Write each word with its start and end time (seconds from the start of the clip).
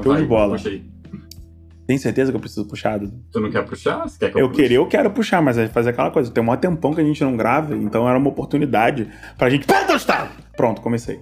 Então 0.00 0.12
Show 0.12 0.22
de 0.22 0.28
bola. 0.28 0.56
puxa 0.56 0.68
aí. 0.70 0.82
Tem 1.86 1.98
certeza 1.98 2.30
que 2.30 2.36
eu 2.36 2.40
preciso 2.40 2.66
puxar? 2.68 2.98
Dudu? 2.98 3.20
Tu 3.32 3.40
não 3.40 3.50
quer 3.50 3.64
puxar? 3.66 4.08
Você 4.08 4.16
quer 4.18 4.30
que 4.30 4.36
eu, 4.36 4.42
Eu 4.42 4.48
puxe? 4.48 4.62
queria, 4.62 4.76
eu 4.76 4.86
quero 4.86 5.10
puxar, 5.10 5.42
mas 5.42 5.58
é 5.58 5.66
fazer 5.68 5.90
aquela 5.90 6.10
coisa. 6.10 6.30
Tem 6.30 6.40
um 6.42 6.46
maior 6.46 6.58
tempão 6.58 6.94
que 6.94 7.00
a 7.00 7.04
gente 7.04 7.22
não 7.24 7.36
grava, 7.36 7.74
então 7.74 8.08
era 8.08 8.16
uma 8.16 8.28
oportunidade 8.28 9.08
pra 9.36 9.50
gente. 9.50 9.66
Pronto, 10.56 10.80
comecei. 10.80 11.20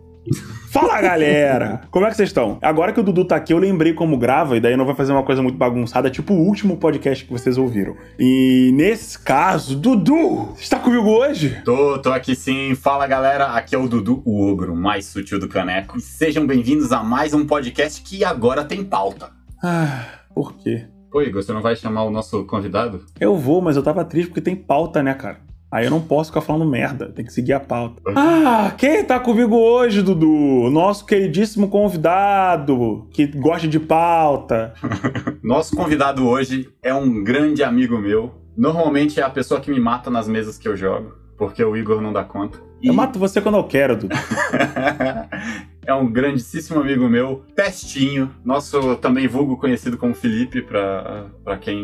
Fala 0.71 1.01
galera! 1.01 1.81
Como 1.91 2.05
é 2.05 2.11
que 2.11 2.17
vocês 2.17 2.29
estão? 2.29 2.59
Agora 2.61 2.93
que 2.93 3.01
o 3.01 3.03
Dudu 3.03 3.25
tá 3.25 3.37
aqui, 3.37 3.53
eu 3.53 3.59
lembrei 3.59 3.95
como 3.95 4.19
grava, 4.19 4.57
e 4.57 4.61
daí 4.61 4.77
não 4.77 4.85
vai 4.85 4.95
fazer 4.95 5.13
uma 5.13 5.23
coisa 5.23 5.43
muito 5.43 5.57
bagunçada, 5.57 6.11
tipo 6.11 6.35
o 6.35 6.47
último 6.47 6.77
podcast 6.77 7.25
que 7.25 7.33
vocês 7.33 7.57
ouviram. 7.57 7.97
E 8.19 8.71
nesse 8.75 9.19
caso, 9.19 9.77
Dudu, 9.77 10.55
você 10.55 10.63
está 10.63 10.79
comigo 10.79 11.09
hoje? 11.09 11.61
Tô, 11.65 11.99
tô 11.99 12.13
aqui 12.13 12.35
sim. 12.35 12.75
Fala 12.75 13.07
galera, 13.07 13.47
aqui 13.55 13.75
é 13.75 13.79
o 13.79 13.89
Dudu, 13.89 14.23
o 14.25 14.47
ogro 14.47 14.77
mais 14.77 15.07
sutil 15.07 15.39
do 15.39 15.49
caneco. 15.49 15.97
E 15.97 16.01
sejam 16.01 16.47
bem-vindos 16.47 16.93
a 16.93 17.03
mais 17.03 17.33
um 17.33 17.47
podcast 17.47 18.03
que 18.03 18.25
agora 18.25 18.65
tem 18.65 18.85
pauta. 18.85 19.31
Ah, 19.63 20.05
por 20.35 20.57
quê? 20.57 20.87
Pô, 21.11 21.23
Igor, 21.23 21.43
você 21.43 21.53
não 21.53 21.63
vai 21.63 21.75
chamar 21.75 22.05
o 22.05 22.11
nosso 22.11 22.45
convidado? 22.45 23.05
Eu 23.19 23.35
vou, 23.35 23.63
mas 23.63 23.77
eu 23.77 23.83
tava 23.83 24.05
triste 24.05 24.29
porque 24.29 24.43
tem 24.43 24.55
pauta, 24.55 25.03
né, 25.03 25.15
cara? 25.15 25.48
Aí 25.71 25.85
eu 25.85 25.91
não 25.91 26.01
posso 26.01 26.31
ficar 26.31 26.41
falando 26.41 26.65
merda, 26.65 27.13
tem 27.15 27.25
que 27.25 27.33
seguir 27.33 27.53
a 27.53 27.61
pauta. 27.61 28.01
Ah, 28.17 28.73
quem 28.79 29.05
tá 29.05 29.21
comigo 29.21 29.55
hoje, 29.55 30.01
Dudu? 30.03 30.71
Nosso 30.71 31.05
queridíssimo 31.05 31.69
convidado, 31.69 33.07
que 33.11 33.27
gosta 33.27 33.69
de 33.69 33.79
pauta. 33.79 34.73
Nosso 35.45 35.77
convidado 35.77 36.27
hoje 36.27 36.71
é 36.83 36.95
um 36.95 37.23
grande 37.23 37.63
amigo 37.63 37.99
meu. 37.99 38.35
Normalmente 38.57 39.21
é 39.21 39.23
a 39.23 39.29
pessoa 39.31 39.61
que 39.61 39.71
me 39.71 39.79
mata 39.79 40.11
nas 40.11 40.27
mesas 40.27 40.57
que 40.57 40.67
eu 40.67 40.75
jogo, 40.75 41.13
porque 41.37 41.63
o 41.63 41.77
Igor 41.77 42.01
não 42.01 42.13
dá 42.15 42.25
conta. 42.25 42.59
E 42.81 42.89
Eu 42.89 42.95
mato 42.95 43.19
você 43.19 43.41
quando 43.41 43.59
eu 43.59 43.65
quero, 43.65 43.95
Dudu. 43.97 44.17
é 45.87 45.95
um 45.95 46.11
grandíssimo 46.11 46.81
amigo 46.81 47.09
meu, 47.09 47.45
Pestinho, 47.55 48.31
nosso 48.45 48.97
também 48.97 49.29
vulgo 49.29 49.57
conhecido 49.59 49.97
como 49.99 50.15
Felipe, 50.15 50.63
pra, 50.63 51.27
pra 51.45 51.59
quem 51.59 51.77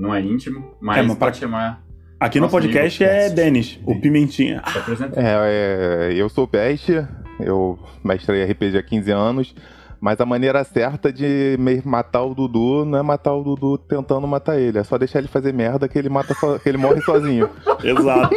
não 0.00 0.14
é 0.14 0.20
íntimo, 0.20 0.74
mas, 0.80 0.98
É, 0.98 1.02
mas 1.02 1.16
pra- 1.16 1.26
pode 1.26 1.38
chamar. 1.38 1.82
Aqui 2.22 2.38
no 2.38 2.48
podcast 2.48 3.02
amigo 3.02 3.18
é. 3.18 3.30
Denis, 3.30 3.80
o 3.84 4.00
Pimentinha. 4.00 4.60
Apresenta. 4.64 5.20
É, 5.20 6.10
é, 6.10 6.14
eu 6.14 6.28
sou 6.28 6.44
o 6.44 6.46
Peste, 6.46 7.04
eu 7.40 7.76
mestrei 8.04 8.44
RPG 8.44 8.78
há 8.78 8.82
15 8.82 9.10
anos, 9.10 9.54
mas 10.00 10.20
a 10.20 10.24
maneira 10.24 10.62
certa 10.62 11.12
de 11.12 11.58
matar 11.84 12.22
o 12.22 12.32
Dudu 12.32 12.84
não 12.84 12.96
é 12.96 13.02
matar 13.02 13.34
o 13.34 13.42
Dudu 13.42 13.76
tentando 13.76 14.24
matar 14.28 14.56
ele, 14.56 14.78
é 14.78 14.84
só 14.84 14.96
deixar 14.96 15.18
ele 15.18 15.26
fazer 15.26 15.52
merda 15.52 15.88
que 15.88 15.98
ele, 15.98 16.08
mata 16.08 16.32
so- 16.34 16.60
que 16.60 16.68
ele 16.68 16.78
morre 16.78 17.00
sozinho. 17.02 17.50
Exato. 17.82 18.36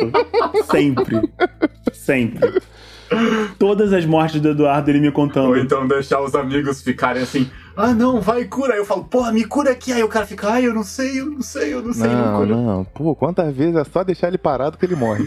Sempre. 0.71 1.21
Sempre. 1.93 2.59
Todas 3.59 3.93
as 3.93 4.03
mortes 4.03 4.41
do 4.41 4.49
Eduardo 4.49 4.89
ele 4.89 4.99
me 4.99 5.07
Ou 5.09 5.13
contando. 5.13 5.55
então 5.57 5.87
deixar 5.87 6.21
os 6.23 6.33
amigos 6.33 6.81
ficarem 6.81 7.21
assim, 7.21 7.47
ah 7.77 7.93
não, 7.93 8.21
vai 8.21 8.45
cura. 8.45 8.73
Aí 8.73 8.79
eu 8.79 8.85
falo, 8.85 9.03
porra, 9.05 9.31
me 9.31 9.43
cura 9.45 9.71
aqui. 9.71 9.91
Aí 9.93 10.03
o 10.03 10.07
cara 10.07 10.25
fica, 10.25 10.49
ai, 10.49 10.65
eu 10.65 10.73
não 10.73 10.83
sei, 10.83 11.19
eu 11.19 11.25
não 11.27 11.41
sei, 11.41 11.73
eu 11.73 11.81
não 11.81 11.93
sei, 11.93 12.07
não, 12.09 12.25
Não, 12.31 12.39
cura. 12.39 12.55
não, 12.55 12.83
pô, 12.85 13.15
quantas 13.15 13.55
vezes 13.55 13.75
é 13.75 13.83
só 13.83 14.03
deixar 14.03 14.27
ele 14.27 14.37
parado 14.37 14.77
que 14.77 14.85
ele 14.85 14.95
morre. 14.95 15.25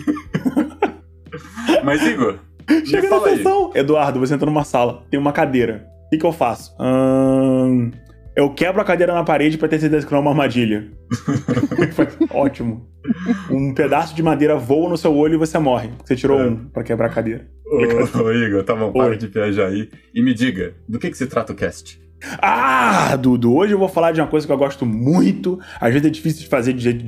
Mas 1.84 2.02
Igor, 2.06 2.38
Chega 2.84 3.08
na 3.08 3.16
fala 3.16 3.28
aí. 3.28 3.36
sessão. 3.36 3.70
Eduardo, 3.74 4.20
você 4.20 4.34
entra 4.34 4.46
numa 4.46 4.64
sala, 4.64 5.02
tem 5.10 5.18
uma 5.18 5.32
cadeira. 5.32 5.86
O 6.06 6.10
que, 6.10 6.18
que 6.18 6.26
eu 6.26 6.32
faço? 6.32 6.74
Ahn, 6.80 7.90
eu 8.34 8.52
quebro 8.54 8.80
a 8.80 8.84
cadeira 8.84 9.12
na 9.14 9.24
parede 9.24 9.58
pra 9.58 9.68
ter 9.68 9.78
certeza 9.78 10.06
que 10.06 10.12
não 10.12 10.18
é 10.18 10.22
uma 10.22 10.30
armadilha. 10.30 10.90
Ótimo. 12.30 12.86
Um 13.50 13.72
pedaço 13.74 14.14
de 14.14 14.22
madeira 14.22 14.56
voa 14.56 14.88
no 14.90 14.96
seu 14.96 15.14
olho 15.14 15.34
e 15.34 15.38
você 15.38 15.58
morre. 15.58 15.90
Você 16.04 16.16
tirou 16.16 16.40
É. 16.40 16.46
um 16.46 16.56
pra 16.68 16.82
quebrar 16.82 17.06
a 17.06 17.10
cadeira. 17.10 17.46
Ô, 17.66 18.22
ô, 18.22 18.32
Igor, 18.32 18.64
tá 18.64 18.74
bom, 18.74 18.92
para 18.92 19.10
Oi. 19.10 19.16
de 19.18 19.26
viajar 19.26 19.66
aí. 19.66 19.88
E 20.14 20.22
me 20.22 20.32
diga, 20.32 20.74
do 20.88 20.98
que, 20.98 21.10
que 21.10 21.16
se 21.16 21.26
trata 21.26 21.52
o 21.52 21.56
cast? 21.56 22.00
Ah, 22.40 23.16
Dudu, 23.16 23.54
hoje 23.54 23.72
eu 23.72 23.78
vou 23.78 23.88
falar 23.88 24.12
de 24.12 24.20
uma 24.20 24.26
coisa 24.26 24.46
que 24.46 24.52
eu 24.52 24.58
gosto 24.58 24.84
muito. 24.84 25.58
Às 25.80 25.92
vezes 25.92 26.06
é 26.06 26.10
difícil 26.10 26.40
de 26.40 26.48
fazer 26.48 26.72
de 26.72 26.82
jeito 26.82 27.04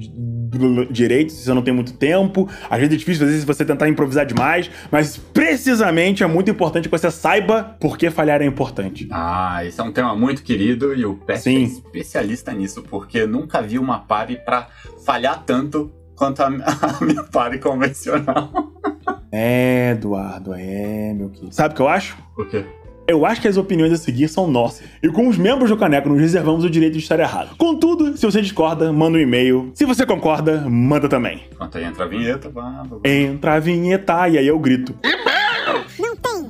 direito 0.91 1.33
se 1.33 1.45
você 1.45 1.55
não 1.55 1.63
tem 1.63 1.73
muito 1.73 1.93
tempo. 1.95 2.49
Às 2.69 2.79
vezes 2.79 2.95
é 2.95 2.97
difícil 2.97 3.27
fazer 3.27 3.39
se 3.39 3.47
você 3.47 3.65
tentar 3.65 3.89
improvisar 3.89 4.27
demais. 4.27 4.71
Mas 4.91 5.17
precisamente 5.17 6.23
é 6.23 6.27
muito 6.27 6.51
importante 6.51 6.89
que 6.89 6.97
você 6.97 7.11
saiba 7.11 7.77
por 7.81 7.97
que 7.97 8.11
falhar 8.11 8.43
é 8.43 8.47
importante. 8.47 9.09
Ah, 9.11 9.65
esse 9.65 9.81
é 9.81 9.85
um 9.85 9.93
tema 9.93 10.15
muito 10.15 10.43
querido 10.43 10.95
e 10.95 11.05
o 11.05 11.15
Pest 11.15 11.47
é 11.47 11.53
especialista 11.53 12.53
nisso, 12.53 12.83
porque 12.83 13.27
nunca 13.27 13.63
vi 13.63 13.79
uma 13.79 14.01
party 14.01 14.37
pra 14.45 14.69
falhar 15.05 15.43
tanto 15.45 15.93
quanto 16.15 16.43
a, 16.43 16.47
a 17.01 17.05
minha 17.05 17.23
party 17.25 17.59
convencional. 17.59 18.51
É, 19.33 19.93
Eduardo, 19.93 20.53
é, 20.55 21.13
meu 21.15 21.31
querido. 21.31 21.55
Sabe 21.55 21.73
o 21.73 21.77
que 21.77 21.83
eu 21.83 21.89
acho? 21.89 22.17
Por 22.35 22.49
quê? 22.49 22.65
Eu 23.11 23.27
acho 23.27 23.41
que 23.41 23.49
as 23.49 23.57
opiniões 23.57 23.93
a 23.93 23.97
seguir 23.97 24.29
são 24.29 24.47
nossas. 24.47 24.87
E 25.03 25.09
com 25.09 25.27
os 25.27 25.37
membros 25.37 25.69
do 25.69 25.77
Caneco, 25.77 26.09
nos 26.09 26.21
reservamos 26.21 26.65
o 26.65 26.71
direito 26.71 26.93
de 26.93 27.01
estar 27.01 27.19
errado. 27.19 27.57
Contudo, 27.57 28.17
se 28.17 28.25
você 28.25 28.41
discorda, 28.41 28.93
manda 28.93 29.19
um 29.19 29.21
e-mail. 29.21 29.73
Se 29.75 29.85
você 29.85 30.07
concorda, 30.07 30.61
manda 30.69 31.09
também. 31.09 31.43
Enquanto 31.53 31.77
aí 31.79 31.85
entra 31.85 32.05
a 32.05 32.07
vinheta, 32.09 32.49
vá, 32.49 32.85
vá. 32.89 32.99
Entra 33.05 33.55
a 33.55 33.59
vinheta 33.59 34.29
e 34.29 34.39
aí 34.39 34.47
eu 34.47 34.59
grito. 34.59 34.95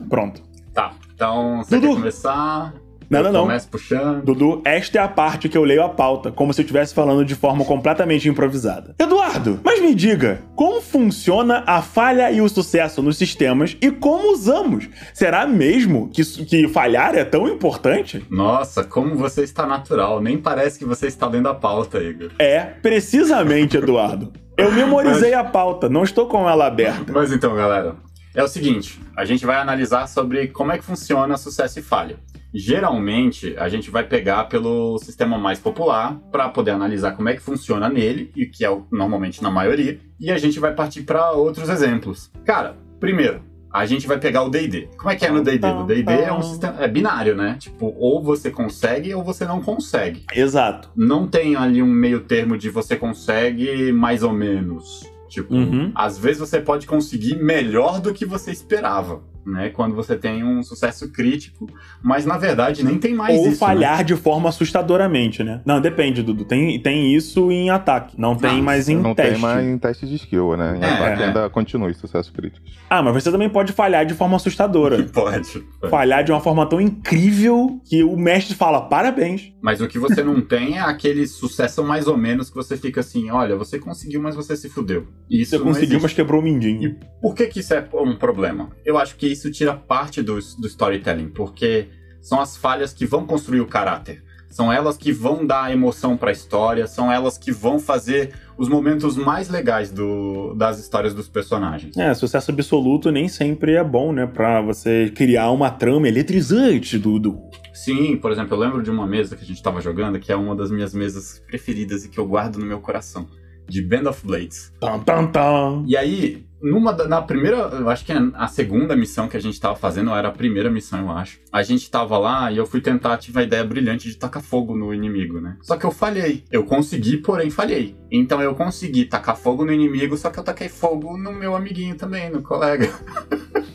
Pronto. 0.09 0.43
Tá, 0.75 0.93
então 1.15 1.62
você 1.62 1.76
Dudu. 1.76 1.88
quer 1.88 1.94
começar? 1.94 2.75
Não, 3.10 3.25
não, 3.25 3.32
não. 3.32 3.41
Começa 3.43 3.69
puxando. 3.69 4.25
Dudu, 4.25 4.62
esta 4.65 4.98
é 4.98 5.03
a 5.03 5.09
parte 5.09 5.48
que 5.48 5.59
eu 5.59 5.65
leio 5.65 5.82
a 5.82 5.88
pauta, 5.88 6.31
como 6.31 6.54
se 6.54 6.60
eu 6.60 6.62
estivesse 6.62 6.94
falando 6.94 7.25
de 7.25 7.34
forma 7.34 7.65
completamente 7.65 8.28
improvisada. 8.28 8.94
Eduardo, 8.98 9.59
mas 9.65 9.81
me 9.82 9.93
diga, 9.94 10.43
como 10.54 10.81
funciona 10.81 11.65
a 11.66 11.82
falha 11.82 12.31
e 12.31 12.41
o 12.41 12.48
sucesso 12.48 13.03
nos 13.03 13.16
sistemas 13.16 13.76
e 13.81 13.91
como 13.91 14.32
usamos? 14.32 14.88
Será 15.12 15.44
mesmo 15.44 16.09
que, 16.10 16.25
que 16.44 16.69
falhar 16.69 17.16
é 17.16 17.25
tão 17.25 17.48
importante? 17.48 18.25
Nossa, 18.31 18.84
como 18.84 19.16
você 19.16 19.42
está 19.42 19.66
natural. 19.66 20.21
Nem 20.21 20.38
parece 20.38 20.78
que 20.78 20.84
você 20.84 21.09
está 21.09 21.27
lendo 21.27 21.48
a 21.48 21.54
pauta, 21.54 21.98
Igor. 21.98 22.31
É, 22.38 22.60
precisamente, 22.60 23.77
Eduardo. 23.77 24.32
Eu 24.56 24.71
memorizei 24.72 25.34
a 25.34 25.42
pauta, 25.42 25.88
não 25.88 26.04
estou 26.04 26.27
com 26.27 26.48
ela 26.48 26.66
aberta. 26.66 27.12
Mas 27.12 27.32
então, 27.32 27.56
galera, 27.56 27.97
é 28.34 28.42
o 28.42 28.48
seguinte: 28.48 29.00
a 29.16 29.25
gente 29.25 29.44
vai 29.44 29.56
analisar 29.56 30.06
sobre 30.06 30.48
como 30.48 30.71
é 30.71 30.78
que 30.78 30.84
funciona 30.84 31.37
sucesso 31.37 31.78
e 31.78 31.82
falha. 31.82 32.16
Geralmente, 32.53 33.55
a 33.59 33.69
gente 33.69 33.91
vai 33.91 34.05
pegar 34.05 34.44
pelo 34.44 34.99
sistema 34.99 35.38
mais 35.38 35.59
popular 35.59 36.19
para 36.31 36.49
poder 36.49 36.71
analisar 36.72 37.12
como 37.12 37.28
é 37.28 37.34
que 37.34 37.41
funciona 37.43 37.88
nele, 37.88 38.31
e 38.37 38.47
que 38.47 38.65
é 38.65 38.78
normalmente 38.93 39.43
na 39.43 39.50
maioria, 39.50 39.99
e 40.19 40.31
a 40.31 40.38
gente 40.38 40.59
vai 40.60 40.75
partir 40.75 41.03
para 41.03 41.33
outros 41.33 41.69
exemplos. 41.69 42.31
Cara, 42.44 42.77
primeiro, 42.99 43.43
a 43.72 43.87
gente 43.87 44.06
vai 44.06 44.19
pegar 44.19 44.43
o 44.43 44.50
D&D. 44.50 44.89
Como 44.97 45.10
é 45.10 45.16
que 45.16 45.25
é 45.25 45.31
no 45.31 45.43
D&D? 45.43 45.72
No 45.72 45.87
D&D 45.87 46.12
é 46.12 46.33
um 46.33 46.43
sistema 46.43 46.77
é 46.81 46.89
binário, 46.89 47.37
né? 47.37 47.56
Tipo, 47.59 47.94
ou 47.97 48.22
você 48.22 48.50
consegue 48.50 49.15
ou 49.15 49.22
você 49.22 49.44
não 49.44 49.60
consegue. 49.62 50.25
Exato. 50.34 50.91
Não 50.97 51.27
tem 51.28 51.55
ali 51.56 51.81
um 51.83 51.87
meio 51.87 52.21
termo 52.21 52.59
de 52.59 52.69
você 52.69 52.97
consegue 52.97 53.93
mais 53.93 54.22
ou 54.22 54.33
menos. 54.33 55.09
Tipo, 55.28 55.55
Uhum. 55.55 55.93
às 55.94 56.19
vezes 56.19 56.41
você 56.41 56.60
pode 56.60 56.89
conseguir 56.89 57.37
melhor 57.37 58.00
do 58.00 58.12
que 58.12 58.27
você 58.27 58.50
esperava, 58.50 59.22
né? 59.47 59.71
Quando 59.71 59.95
você 59.95 60.17
tem 60.17 60.45
um 60.45 60.62
sucesso 60.62 61.10
crítico, 61.13 61.66
mas 62.03 62.25
na 62.27 62.37
verdade 62.39 62.84
nem 62.84 62.98
tem 62.98 63.15
mais 63.15 63.34
Ou 63.37 63.42
isso. 63.42 63.51
né? 63.53 63.57
falhar 63.57 64.04
de 64.04 64.16
forma 64.16 64.48
assustadoramente, 64.48 65.42
né? 65.42 65.60
Não, 65.65 65.81
depende, 65.81 66.22
Dudu. 66.22 66.45
Tem, 66.45 66.81
tem 66.81 67.15
isso 67.15 67.51
em 67.51 67.71
ataque, 67.71 68.15
não 68.19 68.34
tem 68.37 68.57
Não, 68.57 68.63
mais 68.63 68.89
em 68.89 68.97
não 68.97 69.15
teste. 69.15 69.33
tem 69.33 69.41
mais 69.41 69.65
em 69.66 69.78
teste 69.78 70.07
de 70.07 70.15
skill, 70.16 70.57
né? 70.57 70.77
Em 70.77 70.83
É, 70.83 70.87
ataque 70.87 71.22
é. 71.22 71.27
ainda 71.27 71.51
continua 71.51 71.92
sucesso 71.95 72.33
crítico. 72.33 72.65
Ah, 72.89 73.03
mas 73.03 73.15
você 73.22 73.31
também 73.31 73.48
pode 73.48 73.72
falhar 73.72 74.07
de 74.07 74.15
forma 74.15 74.37
assustadora. 74.37 74.98
né? 74.98 75.07
Pode. 75.13 75.60
pode. 75.81 75.91
falhar 75.91 76.22
de 76.25 76.31
uma 76.33 76.41
forma 76.41 76.66
tão 76.66 76.81
incrível 76.81 77.81
que 77.84 78.03
o 78.04 78.16
mestre 78.16 78.54
fala 78.54 78.81
parabéns. 78.83 79.53
Mas 79.60 79.81
o 79.81 79.89
que 79.89 79.98
você 79.98 80.22
não 80.22 80.41
tem 80.41 80.78
é 80.78 80.81
aquele 80.81 81.27
sucesso 81.27 81.83
mais 81.84 82.07
ou 82.07 82.16
menos 82.16 82.48
que 82.48 82.57
você 82.57 82.77
fica 82.77 83.01
assim, 83.01 83.31
olha, 83.31 83.57
você 83.57 83.78
conseguiu, 83.78 84.22
mas 84.22 84.34
você 84.37 84.57
se 84.57 84.69
fudeu. 84.69 85.07
Isso 85.28 85.51
Você 85.51 85.59
não 85.59 85.65
conseguiu, 85.66 85.89
existe. 85.98 86.03
mas 86.03 86.13
quebrou 86.13 86.41
o 86.41 86.45
mindinho. 86.45 86.97
Por 87.21 87.34
que, 87.34 87.47
que 87.48 87.60
isso 87.60 87.75
é 87.75 87.87
um 87.95 88.16
problema? 88.16 88.71
Eu 88.84 88.97
acho 88.98 89.16
que 89.16 89.27
isso 89.32 89.50
tira 89.50 89.74
parte 89.74 90.22
do, 90.22 90.34
do 90.59 90.66
storytelling, 90.66 91.28
porque 91.28 91.88
são 92.21 92.41
as 92.41 92.56
falhas 92.56 92.92
que 92.92 93.06
vão 93.06 93.27
construir 93.27 93.60
o 93.60 93.66
caráter. 93.66 94.22
São 94.50 94.72
elas 94.72 94.97
que 94.97 95.12
vão 95.12 95.47
dar 95.47 95.72
emoção 95.72 96.16
pra 96.16 96.32
história, 96.32 96.84
são 96.88 97.10
elas 97.10 97.38
que 97.38 97.53
vão 97.53 97.78
fazer 97.78 98.32
os 98.59 98.68
momentos 98.68 99.16
mais 99.16 99.48
legais 99.48 99.92
do- 99.92 100.54
das 100.56 100.80
histórias 100.80 101.15
dos 101.15 101.28
personagens. 101.28 101.97
É, 101.97 102.12
sucesso 102.15 102.50
absoluto 102.50 103.12
nem 103.12 103.28
sempre 103.28 103.74
é 103.77 103.84
bom, 103.84 104.12
né? 104.12 104.27
Pra 104.27 104.60
você 104.60 105.09
criar 105.15 105.53
uma 105.53 105.71
trama 105.71 106.09
eletrizante, 106.09 106.98
Dudu. 106.98 107.41
Sim, 107.72 108.16
por 108.16 108.32
exemplo, 108.32 108.56
eu 108.56 108.59
lembro 108.60 108.82
de 108.82 108.91
uma 108.91 109.06
mesa 109.06 109.36
que 109.36 109.44
a 109.44 109.47
gente 109.47 109.62
tava 109.62 109.80
jogando, 109.80 110.18
que 110.18 110.32
é 110.32 110.36
uma 110.36 110.56
das 110.56 110.71
minhas 110.71 110.92
mesas 110.92 111.41
preferidas 111.47 112.04
e 112.04 112.09
que 112.09 112.18
eu 112.18 112.27
guardo 112.27 112.56
no 112.59 112.66
meu 112.66 112.80
coração. 112.80 113.28
De 113.68 113.80
Band 113.80 114.10
of 114.10 114.27
Blades. 114.27 114.72
Tan, 114.80 114.98
tan, 114.98 115.27
tan. 115.28 115.84
E 115.86 115.97
aí, 115.97 116.44
numa 116.62 116.92
na 116.92 117.22
primeira, 117.22 117.57
eu 117.57 117.89
acho 117.89 118.04
que 118.04 118.12
é 118.12 118.16
a 118.34 118.48
segunda 118.48 118.97
missão 118.97 119.28
que 119.28 119.36
a 119.36 119.41
gente 119.41 119.60
tava 119.60 119.77
fazendo, 119.77 120.10
ou 120.10 120.16
era 120.16 120.28
a 120.28 120.33
primeira 120.33 120.71
missão, 120.71 121.01
eu 121.01 121.10
acho. 121.10 121.39
A 121.53 121.62
gente 121.62 121.91
tava 121.91 122.18
lá 122.18 122.51
e 122.53 122.57
eu 122.57 122.66
fui 122.66 122.80
tentar, 122.80 123.16
tive 123.18 123.41
a 123.41 123.42
ideia 123.42 123.65
brilhante 123.65 124.09
de 124.09 124.16
tacar 124.16 124.42
fogo 124.42 124.77
no 124.77 124.92
inimigo, 124.95 125.41
né? 125.41 125.57
Só 125.62 125.77
que 125.77 125.84
eu 125.86 125.91
falhei. 125.91 126.45
Eu 126.51 126.65
consegui, 126.65 127.18
porém 127.18 127.51
falhei. 127.51 127.97
Então 128.10 128.41
eu 128.42 128.54
consegui 128.54 129.04
tacar 129.04 129.36
fogo 129.36 129.65
no 129.65 129.72
inimigo, 129.72 130.16
só 130.16 130.30
que 130.30 130.39
eu 130.39 130.45
taquei 130.45 130.68
fogo 130.68 131.16
no 131.16 131.33
meu 131.33 131.54
amiguinho 131.54 131.95
também, 131.97 132.30
no 132.30 132.42
colega. 132.42 132.89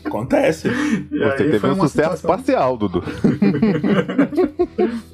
Acontece. 0.04 0.68
E 0.68 1.18
Você 1.18 1.24
aí 1.24 1.36
teve 1.36 1.58
foi 1.58 1.70
um 1.70 1.74
sucesso 1.80 2.16
situação- 2.16 2.30
parcial, 2.30 2.76
Dudu. 2.76 3.02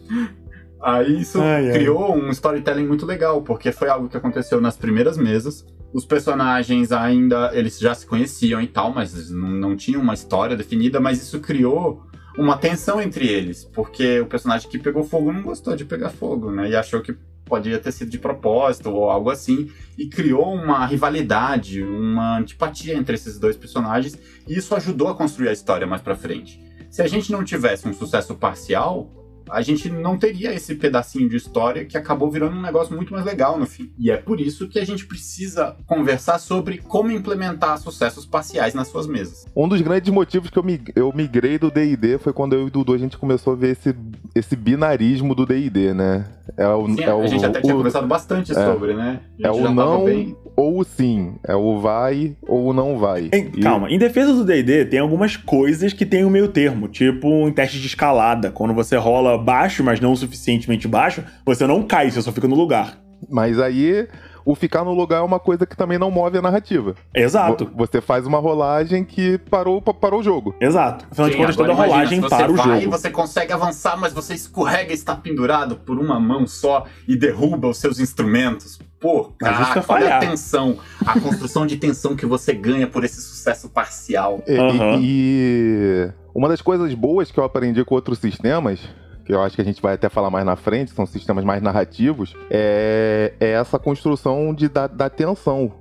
Aí 0.82 1.20
isso 1.20 1.40
Ai, 1.40 1.70
ai. 1.70 1.72
criou 1.72 2.16
um 2.16 2.30
storytelling 2.30 2.86
muito 2.86 3.06
legal, 3.06 3.40
porque 3.42 3.70
foi 3.70 3.88
algo 3.88 4.08
que 4.08 4.16
aconteceu 4.16 4.60
nas 4.60 4.76
primeiras 4.76 5.16
mesas. 5.16 5.64
Os 5.92 6.04
personagens 6.04 6.90
ainda, 6.90 7.50
eles 7.54 7.78
já 7.78 7.94
se 7.94 8.06
conheciam 8.06 8.60
e 8.60 8.66
tal, 8.66 8.92
mas 8.92 9.30
não, 9.30 9.50
não 9.50 9.76
tinham 9.76 10.00
uma 10.00 10.14
história 10.14 10.56
definida, 10.56 10.98
mas 10.98 11.22
isso 11.22 11.38
criou 11.38 12.02
uma 12.36 12.56
tensão 12.56 13.00
entre 13.00 13.28
eles, 13.28 13.64
porque 13.64 14.20
o 14.20 14.26
personagem 14.26 14.68
que 14.68 14.78
pegou 14.78 15.04
fogo 15.04 15.32
não 15.32 15.42
gostou 15.42 15.76
de 15.76 15.84
pegar 15.84 16.08
fogo, 16.08 16.50
né? 16.50 16.70
E 16.70 16.74
achou 16.74 17.00
que 17.00 17.14
podia 17.44 17.78
ter 17.78 17.92
sido 17.92 18.10
de 18.10 18.18
propósito 18.18 18.90
ou 18.90 19.10
algo 19.10 19.30
assim, 19.30 19.70
e 19.98 20.06
criou 20.06 20.54
uma 20.54 20.86
rivalidade, 20.86 21.82
uma 21.82 22.38
antipatia 22.38 22.96
entre 22.96 23.14
esses 23.14 23.38
dois 23.38 23.56
personagens, 23.56 24.18
e 24.48 24.56
isso 24.56 24.74
ajudou 24.74 25.08
a 25.08 25.14
construir 25.14 25.48
a 25.48 25.52
história 25.52 25.86
mais 25.86 26.00
pra 26.00 26.16
frente. 26.16 26.58
Se 26.90 27.02
a 27.02 27.06
gente 27.06 27.30
não 27.30 27.44
tivesse 27.44 27.86
um 27.86 27.92
sucesso 27.92 28.34
parcial, 28.34 29.21
a 29.52 29.60
gente 29.62 29.90
não 29.90 30.16
teria 30.18 30.52
esse 30.54 30.74
pedacinho 30.74 31.28
de 31.28 31.36
história 31.36 31.84
que 31.84 31.96
acabou 31.96 32.30
virando 32.30 32.56
um 32.56 32.62
negócio 32.62 32.94
muito 32.96 33.12
mais 33.12 33.24
legal 33.24 33.58
no 33.58 33.66
fim. 33.66 33.92
E 33.98 34.10
é 34.10 34.16
por 34.16 34.40
isso 34.40 34.68
que 34.68 34.78
a 34.78 34.84
gente 34.84 35.06
precisa 35.06 35.76
conversar 35.86 36.38
sobre 36.38 36.78
como 36.78 37.10
implementar 37.10 37.78
sucessos 37.78 38.24
parciais 38.26 38.74
nas 38.74 38.88
suas 38.88 39.06
mesas. 39.06 39.46
Um 39.54 39.68
dos 39.68 39.80
grandes 39.80 40.12
motivos 40.12 40.48
que 40.50 40.58
eu, 40.58 40.62
mig- 40.62 40.92
eu 40.96 41.12
migrei 41.14 41.58
do 41.58 41.70
D&D 41.70 42.18
foi 42.18 42.32
quando 42.32 42.54
eu 42.54 42.62
e 42.62 42.64
o 42.66 42.70
Dudu 42.70 42.94
a 42.94 42.98
gente 42.98 43.18
começou 43.18 43.52
a 43.52 43.56
ver 43.56 43.72
esse, 43.72 43.94
esse 44.34 44.56
binarismo 44.56 45.34
do 45.34 45.44
D&D, 45.46 45.92
né? 45.94 46.26
É 46.56 46.66
o, 46.68 46.86
Sim, 46.88 47.02
é 47.02 47.14
o, 47.14 47.22
a 47.22 47.26
gente 47.26 47.44
até 47.46 47.60
tinha 47.60 47.74
o- 47.74 47.78
conversado 47.78 48.06
bastante 48.06 48.52
sobre, 48.54 48.94
né? 48.94 49.20
É 49.42 49.50
o 49.50 49.70
não 49.70 50.04
bem- 50.04 50.36
ou 50.56 50.80
o 50.80 50.84
sim. 50.84 51.34
É 51.46 51.54
o 51.54 51.78
vai 51.80 52.36
ou 52.46 52.66
o 52.66 52.72
não 52.72 52.98
vai. 52.98 53.30
Em- 53.32 53.50
E- 53.56 53.60
Calma, 53.60 53.90
em 53.90 53.98
defesa 53.98 54.34
do 54.34 54.44
D&D 54.44 54.84
tem 54.86 54.98
algumas 55.00 55.36
coisas 55.36 55.92
que 55.92 56.04
tem 56.04 56.24
o 56.24 56.30
meio 56.30 56.48
termo, 56.48 56.88
tipo 56.88 57.26
em 57.48 57.52
teste 57.52 57.80
de 57.80 57.86
escalada, 57.86 58.50
quando 58.50 58.74
você 58.74 58.96
rola 58.96 59.38
baixo, 59.38 59.82
mas 59.84 60.00
não 60.00 60.12
o 60.12 60.16
suficientemente 60.16 60.86
baixo, 60.88 61.24
você 61.46 61.66
não 61.66 61.82
cai, 61.82 62.10
você 62.10 62.20
só 62.20 62.32
fica 62.32 62.48
no 62.48 62.54
lugar. 62.56 62.98
Mas 63.30 63.58
aí, 63.60 64.08
o 64.44 64.54
ficar 64.54 64.84
no 64.84 64.92
lugar 64.94 65.18
é 65.18 65.22
uma 65.22 65.38
coisa 65.40 65.64
que 65.66 65.76
também 65.76 65.98
não 65.98 66.10
move 66.10 66.38
a 66.38 66.42
narrativa. 66.42 66.94
Exato, 67.14 67.66
Vo- 67.66 67.86
Você 67.86 68.00
faz 68.00 68.26
uma 68.26 68.38
rolagem 68.38 69.04
que 69.04 69.38
parou, 69.38 69.80
parou 69.80 70.20
o 70.20 70.22
jogo. 70.22 70.54
exato. 70.60 71.06
Afinal 71.10 71.30
de 71.30 71.36
contas, 71.36 71.56
toda 71.56 71.72
imagina, 71.72 71.92
rolagem 71.94 72.20
para 72.20 72.50
o 72.52 72.54
vai, 72.56 72.80
jogo. 72.80 72.90
Você 72.98 73.10
consegue 73.10 73.52
avançar, 73.52 73.96
mas 73.96 74.12
você 74.12 74.34
escorrega 74.34 74.90
e 74.90 74.94
está 74.94 75.14
pendurado 75.14 75.76
por 75.76 75.98
uma 75.98 76.18
mão 76.20 76.46
só 76.46 76.86
e 77.06 77.16
derruba 77.16 77.68
os 77.68 77.78
seus 77.78 77.98
instrumentos. 78.00 78.78
Pô, 79.00 79.32
Mas 79.42 79.58
isso 79.60 79.70
é 79.78 79.82
cara, 79.82 79.84
olha 79.88 80.16
a 80.16 80.18
tensão, 80.20 80.78
a 81.04 81.18
construção 81.18 81.66
de 81.66 81.76
tensão 81.76 82.14
que 82.14 82.24
você 82.24 82.52
ganha 82.52 82.86
por 82.86 83.02
esse 83.02 83.20
sucesso 83.20 83.68
parcial. 83.68 84.40
E, 84.46 84.56
Aham. 84.56 84.98
e 85.02 86.08
uma 86.34 86.48
das 86.48 86.62
coisas 86.62 86.94
boas 86.94 87.30
que 87.30 87.38
eu 87.38 87.42
aprendi 87.44 87.84
com 87.84 87.96
outros 87.96 88.18
sistemas, 88.20 88.78
que 89.24 89.32
eu 89.32 89.42
acho 89.42 89.56
que 89.56 89.62
a 89.62 89.64
gente 89.64 89.80
vai 89.80 89.94
até 89.94 90.08
falar 90.08 90.30
mais 90.30 90.44
na 90.44 90.56
frente, 90.56 90.92
são 90.92 91.06
sistemas 91.06 91.44
mais 91.44 91.62
narrativos, 91.62 92.34
é, 92.50 93.32
é 93.40 93.50
essa 93.50 93.78
construção 93.78 94.54
de, 94.54 94.68
da, 94.68 94.86
da 94.86 95.08
tensão. 95.08 95.72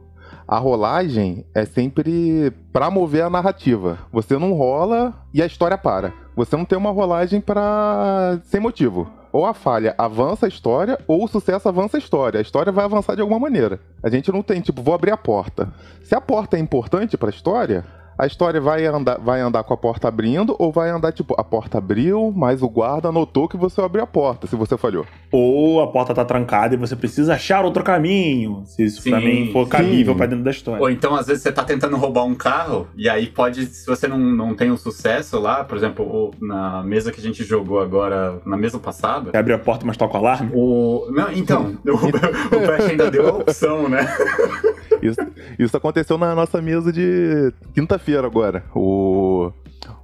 A 0.48 0.58
rolagem 0.58 1.46
é 1.56 1.64
sempre 1.64 2.52
pra 2.74 2.92
mover 2.92 3.24
a 3.24 3.30
narrativa. 3.30 4.00
Você 4.12 4.38
não 4.38 4.52
rola 4.52 5.14
e 5.34 5.42
a 5.42 5.46
história 5.46 5.78
para. 5.78 6.14
Você 6.36 6.58
não 6.58 6.66
tem 6.66 6.78
uma 6.78 6.92
rolagem 6.92 7.40
para 7.40 8.38
sem 8.44 8.60
motivo. 8.60 9.10
Ou 9.32 9.46
a 9.46 9.54
falha 9.54 9.96
avança 9.98 10.46
a 10.46 10.50
história, 10.50 11.00
ou 11.08 11.24
o 11.24 11.28
sucesso 11.28 11.70
avança 11.70 11.96
a 11.96 12.00
história. 12.00 12.38
A 12.38 12.42
história 12.42 12.72
vai 12.72 12.84
avançar 12.84 13.16
de 13.16 13.22
alguma 13.22 13.40
maneira. 13.40 13.80
A 14.04 14.10
gente 14.10 14.30
não 14.30 14.44
tem, 14.44 14.60
tipo, 14.60 14.82
vou 14.82 14.94
abrir 14.94 15.12
a 15.12 15.18
porta. 15.18 15.72
Se 16.04 16.14
a 16.14 16.20
porta 16.20 16.58
é 16.58 16.60
importante 16.60 17.18
pra 17.18 17.30
história, 17.30 17.86
a 18.22 18.28
história 18.28 18.62
vai 18.62 18.86
andar, 18.86 19.18
vai 19.18 19.42
andar 19.42 19.64
com 19.64 19.74
a 19.74 19.78
porta 19.78 20.08
abrindo 20.08 20.56
ou 20.60 20.72
vai 20.72 20.92
andar 20.92 21.12
tipo, 21.12 21.34
a 21.40 21.44
porta 21.44 21.80
abriu, 21.80 22.32
mas 22.36 22.62
o 22.62 22.70
guarda 22.70 23.12
notou 23.12 23.48
que 23.48 23.58
você 23.58 23.82
abriu 23.82 24.04
a 24.04 24.06
porta, 24.06 24.46
se 24.46 24.56
você 24.56 24.78
falhou. 24.78 25.08
Ou 25.32 25.82
a 25.82 25.88
porta 25.88 26.14
tá 26.14 26.24
trancada 26.24 26.76
e 26.76 26.78
você 26.78 26.96
precisa 26.96 27.34
achar 27.34 27.66
outro 27.66 27.84
caminho, 27.84 28.62
se 28.68 28.84
isso 28.84 29.02
Sim, 29.02 29.10
também 29.10 29.52
for 29.52 29.64
sim. 29.64 29.72
cabível 29.72 30.16
pra 30.16 30.28
dentro 30.28 30.44
da 30.44 30.52
história. 30.52 30.80
Ou 30.80 30.92
então, 30.92 31.16
às 31.16 31.26
vezes, 31.26 31.42
você 31.42 31.52
tá 31.52 31.64
tentando 31.64 31.98
roubar 31.98 32.24
um 32.24 32.36
carro, 32.36 32.88
e 32.96 33.10
aí 33.10 33.26
pode, 33.26 33.66
se 33.66 33.88
você 33.88 34.08
não, 34.08 34.20
não 34.20 34.54
tem 34.54 34.70
um 34.70 34.78
sucesso 34.78 35.40
lá, 35.40 35.64
por 35.64 35.76
exemplo, 35.76 36.30
na 36.40 36.84
mesa 36.84 37.12
que 37.12 37.20
a 37.20 37.24
gente 37.24 37.44
jogou 37.44 37.80
agora, 37.80 38.40
na 38.46 38.56
mesa 38.56 38.78
passada, 38.78 39.32
Você 39.32 39.38
abre 39.38 39.54
a 39.54 39.58
porta, 39.58 39.84
mas 39.84 39.98
toca 39.98 40.14
o 40.14 40.18
alarme? 40.18 40.52
o. 40.54 41.08
Não, 41.10 41.32
então, 41.32 41.76
o, 41.84 41.96
o 41.96 42.68
Pet 42.68 42.84
ainda 42.84 43.10
deu 43.10 43.28
a 43.28 43.38
opção, 43.38 43.90
né? 43.90 44.08
Isso, 45.02 45.20
isso 45.58 45.78
aconteceu 45.78 46.18
na 46.18 46.36
nossa 46.36 46.62
mesa 46.62 46.92
de 46.92 47.54
quinta-feira 47.74 48.28
agora. 48.28 48.64
O 48.76 49.52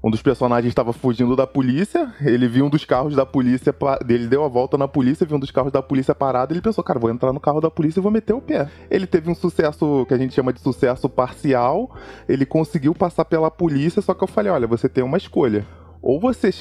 um 0.04 0.10
dos 0.10 0.22
personagens 0.22 0.72
estava 0.72 0.94
fugindo 0.94 1.36
da 1.36 1.46
polícia, 1.46 2.14
ele 2.22 2.48
viu 2.48 2.66
um 2.66 2.70
dos 2.70 2.86
carros 2.86 3.16
da 3.16 3.26
polícia, 3.26 3.76
ele 4.08 4.28
deu 4.28 4.44
a 4.44 4.48
volta 4.48 4.78
na 4.78 4.88
polícia, 4.88 5.26
viu 5.26 5.38
um 5.38 5.40
dos 5.40 5.52
carros 5.52 5.72
da 5.72 5.82
polícia 5.82 6.16
parado, 6.16 6.54
ele 6.54 6.62
pensou, 6.62 6.84
cara, 6.84 7.00
vou 7.00 7.10
entrar 7.10 7.34
no 7.34 7.40
carro 7.40 7.62
da 7.62 7.70
polícia 7.70 8.00
e 8.00 8.04
vou 8.04 8.12
meter 8.12 8.34
o 8.34 8.42
pé. 8.42 8.70
Ele 8.90 9.06
teve 9.06 9.30
um 9.30 9.36
sucesso 9.36 10.06
que 10.08 10.14
a 10.14 10.18
gente 10.18 10.34
chama 10.34 10.54
de 10.54 10.62
sucesso 10.62 11.10
parcial, 11.10 11.96
ele 12.28 12.46
conseguiu 12.46 12.94
passar 12.96 13.26
pela 13.26 13.52
polícia, 13.52 14.02
só 14.02 14.14
que 14.14 14.24
eu 14.24 14.28
falei, 14.28 14.52
olha, 14.52 14.68
você 14.68 14.88
tem 14.88 15.04
uma 15.04 15.18
escolha. 15.18 15.66
Ou 16.02 16.20
você, 16.20 16.52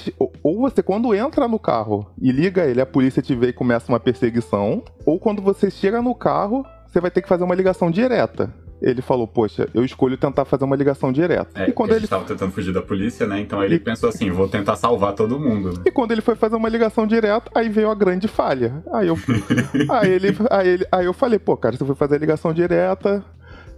ou 0.42 0.58
você, 0.58 0.82
quando 0.82 1.14
entra 1.14 1.46
no 1.46 1.58
carro 1.58 2.06
e 2.20 2.32
liga 2.32 2.64
ele, 2.64 2.80
a 2.80 2.86
polícia 2.86 3.22
te 3.22 3.34
vê 3.34 3.48
e 3.48 3.52
começa 3.52 3.92
uma 3.92 4.00
perseguição, 4.00 4.82
ou 5.04 5.20
quando 5.20 5.42
você 5.42 5.70
chega 5.70 6.00
no 6.00 6.14
carro, 6.14 6.64
você 6.96 7.00
vai 7.00 7.10
ter 7.10 7.20
que 7.20 7.28
fazer 7.28 7.44
uma 7.44 7.54
ligação 7.54 7.90
direta. 7.90 8.50
Ele 8.80 9.02
falou, 9.02 9.26
poxa, 9.26 9.68
eu 9.74 9.84
escolho 9.84 10.16
tentar 10.16 10.46
fazer 10.46 10.64
uma 10.64 10.76
ligação 10.76 11.12
direta. 11.12 11.48
É, 11.54 11.68
e, 11.68 11.72
quando 11.72 11.90
ele, 11.90 12.00
gente 12.00 12.08
tava 12.10 12.24
tentando 12.24 12.52
fugir 12.52 12.72
da 12.72 12.80
polícia, 12.80 13.26
né? 13.26 13.38
Então 13.40 13.62
ele 13.62 13.74
E- 13.74 13.78
pensou 13.78 14.08
assim, 14.08 14.30
vou 14.30 14.48
tentar 14.48 14.76
salvar 14.76 15.12
todo 15.14 15.38
mundo. 15.38 15.72
né? 15.74 15.82
e 15.86 15.90
quando 15.90 16.12
ele 16.12 16.20
foi 16.22 16.34
fazer 16.34 16.56
uma 16.56 16.68
ligação 16.70 17.06
direta, 17.06 17.50
aí 17.54 17.68
veio 17.68 17.90
a 17.90 17.94
grande 17.94 18.28
falha. 18.28 18.82
Aí 18.94 19.08
eu, 19.08 19.16
aí 19.90 20.10
ele, 20.10 20.36
aí 20.50 20.68
ele, 20.68 20.86
aí 20.90 21.04
eu 21.06 21.12
falei, 21.12 21.38
pô, 21.38 21.54
cara, 21.56 21.76
você 21.76 21.84
foi 21.84 21.94
fazer 21.94 22.16
a 22.16 22.18
ligação 22.18 22.52
direta, 22.54 23.22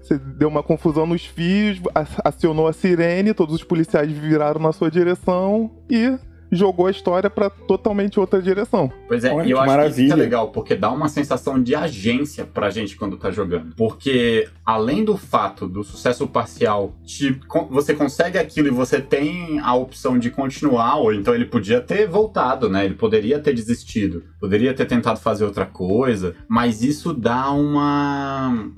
você 0.01 0.17
deu 0.17 0.49
uma 0.49 0.63
confusão 0.63 1.07
nos 1.07 1.25
fios, 1.25 1.81
acionou 2.25 2.69
a 2.69 2.73
sirene, 2.73 3.35
todos 3.35 3.55
os 3.57 3.65
policiais 3.65 4.11
viraram 4.13 4.61
na 4.61 4.73
sua 4.73 4.91
direção 4.91 5.71
e 5.91 6.17
jogou 6.51 6.87
a 6.87 6.91
história 6.91 7.29
pra 7.29 7.51
totalmente 7.51 8.19
outra 8.19 8.41
direção. 8.41 8.91
Pois 9.07 9.25
é, 9.25 9.33
Olha 9.33 9.47
e 9.47 9.51
eu 9.51 9.57
que 9.59 9.63
acho 9.63 9.69
que 9.69 9.71
isso 9.71 9.73
é 9.73 9.77
maravilha. 9.77 10.15
legal, 10.15 10.49
porque 10.51 10.75
dá 10.75 10.91
uma 10.91 11.09
sensação 11.09 11.63
de 11.63 11.75
agência 11.75 12.45
pra 12.45 12.71
gente 12.71 12.97
quando 12.97 13.17
tá 13.17 13.31
jogando. 13.31 13.75
Porque, 13.77 14.49
além 14.65 15.05
do 15.05 15.17
fato 15.17 15.69
do 15.69 15.85
sucesso 15.85 16.27
parcial, 16.27 16.93
te- 17.05 17.39
você 17.71 17.95
consegue 17.95 18.39
aquilo 18.39 18.69
e 18.69 18.71
você 18.71 19.01
tem 19.01 19.59
a 19.61 19.75
opção 19.75 20.19
de 20.19 20.31
continuar, 20.31 20.97
ou 20.97 21.13
então 21.13 21.35
ele 21.35 21.45
podia 21.45 21.81
ter 21.81 22.07
voltado, 22.09 22.69
né? 22.69 22.85
Ele 22.85 22.95
poderia 22.95 23.39
ter 23.39 23.53
desistido, 23.53 24.25
poderia 24.41 24.73
ter 24.75 24.87
tentado 24.87 25.19
fazer 25.21 25.45
outra 25.45 25.67
coisa, 25.67 26.35
mas 26.49 26.83
isso 26.83 27.13
dá 27.13 27.51
uma 27.51 28.73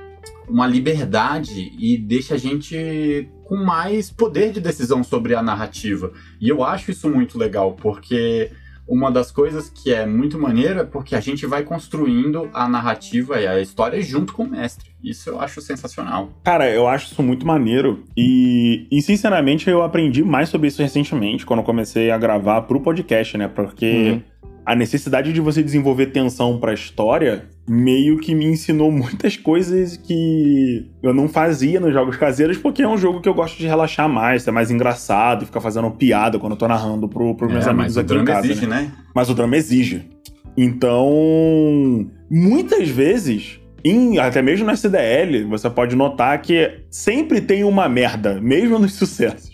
uma 0.48 0.66
liberdade 0.66 1.72
e 1.78 1.96
deixa 1.96 2.34
a 2.34 2.36
gente 2.36 3.28
com 3.50 3.56
mais 3.56 4.12
poder 4.12 4.52
de 4.52 4.60
decisão 4.60 5.02
sobre 5.02 5.34
a 5.34 5.42
narrativa. 5.42 6.12
E 6.40 6.48
eu 6.48 6.62
acho 6.62 6.92
isso 6.92 7.10
muito 7.10 7.36
legal, 7.36 7.72
porque 7.72 8.52
uma 8.86 9.10
das 9.10 9.32
coisas 9.32 9.68
que 9.68 9.92
é 9.92 10.06
muito 10.06 10.38
maneira 10.38 10.82
é 10.82 10.84
porque 10.84 11.16
a 11.16 11.20
gente 11.20 11.44
vai 11.46 11.64
construindo 11.64 12.48
a 12.54 12.68
narrativa 12.68 13.40
e 13.40 13.48
a 13.48 13.60
história 13.60 14.00
junto 14.00 14.32
com 14.32 14.44
o 14.44 14.48
mestre. 14.48 14.90
Isso 15.02 15.30
eu 15.30 15.40
acho 15.40 15.60
sensacional. 15.60 16.30
Cara, 16.44 16.70
eu 16.70 16.86
acho 16.86 17.10
isso 17.10 17.22
muito 17.24 17.44
maneiro 17.44 18.04
e, 18.16 18.86
e, 18.88 19.02
sinceramente, 19.02 19.68
eu 19.68 19.82
aprendi 19.82 20.22
mais 20.22 20.48
sobre 20.48 20.68
isso 20.68 20.80
recentemente, 20.80 21.44
quando 21.44 21.58
eu 21.58 21.64
comecei 21.64 22.08
a 22.12 22.18
gravar 22.18 22.62
pro 22.62 22.80
podcast, 22.80 23.36
né? 23.36 23.48
Porque 23.48 24.12
Uhum. 24.12 24.22
A 24.64 24.74
necessidade 24.76 25.32
de 25.32 25.40
você 25.40 25.62
desenvolver 25.62 26.06
tensão 26.06 26.58
pra 26.58 26.72
história 26.74 27.44
meio 27.68 28.18
que 28.18 28.34
me 28.34 28.44
ensinou 28.44 28.90
muitas 28.92 29.36
coisas 29.36 29.96
que 29.96 30.90
eu 31.02 31.14
não 31.14 31.28
fazia 31.28 31.78
nos 31.80 31.92
jogos 31.92 32.16
caseiros, 32.16 32.58
porque 32.58 32.82
é 32.82 32.88
um 32.88 32.98
jogo 32.98 33.20
que 33.20 33.28
eu 33.28 33.34
gosto 33.34 33.56
de 33.58 33.66
relaxar 33.66 34.08
mais, 34.08 34.42
ser 34.42 34.50
mais 34.50 34.70
engraçado, 34.70 35.46
ficar 35.46 35.60
fazendo 35.60 35.90
piada 35.92 36.38
quando 36.38 36.52
eu 36.52 36.58
tô 36.58 36.66
narrando 36.68 37.08
pro, 37.08 37.34
meus 37.48 37.66
É, 37.66 37.70
amigos 37.70 37.94
mas 37.94 37.96
o 37.96 38.00
aqui 38.00 38.12
em 38.12 38.14
drama 38.16 38.26
casa. 38.26 38.46
exige, 38.46 38.66
né? 38.66 38.80
né? 38.82 38.92
mas 39.14 39.30
o 39.30 39.34
drama 39.34 39.56
exige. 39.56 40.08
Então, 40.56 42.06
muitas 42.30 42.88
vezes, 42.88 43.60
em- 43.84 44.18
até 44.18 44.42
mesmo 44.42 44.66
no 44.66 44.72
SDL, 44.72 45.44
você 45.44 45.70
pode 45.70 45.94
notar 45.96 46.40
que 46.42 46.80
sempre 46.90 47.40
tem 47.40 47.64
uma 47.64 47.88
merda, 47.88 48.40
mesmo 48.40 48.78
nos 48.78 48.94
sucessos. 48.98 49.49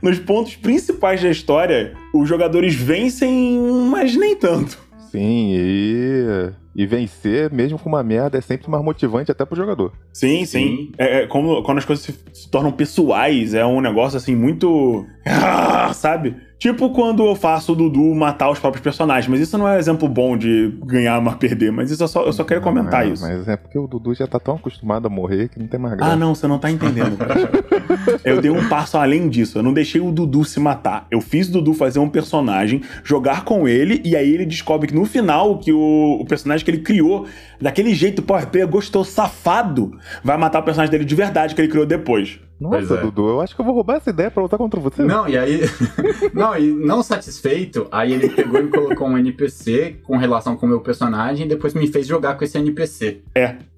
Nos 0.00 0.18
pontos 0.18 0.56
principais 0.56 1.22
da 1.22 1.30
história, 1.30 1.94
os 2.14 2.28
jogadores 2.28 2.74
vencem, 2.74 3.58
mas 3.90 4.16
nem 4.16 4.36
tanto. 4.36 4.78
Sim, 5.10 5.52
e. 5.54 6.52
E 6.74 6.86
vencer, 6.86 7.52
mesmo 7.52 7.78
com 7.78 7.90
uma 7.90 8.02
merda, 8.02 8.38
é 8.38 8.40
sempre 8.40 8.70
mais 8.70 8.82
motivante 8.82 9.30
até 9.30 9.44
pro 9.44 9.54
jogador. 9.54 9.92
Sim, 10.10 10.46
sim. 10.46 10.76
Sim. 10.76 10.92
É, 10.96 11.24
é 11.24 11.26
como 11.26 11.62
quando 11.62 11.76
as 11.76 11.84
coisas 11.84 12.02
se, 12.02 12.14
se 12.32 12.50
tornam 12.50 12.72
pessoais, 12.72 13.52
é 13.52 13.64
um 13.64 13.82
negócio 13.82 14.16
assim 14.16 14.34
muito. 14.34 15.06
Ah, 15.26 15.92
sabe? 15.94 16.34
Tipo 16.62 16.90
quando 16.90 17.26
eu 17.26 17.34
faço 17.34 17.72
o 17.72 17.74
Dudu 17.74 18.14
matar 18.14 18.48
os 18.48 18.60
próprios 18.60 18.84
personagens, 18.84 19.26
mas 19.26 19.40
isso 19.40 19.58
não 19.58 19.66
é 19.66 19.80
exemplo 19.80 20.08
bom 20.08 20.36
de 20.36 20.72
ganhar 20.84 21.20
mas 21.20 21.34
perder, 21.34 21.72
mas 21.72 21.90
isso 21.90 22.00
eu 22.00 22.06
só, 22.06 22.22
eu 22.22 22.32
só 22.32 22.44
quero 22.44 22.60
comentar 22.60 23.04
É, 23.04 23.10
isso. 23.10 23.20
Mas 23.20 23.48
é 23.48 23.56
porque 23.56 23.76
o 23.76 23.88
Dudu 23.88 24.14
já 24.14 24.28
tá 24.28 24.38
tão 24.38 24.54
acostumado 24.54 25.06
a 25.06 25.10
morrer 25.10 25.48
que 25.48 25.58
não 25.58 25.66
tem 25.66 25.80
mais 25.80 25.96
graça. 25.96 26.12
Ah, 26.12 26.16
não, 26.16 26.36
você 26.36 26.46
não 26.46 26.60
tá 26.60 26.70
entendendo. 26.70 27.18
eu 28.24 28.40
dei 28.40 28.48
um 28.48 28.68
passo 28.68 28.96
além 28.96 29.28
disso. 29.28 29.58
Eu 29.58 29.64
não 29.64 29.72
deixei 29.72 30.00
o 30.00 30.12
Dudu 30.12 30.44
se 30.44 30.60
matar. 30.60 31.04
Eu 31.10 31.20
fiz 31.20 31.48
o 31.48 31.52
Dudu 31.54 31.74
fazer 31.74 31.98
um 31.98 32.08
personagem, 32.08 32.80
jogar 33.02 33.42
com 33.44 33.66
ele, 33.66 34.00
e 34.04 34.14
aí 34.14 34.32
ele 34.32 34.46
descobre 34.46 34.86
que 34.86 34.94
no 34.94 35.04
final, 35.04 35.58
que 35.58 35.72
o, 35.72 36.18
o 36.20 36.24
personagem 36.24 36.64
que 36.64 36.70
ele 36.70 36.82
criou, 36.82 37.26
daquele 37.60 37.92
jeito, 37.92 38.22
pô, 38.22 38.34
gostou, 38.70 39.02
safado, 39.02 39.98
vai 40.22 40.38
matar 40.38 40.60
o 40.60 40.62
personagem 40.62 40.92
dele 40.92 41.04
de 41.04 41.14
verdade 41.16 41.56
que 41.56 41.60
ele 41.60 41.68
criou 41.68 41.84
depois. 41.84 42.38
Nossa, 42.62 42.94
é. 42.94 43.00
Dudu, 43.00 43.28
eu 43.28 43.40
acho 43.40 43.54
que 43.54 43.60
eu 43.60 43.64
vou 43.64 43.74
roubar 43.74 43.96
essa 43.96 44.10
ideia 44.10 44.30
pra 44.30 44.42
lutar 44.42 44.58
contra 44.58 44.78
você. 44.80 45.02
Não, 45.02 45.28
e 45.28 45.36
aí. 45.36 45.60
não, 46.32 46.56
e 46.56 46.70
não 46.72 47.02
satisfeito, 47.02 47.86
aí 47.90 48.12
ele 48.12 48.28
pegou 48.28 48.60
e 48.60 48.68
colocou 48.68 49.08
um 49.08 49.18
NPC 49.18 49.96
com 50.04 50.16
relação 50.16 50.56
com 50.56 50.66
o 50.66 50.68
meu 50.68 50.80
personagem 50.80 51.46
e 51.46 51.48
depois 51.48 51.74
me 51.74 51.86
fez 51.86 52.06
jogar 52.06 52.34
com 52.36 52.44
esse 52.44 52.56
NPC. 52.58 53.20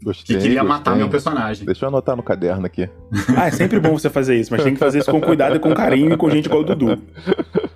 Gostei. 0.03 0.37
Que 0.37 0.43
queria 0.43 0.61
gostei. 0.61 0.63
matar 0.79 0.97
meu 0.97 1.09
personagem. 1.09 1.65
Deixa 1.65 1.85
eu 1.85 1.89
anotar 1.89 2.15
no 2.17 2.23
caderno 2.23 2.67
aqui. 2.67 2.89
Ah, 3.37 3.47
é 3.47 3.51
sempre 3.51 3.81
bom 3.81 3.97
você 3.99 4.09
fazer 4.11 4.39
isso, 4.39 4.53
mas 4.53 4.63
tem 4.63 4.75
que 4.75 4.79
fazer 4.79 4.99
isso 4.99 5.11
com 5.11 5.21
cuidado 5.21 5.57
e 5.57 5.59
com 5.59 5.73
carinho 5.75 6.13
e 6.13 6.17
com 6.17 6.29
gente 6.31 6.47
igual 6.47 6.61
o 6.61 6.65
Dudu. 6.65 6.99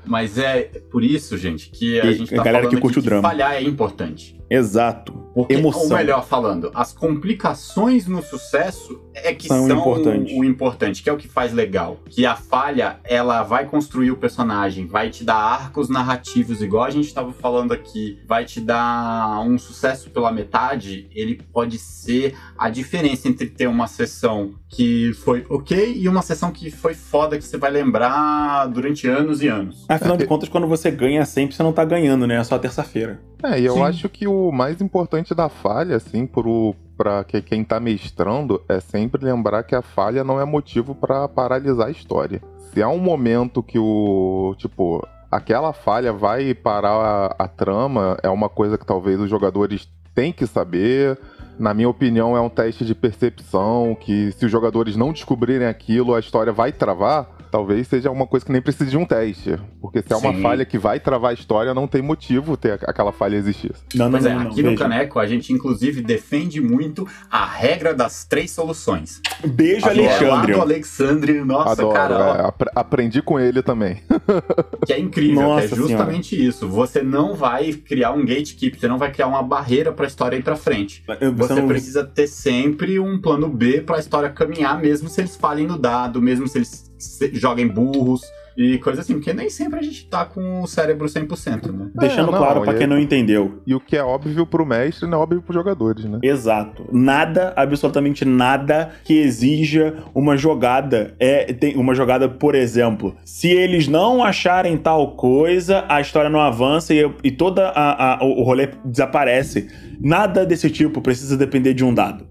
Mas 0.06 0.38
é 0.38 0.62
por 0.90 1.02
isso, 1.02 1.36
gente, 1.36 1.70
que 1.70 2.00
a 2.00 2.06
E 2.06 2.12
gente 2.14 2.34
a 2.34 2.36
tá 2.38 2.42
galera 2.44 2.64
falando 2.64 2.76
que 2.76 2.80
curte 2.80 2.98
o 2.98 3.02
drama. 3.02 3.28
falhar 3.28 3.54
é 3.54 3.62
importante. 3.62 4.37
Exato. 4.50 5.12
Porque, 5.34 5.54
Emoção. 5.54 5.82
ou 5.82 5.88
melhor 5.88 6.24
falando, 6.26 6.70
as 6.74 6.92
complicações 6.92 8.06
no 8.06 8.22
sucesso 8.22 9.00
é 9.14 9.32
que 9.32 9.46
São 9.46 9.68
são, 9.68 9.78
importantes. 9.78 10.36
o 10.36 10.42
importante, 10.42 11.02
que 11.02 11.08
é 11.08 11.12
o 11.12 11.16
que 11.16 11.28
faz 11.28 11.52
legal. 11.52 12.00
Que 12.08 12.26
a 12.26 12.34
falha, 12.34 12.98
ela 13.04 13.42
vai 13.42 13.66
construir 13.66 14.10
o 14.10 14.16
personagem, 14.16 14.86
vai 14.86 15.10
te 15.10 15.22
dar 15.22 15.36
arcos 15.36 15.88
narrativos, 15.88 16.62
igual 16.62 16.84
a 16.84 16.90
gente 16.90 17.12
tava 17.12 17.32
falando 17.32 17.72
aqui, 17.72 18.18
vai 18.26 18.44
te 18.44 18.60
dar 18.60 19.40
um 19.46 19.58
sucesso 19.58 20.10
pela 20.10 20.32
metade, 20.32 21.08
ele 21.14 21.40
pode 21.52 21.78
ser 21.78 22.34
a 22.56 22.68
diferença 22.68 23.28
entre 23.28 23.46
ter 23.46 23.66
uma 23.68 23.86
sessão 23.86 24.54
que 24.68 25.12
foi 25.24 25.46
ok 25.48 25.94
e 25.96 26.08
uma 26.08 26.22
sessão 26.22 26.50
que 26.50 26.70
foi 26.70 26.94
foda, 26.94 27.38
que 27.38 27.44
você 27.44 27.56
vai 27.56 27.70
lembrar 27.70 28.66
durante 28.66 29.06
anos 29.06 29.42
e 29.42 29.48
anos. 29.48 29.84
Afinal 29.88 30.16
de 30.16 30.26
contas, 30.26 30.48
quando 30.48 30.66
você 30.66 30.90
ganha 30.90 31.24
sempre, 31.24 31.54
você 31.54 31.62
não 31.62 31.72
tá 31.72 31.84
ganhando, 31.84 32.26
né? 32.26 32.36
É 32.36 32.44
só 32.44 32.58
terça-feira. 32.58 33.20
É, 33.42 33.60
e 33.60 33.64
eu 33.64 33.74
Sim. 33.74 33.82
acho 33.82 34.08
que 34.08 34.26
o 34.26 34.50
mais 34.50 34.80
importante 34.80 35.34
da 35.34 35.48
falha, 35.48 35.96
assim, 35.96 36.26
pro, 36.26 36.74
pra 36.96 37.22
que, 37.22 37.40
quem 37.40 37.62
tá 37.62 37.78
mestrando, 37.78 38.60
é 38.68 38.80
sempre 38.80 39.24
lembrar 39.24 39.62
que 39.62 39.74
a 39.74 39.82
falha 39.82 40.24
não 40.24 40.40
é 40.40 40.44
motivo 40.44 40.94
pra 40.94 41.28
paralisar 41.28 41.86
a 41.86 41.90
história. 41.90 42.42
Se 42.72 42.82
há 42.82 42.88
um 42.88 42.98
momento 42.98 43.62
que 43.62 43.78
o. 43.78 44.54
Tipo, 44.58 45.06
aquela 45.30 45.72
falha 45.72 46.12
vai 46.12 46.52
parar 46.52 46.90
a, 47.38 47.44
a 47.44 47.48
trama, 47.48 48.16
é 48.22 48.28
uma 48.28 48.48
coisa 48.48 48.76
que 48.76 48.84
talvez 48.84 49.20
os 49.20 49.30
jogadores 49.30 49.88
têm 50.14 50.32
que 50.32 50.46
saber. 50.46 51.18
Na 51.58 51.74
minha 51.74 51.88
opinião, 51.88 52.36
é 52.36 52.40
um 52.40 52.48
teste 52.48 52.84
de 52.84 52.94
percepção 52.94 53.96
que 53.98 54.32
se 54.32 54.46
os 54.46 54.52
jogadores 54.52 54.96
não 54.96 55.12
descobrirem 55.12 55.66
aquilo, 55.66 56.14
a 56.14 56.20
história 56.20 56.52
vai 56.52 56.72
travar. 56.72 57.37
Talvez 57.50 57.86
seja 57.88 58.10
uma 58.10 58.26
coisa 58.26 58.44
que 58.44 58.52
nem 58.52 58.60
precise 58.60 58.90
de 58.90 58.96
um 58.96 59.04
teste. 59.04 59.58
Porque 59.80 60.02
se 60.02 60.12
é 60.12 60.16
uma 60.16 60.32
Sim. 60.34 60.42
falha 60.42 60.64
que 60.64 60.78
vai 60.78 61.00
travar 61.00 61.30
a 61.30 61.34
história, 61.34 61.72
não 61.74 61.86
tem 61.86 62.02
motivo 62.02 62.56
ter 62.56 62.72
aquela 62.86 63.12
falha 63.12 63.36
existir. 63.36 63.72
Não, 63.94 64.06
não, 64.06 64.12
Pois 64.12 64.26
é, 64.26 64.34
não, 64.34 64.40
não. 64.44 64.50
aqui 64.50 64.62
no 64.62 64.68
Beijo. 64.70 64.82
Caneco 64.82 65.18
a 65.18 65.26
gente 65.26 65.52
inclusive 65.52 66.02
defende 66.02 66.60
muito 66.60 67.06
a 67.30 67.44
regra 67.46 67.94
das 67.94 68.24
três 68.24 68.50
soluções. 68.50 69.20
Beijo, 69.46 69.88
Que 69.88 70.00
é 70.00 70.02
lá 70.28 70.40
Alexandre. 70.40 70.54
Alexandre, 70.60 71.44
nossa, 71.44 71.72
Adoro, 71.72 71.94
cara, 71.94 72.14
é, 72.14 72.46
apre- 72.46 72.70
aprendi 72.74 73.22
com 73.22 73.38
ele 73.38 73.62
também. 73.62 74.02
que 74.86 74.92
é 74.92 74.98
incrível, 74.98 75.42
Nossa 75.42 75.68
que 75.68 75.74
é 75.74 75.76
justamente 75.76 76.46
isso. 76.46 76.68
Você 76.68 77.02
não 77.02 77.34
vai 77.34 77.72
criar 77.72 78.12
um 78.12 78.24
gatekeeper, 78.24 78.78
você 78.80 78.88
não 78.88 78.98
vai 78.98 79.10
criar 79.12 79.26
uma 79.26 79.42
barreira 79.42 79.92
pra 79.92 80.06
história 80.06 80.36
ir 80.36 80.42
pra 80.42 80.56
frente. 80.56 81.02
Você 81.06 81.30
Você 81.30 81.54
não- 81.54 81.68
precisa 81.68 82.04
ter 82.04 82.26
sempre 82.26 82.98
um 82.98 83.20
plano 83.20 83.48
B 83.48 83.80
pra 83.80 83.98
história 83.98 84.28
caminhar, 84.30 84.80
mesmo 84.80 85.08
se 85.08 85.20
eles 85.20 85.36
falhem 85.36 85.66
no 85.66 85.78
dado, 85.78 86.20
mesmo 86.20 86.46
se 86.48 86.58
eles 86.58 86.68
se- 86.68 86.87
joguem 87.32 87.66
burros 87.68 88.20
e 88.56 88.76
coisa 88.78 89.02
assim, 89.02 89.12
porque 89.14 89.32
nem 89.32 89.48
sempre 89.48 89.78
a 89.78 89.82
gente 89.82 90.06
tá 90.08 90.24
com 90.24 90.62
o 90.62 90.66
cérebro 90.66 91.06
100%, 91.06 91.70
né? 91.72 91.90
Deixando 91.94 92.30
É, 92.30 92.32
não, 92.32 92.38
claro 92.38 92.62
pra 92.62 92.72
e- 92.74 92.78
quem 92.78 92.86
não 92.88 92.98
entendeu. 92.98 93.62
E 93.64 93.72
o 93.72 93.78
que 93.78 93.96
é 93.96 94.02
óbvio 94.02 94.44
pro 94.44 94.66
mestre 94.66 95.08
não 95.08 95.18
é 95.18 95.22
óbvio 95.22 95.40
pros 95.40 95.54
jogadores, 95.54 96.04
né? 96.04 96.18
Exato. 96.24 96.84
Nada, 96.92 97.52
absolutamente 97.56 98.24
nada 98.24 98.90
que 99.04 99.14
exija 99.16 100.02
uma 100.12 100.36
jogada. 100.36 101.14
É 101.20 101.52
tem 101.52 101.76
uma 101.76 101.94
jogada, 101.94 102.28
por 102.28 102.56
exemplo, 102.56 103.14
se 103.24 103.48
eles 103.48 103.86
não 103.86 104.24
acharem 104.24 104.76
tal 104.76 105.12
coisa, 105.14 105.84
a 105.88 106.00
história 106.00 106.28
não 106.28 106.40
avança 106.40 106.92
e, 106.92 107.08
e 107.22 107.30
toda 107.30 107.68
a, 107.68 108.14
a- 108.20 108.24
o 108.24 108.42
rolê 108.42 108.70
desaparece. 108.84 109.68
Nada 110.00 110.44
desse 110.44 110.68
tipo 110.68 111.00
precisa 111.00 111.36
depender 111.36 111.74
de 111.74 111.84
um 111.84 111.94
dado. 111.94 112.26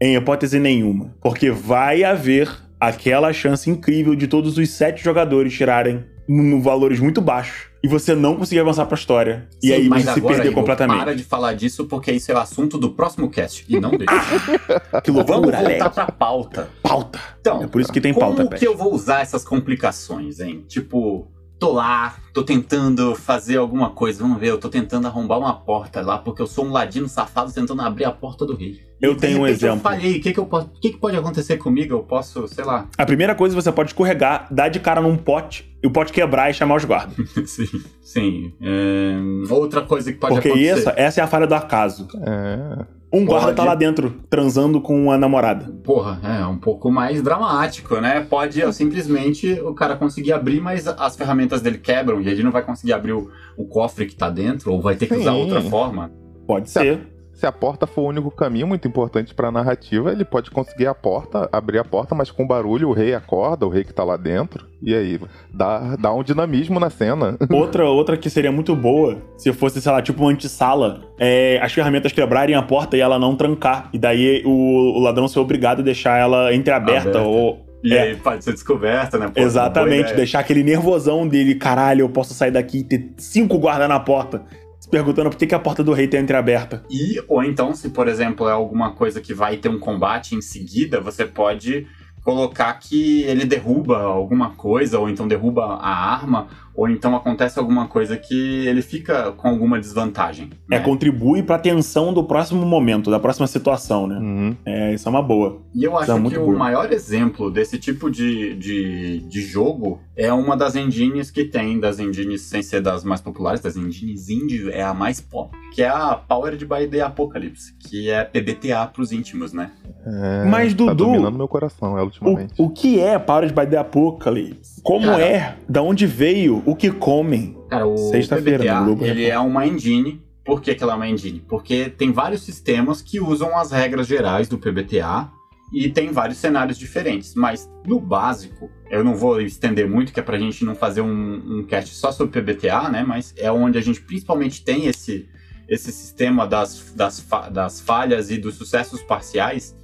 Em 0.00 0.16
hipótese 0.16 0.58
nenhuma. 0.58 1.14
Porque 1.22 1.50
vai 1.50 2.02
haver 2.02 2.48
aquela 2.80 3.32
chance 3.32 3.68
incrível 3.68 4.14
de 4.14 4.26
todos 4.26 4.56
os 4.56 4.70
sete 4.70 5.02
jogadores 5.04 5.52
tirarem 5.52 6.04
no 6.28 6.60
valores 6.62 7.00
muito 7.00 7.20
baixos 7.20 7.68
e 7.82 7.88
você 7.88 8.14
não 8.14 8.36
conseguir 8.36 8.60
avançar 8.60 8.86
pra 8.86 8.94
história. 8.96 9.48
e 9.62 9.66
Sim, 9.68 9.72
aí 9.72 9.88
mas 9.88 10.04
você 10.04 10.12
se 10.12 10.18
agora, 10.18 10.34
perder 10.34 10.50
Igor, 10.50 10.60
completamente. 10.62 10.98
Para 11.00 11.14
de 11.16 11.24
falar 11.24 11.54
disso, 11.54 11.86
porque 11.86 12.12
isso 12.12 12.30
é 12.30 12.34
o 12.34 12.38
assunto 12.38 12.78
do 12.78 12.90
próximo 12.92 13.28
cast. 13.30 13.64
E 13.68 13.80
não 13.80 13.90
deixa. 13.90 15.00
Que 15.02 15.10
Vamos 15.10 15.28
loucura, 15.30 15.58
voltar 15.58 15.90
pra 15.90 16.06
pauta. 16.06 16.70
Pauta. 16.82 17.18
Então, 17.40 17.62
É 17.62 17.66
por 17.66 17.80
isso 17.80 17.92
que 17.92 18.00
tem 18.00 18.12
como 18.12 18.26
pauta, 18.26 18.44
que 18.44 18.50
Pet. 18.50 18.64
eu 18.64 18.76
vou 18.76 18.94
usar 18.94 19.22
essas 19.22 19.42
complicações, 19.44 20.40
hein? 20.40 20.64
Tipo, 20.68 21.26
tô 21.58 21.72
lá, 21.72 22.16
tô 22.34 22.42
tentando 22.44 23.14
fazer 23.14 23.56
alguma 23.56 23.90
coisa. 23.90 24.22
Vamos 24.22 24.38
ver, 24.38 24.50
eu 24.50 24.58
tô 24.58 24.68
tentando 24.68 25.06
arrombar 25.06 25.38
uma 25.38 25.54
porta 25.54 26.00
lá, 26.02 26.18
porque 26.18 26.42
eu 26.42 26.46
sou 26.46 26.66
um 26.66 26.70
ladino 26.70 27.08
safado 27.08 27.50
tentando 27.52 27.80
abrir 27.82 28.04
a 28.04 28.12
porta 28.12 28.44
do 28.46 28.54
rei. 28.54 28.80
Eu 29.00 29.14
tenho 29.16 29.38
um 29.38 29.42
repente, 29.42 29.64
Eu 29.64 29.70
exemplo. 29.70 29.80
falhei, 29.80 30.18
o 30.18 30.20
que 30.20 30.32
que, 30.32 30.40
eu 30.40 30.46
posso, 30.46 30.66
o 30.66 30.80
que 30.80 30.90
que 30.90 30.98
pode 30.98 31.16
acontecer 31.16 31.56
comigo? 31.56 31.94
Eu 31.94 32.02
posso, 32.02 32.46
sei 32.48 32.64
lá. 32.64 32.86
A 32.98 33.06
primeira 33.06 33.34
coisa 33.34 33.54
você 33.54 33.72
pode 33.72 33.90
escorregar, 33.90 34.46
dar 34.50 34.68
de 34.68 34.78
cara 34.78 35.00
num 35.00 35.16
pote 35.16 35.74
e 35.82 35.86
o 35.86 35.90
pote 35.90 36.12
quebrar 36.12 36.50
e 36.50 36.54
chamar 36.54 36.76
os 36.76 36.84
guardas. 36.84 37.16
sim, 37.48 37.66
sim. 38.02 38.52
É, 38.60 39.18
outra 39.50 39.82
coisa 39.82 40.12
que 40.12 40.18
pode 40.18 40.34
Porque 40.34 40.48
acontecer. 40.48 40.70
essa, 40.70 40.94
essa 40.96 41.20
é 41.20 41.24
a 41.24 41.26
falha 41.26 41.46
do 41.46 41.54
acaso. 41.54 42.08
É. 42.22 43.00
Um 43.12 43.24
guarda 43.24 43.46
Pode. 43.46 43.56
tá 43.56 43.64
lá 43.64 43.74
dentro, 43.74 44.14
transando 44.30 44.80
com 44.80 45.10
a 45.10 45.18
namorada. 45.18 45.72
Porra, 45.82 46.20
é 46.22 46.46
um 46.46 46.56
pouco 46.56 46.92
mais 46.92 47.20
dramático, 47.20 48.00
né? 48.00 48.20
Pode 48.20 48.60
eu, 48.60 48.72
simplesmente 48.72 49.52
o 49.62 49.74
cara 49.74 49.96
conseguir 49.96 50.32
abrir, 50.32 50.60
mas 50.60 50.86
as 50.86 51.16
ferramentas 51.16 51.60
dele 51.60 51.78
quebram 51.78 52.20
e 52.20 52.28
ele 52.28 52.44
não 52.44 52.52
vai 52.52 52.62
conseguir 52.62 52.92
abrir 52.92 53.12
o, 53.12 53.28
o 53.56 53.64
cofre 53.64 54.06
que 54.06 54.14
tá 54.14 54.30
dentro, 54.30 54.72
ou 54.72 54.80
vai 54.80 54.94
ter 54.94 55.06
que 55.06 55.14
usar 55.16 55.32
Sim. 55.32 55.40
outra 55.40 55.60
forma. 55.60 56.12
Pode 56.46 56.70
ser. 56.70 57.00
Se 57.40 57.46
a 57.46 57.52
porta 57.52 57.86
for 57.86 58.02
o 58.02 58.08
único 58.08 58.30
caminho 58.30 58.66
muito 58.66 58.86
importante 58.86 59.32
pra 59.34 59.50
narrativa, 59.50 60.12
ele 60.12 60.26
pode 60.26 60.50
conseguir 60.50 60.86
a 60.86 60.94
porta, 60.94 61.48
abrir 61.50 61.78
a 61.78 61.84
porta, 61.84 62.14
mas 62.14 62.30
com 62.30 62.46
barulho 62.46 62.90
o 62.90 62.92
rei 62.92 63.14
acorda, 63.14 63.64
o 63.66 63.70
rei 63.70 63.82
que 63.82 63.94
tá 63.94 64.04
lá 64.04 64.18
dentro. 64.18 64.66
E 64.82 64.94
aí, 64.94 65.18
dá, 65.50 65.96
dá 65.96 66.12
um 66.12 66.22
dinamismo 66.22 66.78
na 66.78 66.90
cena. 66.90 67.38
Outra, 67.50 67.86
outra 67.88 68.18
que 68.18 68.28
seria 68.28 68.52
muito 68.52 68.76
boa, 68.76 69.16
se 69.38 69.50
fosse, 69.54 69.80
sei 69.80 69.90
lá, 69.90 70.02
tipo 70.02 70.20
uma 70.22 70.30
antessala, 70.30 71.00
é 71.18 71.58
as 71.62 71.72
ferramentas 71.72 72.12
quebrarem 72.12 72.54
a 72.54 72.62
porta 72.62 72.94
e 72.94 73.00
ela 73.00 73.18
não 73.18 73.34
trancar. 73.34 73.88
E 73.90 73.98
daí 73.98 74.42
o, 74.44 74.98
o 74.98 75.00
ladrão 75.00 75.26
ser 75.26 75.38
obrigado 75.38 75.80
a 75.80 75.82
deixar 75.82 76.18
ela 76.18 76.54
entreaberta 76.54 77.08
Aberta. 77.08 77.22
ou. 77.22 77.64
E 77.82 77.94
É. 77.94 78.02
aí 78.02 78.16
pode 78.16 78.44
ser 78.44 78.52
descoberta, 78.52 79.16
né? 79.16 79.30
Pô, 79.34 79.40
Exatamente, 79.40 80.12
deixar 80.12 80.40
aquele 80.40 80.62
nervosão 80.62 81.26
dele, 81.26 81.54
caralho, 81.54 82.02
eu 82.02 82.08
posso 82.10 82.34
sair 82.34 82.50
daqui 82.50 82.80
e 82.80 82.84
ter 82.84 83.12
cinco 83.16 83.58
guardas 83.58 83.88
na 83.88 83.98
porta. 83.98 84.42
Perguntando 84.90 85.30
por 85.30 85.38
que, 85.38 85.46
que 85.46 85.54
a 85.54 85.58
porta 85.58 85.84
do 85.84 85.92
rei 85.92 86.08
tá 86.08 86.18
entreaberta. 86.18 86.84
E, 86.90 87.22
ou 87.28 87.44
então, 87.44 87.74
se 87.74 87.90
por 87.90 88.08
exemplo 88.08 88.48
é 88.48 88.52
alguma 88.52 88.92
coisa 88.92 89.20
que 89.20 89.32
vai 89.32 89.56
ter 89.56 89.68
um 89.68 89.78
combate 89.78 90.34
em 90.34 90.40
seguida, 90.40 91.00
você 91.00 91.24
pode 91.24 91.86
colocar 92.22 92.72
que 92.74 93.22
ele 93.22 93.44
derruba 93.44 94.02
alguma 94.02 94.50
coisa, 94.50 94.98
ou 94.98 95.08
então 95.08 95.26
derruba 95.26 95.64
a 95.64 96.12
arma, 96.12 96.48
ou 96.74 96.88
então 96.88 97.14
acontece 97.16 97.58
alguma 97.58 97.86
coisa 97.88 98.16
que 98.16 98.66
ele 98.66 98.82
fica 98.82 99.32
com 99.32 99.48
alguma 99.48 99.78
desvantagem. 99.80 100.50
É, 100.70 100.78
né? 100.78 100.80
contribui 100.80 101.42
pra 101.42 101.58
tensão 101.58 102.12
do 102.12 102.24
próximo 102.24 102.64
momento, 102.64 103.10
da 103.10 103.18
próxima 103.18 103.46
situação, 103.46 104.06
né? 104.06 104.18
Uhum. 104.18 104.56
É, 104.64 104.94
isso 104.94 105.08
é 105.08 105.10
uma 105.10 105.22
boa. 105.22 105.60
E 105.74 105.84
eu 105.84 105.96
acho 105.98 106.10
é 106.10 106.14
que 106.14 106.20
muito 106.20 106.40
o 106.40 106.46
boa. 106.46 106.58
maior 106.58 106.92
exemplo 106.92 107.50
desse 107.50 107.78
tipo 107.78 108.10
de, 108.10 108.54
de, 108.54 109.18
de 109.20 109.42
jogo 109.42 110.00
é 110.16 110.32
uma 110.32 110.56
das 110.56 110.76
engines 110.76 111.30
que 111.30 111.44
tem, 111.44 111.78
das 111.80 111.98
engines 111.98 112.42
sem 112.42 112.62
ser 112.62 112.80
das 112.80 113.04
mais 113.04 113.20
populares, 113.20 113.60
das 113.60 113.76
engines 113.76 114.28
indie, 114.28 114.70
é 114.70 114.82
a 114.82 114.92
mais 114.94 115.20
pop, 115.20 115.56
que 115.74 115.82
é 115.82 115.88
a 115.88 116.14
Powered 116.14 116.64
by 116.64 116.86
the 116.88 117.00
Apocalypse, 117.00 117.74
que 117.78 118.10
é 118.10 118.22
PBTA 118.24 118.86
pros 118.92 119.12
íntimos, 119.12 119.52
né? 119.52 119.70
É, 120.04 120.44
Mas, 120.44 120.72
Tá 120.74 120.84
Dudu- 120.92 121.04
dominando 121.06 121.36
meu 121.36 121.48
coração, 121.48 121.98
é 121.98 122.02
ultimamente. 122.02 122.54
O, 122.58 122.66
o 122.66 122.70
que 122.70 123.00
é 123.00 123.18
Powered 123.18 123.52
by 123.54 123.66
the 123.66 123.76
Apocalypse? 123.78 124.80
Como 124.82 125.06
Cara. 125.06 125.22
é? 125.22 125.56
Da 125.68 125.82
onde 125.82 126.06
veio? 126.06 126.59
O 126.64 126.76
que 126.76 126.90
comem? 126.90 127.56
Cara, 127.68 127.86
o 127.86 127.96
Sexta-feira, 127.96 128.80
no 128.80 128.86
Globo 128.86 129.04
ele 129.04 129.26
é 129.26 129.38
uma 129.38 129.66
engine. 129.66 130.22
Por 130.44 130.60
que, 130.60 130.74
que 130.74 130.82
ela 130.82 130.94
é 130.94 130.96
uma 130.96 131.08
engine? 131.08 131.44
Porque 131.48 131.88
tem 131.90 132.12
vários 132.12 132.42
sistemas 132.42 133.02
que 133.02 133.20
usam 133.20 133.56
as 133.56 133.70
regras 133.70 134.06
gerais 134.06 134.48
do 134.48 134.58
PBTA 134.58 135.30
e 135.72 135.88
tem 135.88 136.10
vários 136.10 136.38
cenários 136.38 136.78
diferentes. 136.78 137.34
Mas 137.34 137.70
no 137.86 138.00
básico, 138.00 138.70
eu 138.90 139.04
não 139.04 139.14
vou 139.14 139.40
estender 139.40 139.88
muito, 139.88 140.12
que 140.12 140.20
é 140.20 140.22
pra 140.22 140.38
gente 140.38 140.64
não 140.64 140.74
fazer 140.74 141.00
um, 141.00 141.60
um 141.60 141.64
cast 141.64 141.94
só 141.94 142.10
sobre 142.10 142.40
PBTA, 142.40 142.88
né? 142.88 143.04
Mas 143.06 143.32
é 143.36 143.50
onde 143.52 143.78
a 143.78 143.80
gente 143.80 144.00
principalmente 144.00 144.64
tem 144.64 144.86
esse, 144.86 145.28
esse 145.68 145.92
sistema 145.92 146.46
das, 146.46 146.92
das, 146.96 147.24
das 147.52 147.80
falhas 147.80 148.30
e 148.30 148.38
dos 148.38 148.56
sucessos 148.56 149.02
parciais. 149.02 149.76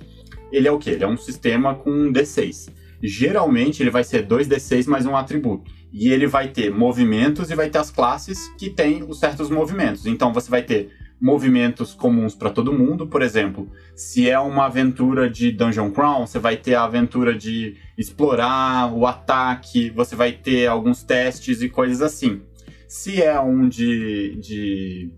Ele 0.50 0.66
é 0.66 0.72
o 0.72 0.78
quê? 0.78 0.90
Ele 0.90 1.04
é 1.04 1.08
um 1.08 1.16
sistema 1.16 1.74
com 1.74 1.90
um 1.90 2.12
D6. 2.12 2.68
Geralmente 3.02 3.82
ele 3.82 3.90
vai 3.90 4.02
ser 4.02 4.26
2D6 4.26 4.88
mais 4.88 5.06
um 5.06 5.16
atributo. 5.16 5.70
E 5.92 6.10
ele 6.10 6.26
vai 6.26 6.48
ter 6.48 6.70
movimentos 6.70 7.50
e 7.50 7.54
vai 7.54 7.70
ter 7.70 7.78
as 7.78 7.90
classes 7.90 8.48
que 8.58 8.70
têm 8.70 9.02
os 9.02 9.18
certos 9.18 9.50
movimentos. 9.50 10.06
Então 10.06 10.32
você 10.32 10.50
vai 10.50 10.62
ter 10.62 10.90
movimentos 11.20 11.94
comuns 11.94 12.34
para 12.34 12.50
todo 12.50 12.72
mundo, 12.72 13.06
por 13.06 13.22
exemplo, 13.22 13.70
se 13.94 14.28
é 14.28 14.38
uma 14.38 14.66
aventura 14.66 15.30
de 15.30 15.50
Dungeon 15.50 15.90
Crawl, 15.90 16.26
você 16.26 16.38
vai 16.38 16.56
ter 16.56 16.74
a 16.74 16.84
aventura 16.84 17.34
de 17.34 17.76
explorar 17.96 18.92
o 18.92 19.06
ataque, 19.06 19.90
você 19.90 20.14
vai 20.14 20.32
ter 20.32 20.66
alguns 20.66 21.02
testes 21.02 21.62
e 21.62 21.68
coisas 21.68 22.02
assim. 22.02 22.42
Se 22.86 23.22
é 23.22 23.40
um 23.40 23.68
de, 23.68 24.36
de 24.36 25.10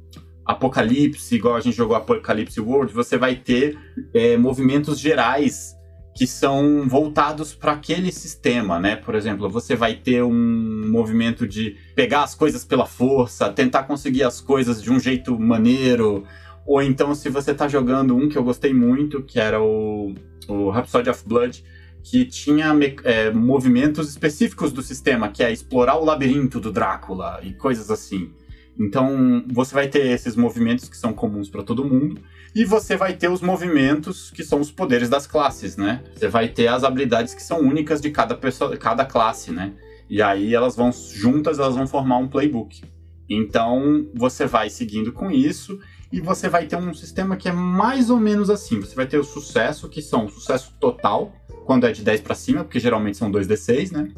Apocalipse, 0.47 1.35
igual 1.35 1.57
a 1.57 1.61
gente 1.61 1.77
jogou 1.77 1.97
Apocalipse 1.97 2.61
World, 2.61 2.93
você 2.93 3.19
vai 3.19 3.35
ter 3.35 3.77
é, 4.15 4.37
movimentos 4.37 4.99
gerais 4.99 5.78
que 6.19 6.27
são 6.27 6.89
voltados 6.89 7.55
para 7.55 7.71
aquele 7.71 8.11
sistema, 8.11 8.81
né? 8.81 8.97
Por 8.97 9.15
exemplo, 9.15 9.49
você 9.49 9.77
vai 9.77 9.95
ter 9.95 10.21
um 10.25 10.91
movimento 10.91 11.47
de 11.47 11.77
pegar 11.95 12.25
as 12.25 12.35
coisas 12.35 12.65
pela 12.65 12.87
força, 12.87 13.53
tentar 13.53 13.85
conseguir 13.85 14.25
as 14.25 14.41
coisas 14.41 14.83
de 14.83 14.91
um 14.91 14.99
jeito 14.99 15.39
maneiro, 15.39 16.25
ou 16.67 16.83
então 16.83 17.15
se 17.15 17.29
você 17.29 17.55
tá 17.55 17.69
jogando 17.69 18.17
um 18.17 18.29
que 18.29 18.37
eu 18.37 18.43
gostei 18.43 18.75
muito, 18.75 19.23
que 19.23 19.39
era 19.39 19.63
o, 19.63 20.13
o 20.49 20.71
Rhapsody 20.71 21.09
of 21.09 21.23
Blood, 21.25 21.65
que 22.03 22.25
tinha 22.25 22.75
é, 23.05 23.31
movimentos 23.31 24.11
específicos 24.11 24.73
do 24.73 24.83
sistema, 24.83 25.29
que 25.29 25.45
é 25.45 25.53
explorar 25.53 25.99
o 25.99 26.05
labirinto 26.05 26.59
do 26.59 26.73
Drácula 26.73 27.39
e 27.45 27.53
coisas 27.53 27.93
assim. 27.93 28.33
Então, 28.77 29.45
você 29.47 29.73
vai 29.73 29.87
ter 29.87 30.05
esses 30.07 30.35
movimentos 30.35 30.89
que 30.89 30.97
são 30.97 31.13
comuns 31.13 31.49
para 31.49 31.63
todo 31.63 31.85
mundo, 31.85 32.21
e 32.59 32.65
você 32.65 32.97
vai 32.97 33.13
ter 33.13 33.31
os 33.31 33.41
movimentos 33.41 34.33
que 34.33 34.43
são 34.43 34.59
os 34.61 34.69
poderes 34.69 35.09
das 35.09 35.29
classes, 35.29 35.77
né? 35.77 36.03
Você 36.17 36.27
vai 36.27 36.49
ter 36.49 36.67
as 36.67 36.83
habilidades 36.83 37.33
que 37.33 37.41
são 37.41 37.61
únicas 37.61 38.01
de 38.01 38.11
cada 38.11 38.35
pessoa, 38.35 38.77
cada 38.77 39.05
classe, 39.05 39.53
né? 39.53 39.75
E 40.11 40.21
aí 40.21 40.57
elas 40.57 40.75
vão 40.75 40.91
juntas, 40.91 41.61
elas 41.61 41.77
vão 41.77 41.87
formar 41.87 42.17
um 42.17 42.27
playbook. 42.27 42.83
Então, 43.31 44.09
você 44.13 44.45
vai 44.45 44.71
seguindo 44.71 45.13
com 45.13 45.31
isso 45.31 45.79
e 46.13 46.21
você 46.21 46.49
vai 46.49 46.67
ter 46.67 46.75
um 46.75 46.93
sistema 46.93 47.37
que 47.37 47.49
é 47.49 47.53
mais 47.53 48.11
ou 48.11 48.19
menos 48.19 48.51
assim. 48.51 48.81
Você 48.81 48.97
vai 48.97 49.07
ter 49.07 49.19
o 49.19 49.25
sucesso, 49.25 49.89
que 49.89 50.03
são 50.03 50.27
o 50.27 50.29
sucesso 50.29 50.75
total, 50.81 51.33
quando 51.65 51.87
é 51.87 51.93
de 51.93 52.03
10 52.03 52.23
para 52.23 52.35
cima, 52.35 52.65
porque 52.65 52.81
geralmente 52.81 53.19
são 53.19 53.31
2d6, 53.31 53.93
né? 53.93 54.09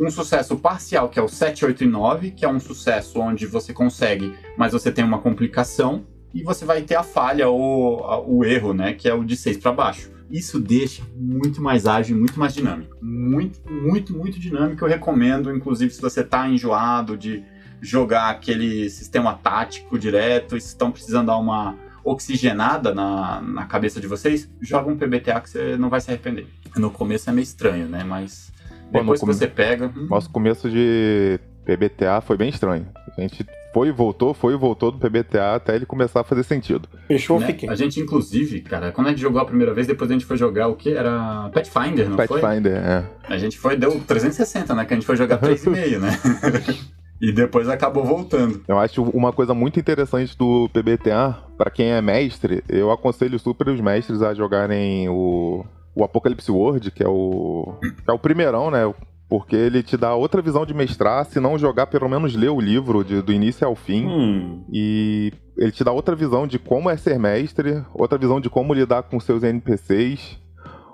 Um 0.00 0.10
sucesso 0.12 0.56
parcial, 0.56 1.08
que 1.08 1.18
é 1.18 1.22
o 1.22 1.28
7, 1.28 1.64
8 1.64 1.82
e 1.82 1.86
9, 1.88 2.30
que 2.30 2.44
é 2.44 2.48
um 2.48 2.60
sucesso 2.60 3.18
onde 3.18 3.46
você 3.46 3.72
consegue, 3.72 4.32
mas 4.56 4.70
você 4.70 4.92
tem 4.92 5.04
uma 5.04 5.18
complicação. 5.18 6.06
E 6.34 6.42
você 6.42 6.64
vai 6.64 6.82
ter 6.82 6.96
a 6.96 7.02
falha 7.02 7.48
ou 7.48 8.04
a- 8.04 8.20
o 8.20 8.44
erro, 8.44 8.74
né? 8.74 8.92
Que 8.92 9.08
é 9.08 9.14
o 9.14 9.24
de 9.24 9.36
6 9.36 9.56
para 9.56 9.72
baixo. 9.72 10.10
Isso 10.30 10.58
deixa 10.58 11.02
muito 11.16 11.62
mais 11.62 11.86
ágil, 11.86 12.18
muito 12.18 12.38
mais 12.40 12.52
dinâmico. 12.54 12.96
Muito, 13.00 13.60
muito, 13.70 14.12
muito 14.16 14.40
dinâmico. 14.40 14.84
Eu 14.84 14.88
recomendo, 14.88 15.54
inclusive, 15.54 15.92
se 15.94 16.00
você 16.02 16.24
tá 16.24 16.48
enjoado 16.48 17.16
de 17.16 17.44
jogar 17.80 18.30
aquele 18.30 18.88
sistema 18.90 19.34
tático 19.34 19.98
direto 19.98 20.56
e 20.56 20.60
se 20.60 20.68
estão 20.68 20.90
precisando 20.90 21.26
dar 21.26 21.36
uma 21.36 21.76
oxigenada 22.02 22.94
na, 22.94 23.40
na 23.42 23.66
cabeça 23.66 24.00
de 24.00 24.06
vocês, 24.06 24.50
joga 24.60 24.90
um 24.90 24.96
PBTA 24.96 25.40
que 25.40 25.50
você 25.50 25.76
não 25.76 25.88
vai 25.90 26.00
se 26.00 26.10
arrepender. 26.10 26.46
No 26.76 26.90
começo 26.90 27.28
é 27.28 27.32
meio 27.32 27.44
estranho, 27.44 27.86
né? 27.88 28.02
Mas 28.04 28.52
depois 28.90 29.20
que 29.20 29.26
come- 29.26 29.34
você 29.34 29.46
pega. 29.46 29.92
hum, 29.96 30.06
Nosso 30.08 30.30
começo 30.30 30.68
de 30.70 31.38
PBTA 31.64 32.20
foi 32.20 32.36
bem 32.36 32.48
estranho. 32.48 32.86
A 33.16 33.20
gente 33.20 33.44
foi 33.74 33.88
e 33.88 33.90
voltou, 33.90 34.32
foi 34.32 34.54
e 34.54 34.56
voltou 34.56 34.92
do 34.92 34.98
PBTA 34.98 35.56
até 35.56 35.74
ele 35.74 35.84
começar 35.84 36.20
a 36.20 36.24
fazer 36.24 36.44
sentido. 36.44 36.88
Fechou, 37.08 37.40
né? 37.40 37.48
fiquei. 37.48 37.68
A 37.68 37.74
gente, 37.74 37.98
inclusive, 37.98 38.60
cara, 38.60 38.92
quando 38.92 39.08
a 39.08 39.10
gente 39.10 39.20
jogou 39.20 39.40
a 39.40 39.44
primeira 39.44 39.74
vez, 39.74 39.88
depois 39.88 40.08
a 40.08 40.14
gente 40.14 40.24
foi 40.24 40.36
jogar 40.36 40.68
o 40.68 40.76
que? 40.76 40.94
Era 40.94 41.50
Pathfinder, 41.52 42.08
não 42.08 42.16
foi? 42.16 42.40
Pathfinder, 42.40 42.72
é. 42.72 43.04
A 43.24 43.36
gente 43.36 43.58
foi, 43.58 43.76
deu 43.76 44.00
360, 44.00 44.72
né? 44.76 44.84
Que 44.84 44.94
a 44.94 44.96
gente 44.96 45.04
foi 45.04 45.16
jogar 45.16 45.40
3,5, 45.40 45.98
né? 45.98 46.10
e 47.20 47.32
depois 47.32 47.68
acabou 47.68 48.04
voltando. 48.04 48.62
Eu 48.68 48.78
acho 48.78 49.02
uma 49.02 49.32
coisa 49.32 49.52
muito 49.54 49.80
interessante 49.80 50.38
do 50.38 50.70
PBTA, 50.72 51.36
pra 51.58 51.68
quem 51.68 51.90
é 51.90 52.00
mestre, 52.00 52.62
eu 52.68 52.92
aconselho 52.92 53.40
super 53.40 53.68
os 53.68 53.80
mestres 53.80 54.22
a 54.22 54.32
jogarem 54.34 55.08
o, 55.08 55.64
o 55.96 56.04
Apocalypse 56.04 56.50
World, 56.50 56.92
que 56.92 57.02
é 57.02 57.08
o, 57.08 57.74
que 57.80 58.08
é 58.08 58.12
o 58.12 58.18
primeirão, 58.20 58.70
né? 58.70 58.82
Porque 59.36 59.56
ele 59.56 59.82
te 59.82 59.96
dá 59.96 60.14
outra 60.14 60.40
visão 60.40 60.64
de 60.64 60.72
mestrar, 60.72 61.24
se 61.24 61.40
não 61.40 61.58
jogar, 61.58 61.86
pelo 61.88 62.08
menos 62.08 62.36
ler 62.36 62.50
o 62.50 62.60
livro 62.60 63.02
de- 63.02 63.20
do 63.20 63.32
início 63.32 63.66
ao 63.66 63.74
fim. 63.74 64.06
Hum, 64.06 64.64
E 64.72 65.32
ele 65.58 65.72
te 65.72 65.82
dá 65.82 65.90
outra 65.90 66.14
visão 66.14 66.46
de 66.46 66.56
como 66.56 66.88
é 66.88 66.96
ser 66.96 67.18
mestre, 67.18 67.82
outra 67.92 68.16
visão 68.16 68.40
de 68.40 68.48
como 68.48 68.72
lidar 68.72 69.02
com 69.02 69.18
seus 69.18 69.42
NPCs. 69.42 70.38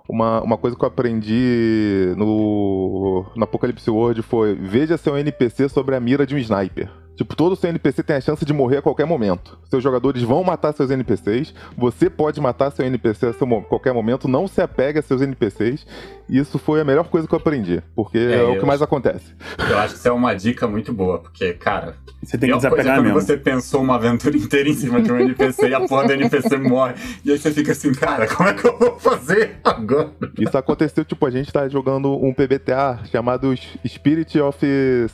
Uma, 0.09 0.40
uma 0.42 0.57
coisa 0.57 0.74
que 0.74 0.83
eu 0.83 0.88
aprendi 0.88 2.14
no, 2.16 3.26
no 3.37 3.44
Apocalipse 3.44 3.90
World 3.90 4.22
foi: 4.22 4.55
veja 4.55 4.96
seu 4.96 5.18
NPC 5.18 5.68
sobre 5.68 5.94
a 5.94 6.00
mira 6.00 6.26
de 6.26 6.35
um 6.35 6.38
sniper. 6.38 6.90
Tipo, 7.20 7.37
todo 7.37 7.54
seu 7.54 7.68
NPC 7.68 8.02
tem 8.02 8.16
a 8.16 8.20
chance 8.22 8.42
de 8.46 8.52
morrer 8.54 8.78
a 8.78 8.83
qualquer 8.83 9.04
momento. 9.04 9.59
Seus 9.68 9.83
jogadores 9.83 10.22
vão 10.22 10.42
matar 10.42 10.72
seus 10.72 10.90
NPCs, 10.90 11.52
você 11.76 12.09
pode 12.09 12.40
matar 12.40 12.70
seu 12.70 12.83
NPC 12.87 13.26
a 13.26 13.33
seu 13.35 13.46
mo- 13.46 13.61
qualquer 13.61 13.92
momento, 13.92 14.26
não 14.26 14.48
se 14.48 14.62
apegue 14.62 15.00
a 15.00 15.02
seus 15.02 15.20
NPCs. 15.20 15.87
E 16.30 16.38
isso 16.38 16.59
foi 16.59 16.80
a 16.80 16.85
melhor 16.85 17.09
coisa 17.09 17.28
que 17.28 17.35
eu 17.35 17.38
aprendi, 17.38 17.83
porque 17.94 18.16
é, 18.16 18.37
É, 18.38 18.42
o 18.44 18.59
que 18.59 18.64
mais 18.64 18.80
acontece. 18.80 19.35
Eu 19.68 19.76
acho 19.78 19.92
que 19.94 19.98
isso 20.00 20.09
é 20.09 20.12
uma 20.12 20.33
dica 20.33 20.66
muito 20.66 20.94
boa, 20.94 21.18
porque, 21.18 21.52
cara, 21.52 21.96
você 22.22 22.38
tem 22.38 22.48
que 22.48 22.52
coisa 22.54 22.68
é 22.68 22.70
desapegar 22.70 22.96
quando 22.98 23.04
mesmo. 23.06 23.20
você 23.20 23.37
pensou 23.37 23.83
uma 23.83 23.96
aventura 23.96 24.35
inteira 24.38 24.68
em 24.70 24.74
cima 24.74 25.02
de 25.02 25.12
um 25.12 25.18
NPC 25.18 25.68
e 25.68 25.74
a 25.74 25.80
porra 25.87 26.06
do 26.06 26.12
NPC 26.14 26.56
morre. 26.56 26.94
E 27.22 27.33
aí 27.33 27.38
você 27.38 27.50
fica 27.52 27.72
assim, 27.72 27.92
cara, 27.92 28.26
como 28.28 28.48
é 28.48 28.54
que 28.54 28.66
eu 28.66 28.78
vou 28.78 28.98
fazer 28.98 29.56
agora? 29.62 30.11
Isso 30.38 30.56
aconteceu, 30.56 31.04
tipo, 31.04 31.26
a 31.26 31.30
gente 31.30 31.52
tá 31.52 31.68
jogando 31.68 32.14
um 32.24 32.33
PBTA 32.33 33.00
chamado 33.12 33.52
Spirit 33.87 34.40
of 34.40 34.59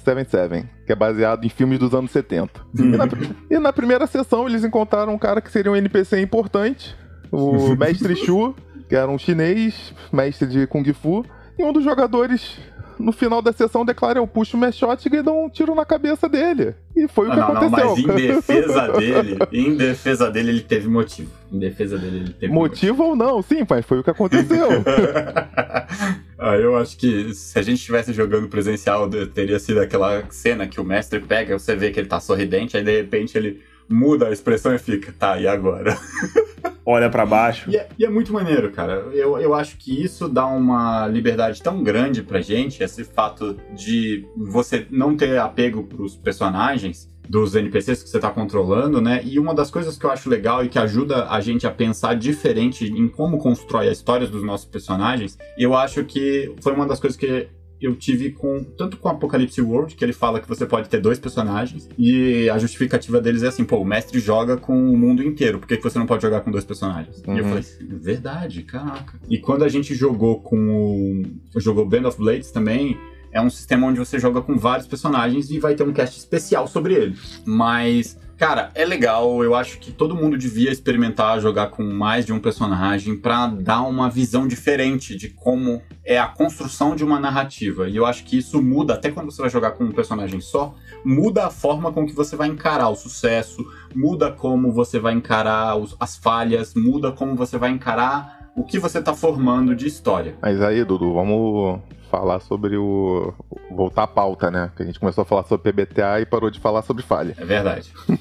77, 0.04 0.68
que 0.86 0.92
é 0.92 0.94
baseado 0.94 1.44
em 1.44 1.48
filmes 1.48 1.78
dos 1.78 1.94
anos 1.96 2.10
70. 2.10 2.60
E, 2.78 2.82
na, 2.82 3.04
e 3.50 3.58
na 3.58 3.72
primeira 3.72 4.06
sessão 4.06 4.48
eles 4.48 4.64
encontraram 4.64 5.14
um 5.14 5.18
cara 5.18 5.40
que 5.40 5.50
seria 5.50 5.72
um 5.72 5.76
NPC 5.76 6.20
importante, 6.20 6.96
o 7.30 7.74
Mestre 7.76 8.14
Shu, 8.14 8.54
que 8.88 8.94
era 8.94 9.10
um 9.10 9.18
chinês, 9.18 9.92
mestre 10.12 10.46
de 10.46 10.66
Kung 10.66 10.84
Fu, 10.92 11.24
e 11.58 11.64
um 11.64 11.72
dos 11.72 11.82
jogadores. 11.84 12.58
No 12.98 13.12
final 13.12 13.42
da 13.42 13.52
sessão 13.52 13.84
declara 13.84 14.18
eu 14.18 14.26
puxo 14.26 14.56
o 14.56 14.60
meu 14.60 14.72
shot 14.72 15.06
e 15.06 15.22
dou 15.22 15.44
um 15.44 15.48
tiro 15.48 15.74
na 15.74 15.84
cabeça 15.84 16.28
dele. 16.28 16.74
E 16.94 17.06
foi 17.06 17.28
o 17.28 17.30
que 17.30 17.36
não, 17.36 17.48
não, 17.48 17.56
aconteceu. 17.56 17.90
mas 17.90 17.98
em 17.98 18.06
defesa 18.32 18.88
dele, 18.92 19.38
em 19.52 19.76
defesa 19.76 20.30
dele, 20.30 20.50
ele 20.50 20.60
teve 20.60 20.88
motivo. 20.88 21.30
Em 21.52 21.58
defesa 21.58 21.98
dele, 21.98 22.16
ele 22.16 22.32
teve 22.32 22.52
Motivo 22.52 23.04
ou 23.04 23.16
não, 23.16 23.42
sim, 23.42 23.66
mas 23.68 23.84
foi 23.84 24.00
o 24.00 24.02
que 24.02 24.10
aconteceu. 24.10 24.68
ah, 26.38 26.56
eu 26.56 26.76
acho 26.76 26.96
que 26.96 27.34
se 27.34 27.58
a 27.58 27.62
gente 27.62 27.78
estivesse 27.78 28.12
jogando 28.12 28.48
presencial, 28.48 29.08
teria 29.08 29.58
sido 29.58 29.80
aquela 29.80 30.24
cena 30.30 30.66
que 30.66 30.80
o 30.80 30.84
mestre 30.84 31.20
pega, 31.20 31.58
você 31.58 31.76
vê 31.76 31.90
que 31.90 32.00
ele 32.00 32.08
tá 32.08 32.18
sorridente, 32.18 32.76
aí 32.76 32.84
de 32.84 32.96
repente 32.96 33.36
ele 33.36 33.62
muda 33.88 34.28
a 34.28 34.32
expressão 34.32 34.74
e 34.74 34.78
fica, 34.78 35.12
tá, 35.12 35.38
e 35.40 35.46
agora? 35.46 35.96
Olha 36.84 37.10
pra 37.10 37.26
baixo. 37.26 37.68
E 37.68 37.76
é, 37.76 37.88
e 37.98 38.04
é 38.04 38.08
muito 38.08 38.32
maneiro, 38.32 38.70
cara. 38.70 39.06
Eu, 39.12 39.38
eu 39.38 39.54
acho 39.54 39.76
que 39.76 40.04
isso 40.04 40.28
dá 40.28 40.46
uma 40.46 41.08
liberdade 41.08 41.60
tão 41.60 41.82
grande 41.82 42.22
pra 42.22 42.40
gente, 42.40 42.82
esse 42.82 43.02
fato 43.02 43.56
de 43.74 44.24
você 44.36 44.86
não 44.88 45.16
ter 45.16 45.36
apego 45.38 45.82
pros 45.82 46.16
personagens 46.16 47.08
dos 47.28 47.56
NPCs 47.56 48.04
que 48.04 48.08
você 48.08 48.20
tá 48.20 48.30
controlando, 48.30 49.00
né? 49.00 49.20
E 49.24 49.38
uma 49.38 49.54
das 49.54 49.70
coisas 49.70 49.98
que 49.98 50.06
eu 50.06 50.10
acho 50.10 50.30
legal 50.30 50.64
e 50.64 50.68
que 50.68 50.78
ajuda 50.78 51.28
a 51.28 51.40
gente 51.40 51.66
a 51.66 51.70
pensar 51.70 52.14
diferente 52.14 52.86
em 52.86 53.08
como 53.08 53.38
constrói 53.38 53.88
as 53.88 53.98
histórias 53.98 54.30
dos 54.30 54.44
nossos 54.44 54.66
personagens, 54.66 55.36
eu 55.58 55.74
acho 55.74 56.04
que 56.04 56.54
foi 56.62 56.72
uma 56.72 56.86
das 56.86 57.00
coisas 57.00 57.18
que 57.18 57.48
eu 57.80 57.94
tive 57.94 58.30
com 58.30 58.62
tanto 58.64 58.96
com 58.96 59.08
Apocalypse 59.08 59.60
World, 59.60 59.94
que 59.94 60.04
ele 60.04 60.12
fala 60.12 60.40
que 60.40 60.48
você 60.48 60.64
pode 60.66 60.88
ter 60.88 61.00
dois 61.00 61.18
personagens, 61.18 61.88
e 61.98 62.48
a 62.48 62.58
justificativa 62.58 63.20
deles 63.20 63.42
é 63.42 63.48
assim, 63.48 63.64
pô, 63.64 63.76
o 63.78 63.84
mestre 63.84 64.18
joga 64.18 64.56
com 64.56 64.72
o 64.92 64.96
mundo 64.96 65.22
inteiro, 65.22 65.58
por 65.58 65.66
que, 65.68 65.76
que 65.76 65.82
você 65.82 65.98
não 65.98 66.06
pode 66.06 66.22
jogar 66.22 66.40
com 66.40 66.50
dois 66.50 66.64
personagens? 66.64 67.22
E 67.26 67.30
eu 67.30 67.36
Uhum. 67.36 67.42
falei 67.44 67.58
assim, 67.58 67.86
verdade, 67.88 68.62
caraca. 68.62 69.18
E 69.28 69.38
quando 69.38 69.62
a 69.64 69.68
gente 69.68 69.94
jogou 69.94 70.40
com 70.40 71.22
o. 71.54 71.60
jogou 71.60 71.86
Band 71.86 72.08
of 72.08 72.18
Blades 72.18 72.50
também, 72.50 72.96
é 73.32 73.40
um 73.40 73.50
sistema 73.50 73.86
onde 73.86 73.98
você 73.98 74.18
joga 74.18 74.40
com 74.40 74.56
vários 74.56 74.86
personagens 74.86 75.50
e 75.50 75.58
vai 75.58 75.74
ter 75.74 75.82
um 75.82 75.92
cast 75.92 76.18
especial 76.18 76.66
sobre 76.66 76.94
ele. 76.94 77.16
Mas 77.44 78.18
Cara, 78.36 78.70
é 78.74 78.84
legal. 78.84 79.42
Eu 79.42 79.54
acho 79.54 79.78
que 79.78 79.90
todo 79.90 80.14
mundo 80.14 80.36
devia 80.36 80.70
experimentar 80.70 81.40
jogar 81.40 81.68
com 81.68 81.82
mais 81.82 82.26
de 82.26 82.32
um 82.32 82.38
personagem 82.38 83.16
pra 83.16 83.46
dar 83.46 83.82
uma 83.82 84.10
visão 84.10 84.46
diferente 84.46 85.16
de 85.16 85.30
como 85.30 85.80
é 86.04 86.18
a 86.18 86.26
construção 86.28 86.94
de 86.94 87.02
uma 87.02 87.18
narrativa. 87.18 87.88
E 87.88 87.96
eu 87.96 88.04
acho 88.04 88.24
que 88.24 88.36
isso 88.38 88.62
muda, 88.62 88.94
até 88.94 89.10
quando 89.10 89.30
você 89.32 89.40
vai 89.40 89.50
jogar 89.50 89.70
com 89.72 89.84
um 89.84 89.92
personagem 89.92 90.40
só, 90.40 90.74
muda 91.04 91.46
a 91.46 91.50
forma 91.50 91.90
com 91.92 92.06
que 92.06 92.12
você 92.12 92.36
vai 92.36 92.48
encarar 92.48 92.90
o 92.90 92.96
sucesso, 92.96 93.66
muda 93.94 94.30
como 94.30 94.70
você 94.70 94.98
vai 94.98 95.14
encarar 95.14 95.76
os- 95.76 95.96
as 95.98 96.16
falhas, 96.16 96.74
muda 96.74 97.10
como 97.12 97.34
você 97.34 97.56
vai 97.56 97.70
encarar 97.70 98.50
o 98.54 98.64
que 98.64 98.78
você 98.78 99.02
tá 99.02 99.14
formando 99.14 99.74
de 99.74 99.86
história. 99.86 100.34
Mas 100.40 100.60
aí, 100.62 100.82
Dudu, 100.84 101.12
vamos 101.12 101.80
falar 102.16 102.40
sobre 102.40 102.78
o. 102.78 103.34
voltar 103.70 104.04
à 104.04 104.06
pauta, 104.06 104.50
né? 104.50 104.72
Que 104.74 104.82
a 104.82 104.86
gente 104.86 104.98
começou 104.98 105.22
a 105.22 105.24
falar 105.24 105.44
sobre 105.44 105.70
PBTA 105.70 106.20
e 106.20 106.26
parou 106.26 106.50
de 106.50 106.58
falar 106.58 106.80
sobre 106.82 107.02
falha. 107.02 107.34
É 107.36 107.44
verdade. 107.44 107.92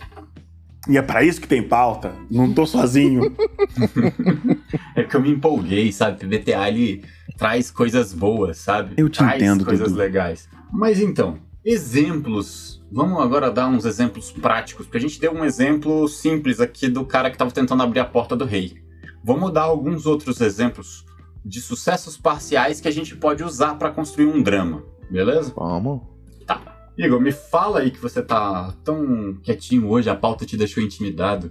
E 0.87 0.99
é 0.99 1.01
pra 1.01 1.23
isso 1.23 1.41
que 1.41 1.47
tem 1.47 1.67
pauta. 1.67 2.13
Não 2.29 2.53
tô 2.53 2.63
sozinho. 2.63 3.35
É 4.95 5.03
que 5.03 5.15
eu 5.15 5.19
me 5.19 5.31
empolguei, 5.31 5.91
sabe? 5.91 6.19
PBTA 6.19 6.67
ele 6.67 7.03
traz 7.39 7.71
coisas 7.71 8.13
boas, 8.13 8.59
sabe? 8.59 8.93
Eu 8.95 9.09
te 9.09 9.17
traz 9.17 9.41
entendo, 9.41 9.65
coisas 9.65 9.87
Dudu. 9.87 9.99
legais. 9.99 10.47
Mas 10.71 10.99
então, 10.99 11.39
exemplos. 11.65 12.83
Vamos 12.91 13.19
agora 13.19 13.49
dar 13.49 13.67
uns 13.67 13.83
exemplos 13.83 14.31
práticos, 14.31 14.85
porque 14.85 14.99
a 14.99 15.01
gente 15.01 15.19
deu 15.19 15.33
um 15.33 15.43
exemplo 15.43 16.07
simples 16.07 16.59
aqui 16.59 16.87
do 16.87 17.03
cara 17.03 17.31
que 17.31 17.37
tava 17.37 17.49
tentando 17.49 17.81
abrir 17.81 18.01
a 18.01 18.05
porta 18.05 18.35
do 18.35 18.45
rei. 18.45 18.75
Vamos 19.23 19.51
dar 19.51 19.63
alguns 19.63 20.05
outros 20.05 20.39
exemplos 20.39 21.04
de 21.45 21.61
sucessos 21.61 22.17
parciais 22.17 22.81
que 22.81 22.87
a 22.87 22.91
gente 22.91 23.15
pode 23.15 23.43
usar 23.43 23.75
pra 23.75 23.91
construir 23.91 24.25
um 24.25 24.41
drama, 24.41 24.83
beleza? 25.09 25.53
Vamos. 25.55 26.01
Igor, 26.97 27.19
me 27.19 27.33
fala 27.33 27.79
aí 27.81 27.91
que 27.91 27.99
você 28.01 28.21
tá 28.21 28.73
tão 28.81 29.35
quietinho 29.43 29.89
hoje, 29.89 30.09
a 30.09 30.15
pauta 30.15 30.45
te 30.45 30.55
deixou 30.55 30.81
intimidado. 30.81 31.49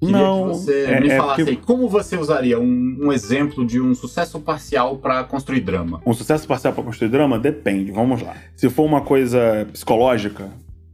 Queria 0.00 0.16
Não, 0.16 0.42
que 0.44 0.48
você 0.56 0.84
é- 0.84 1.00
me 1.00 1.08
é 1.08 1.16
falasse 1.16 1.42
porque- 1.44 1.50
aí, 1.50 1.56
como 1.66 1.88
você 1.88 2.16
usaria 2.16 2.60
um, 2.60 2.98
um 3.00 3.12
exemplo 3.12 3.66
de 3.66 3.80
um 3.80 3.92
sucesso 3.92 4.38
parcial 4.38 4.98
pra 4.98 5.24
construir 5.24 5.60
drama? 5.62 6.00
Um 6.06 6.12
sucesso 6.14 6.46
parcial 6.46 6.72
pra 6.72 6.84
construir 6.84 7.08
drama? 7.08 7.40
Depende, 7.40 7.90
vamos 7.90 8.22
lá. 8.22 8.36
Se 8.54 8.70
for 8.70 8.84
uma 8.84 9.00
coisa 9.00 9.66
psicológica, 9.72 10.48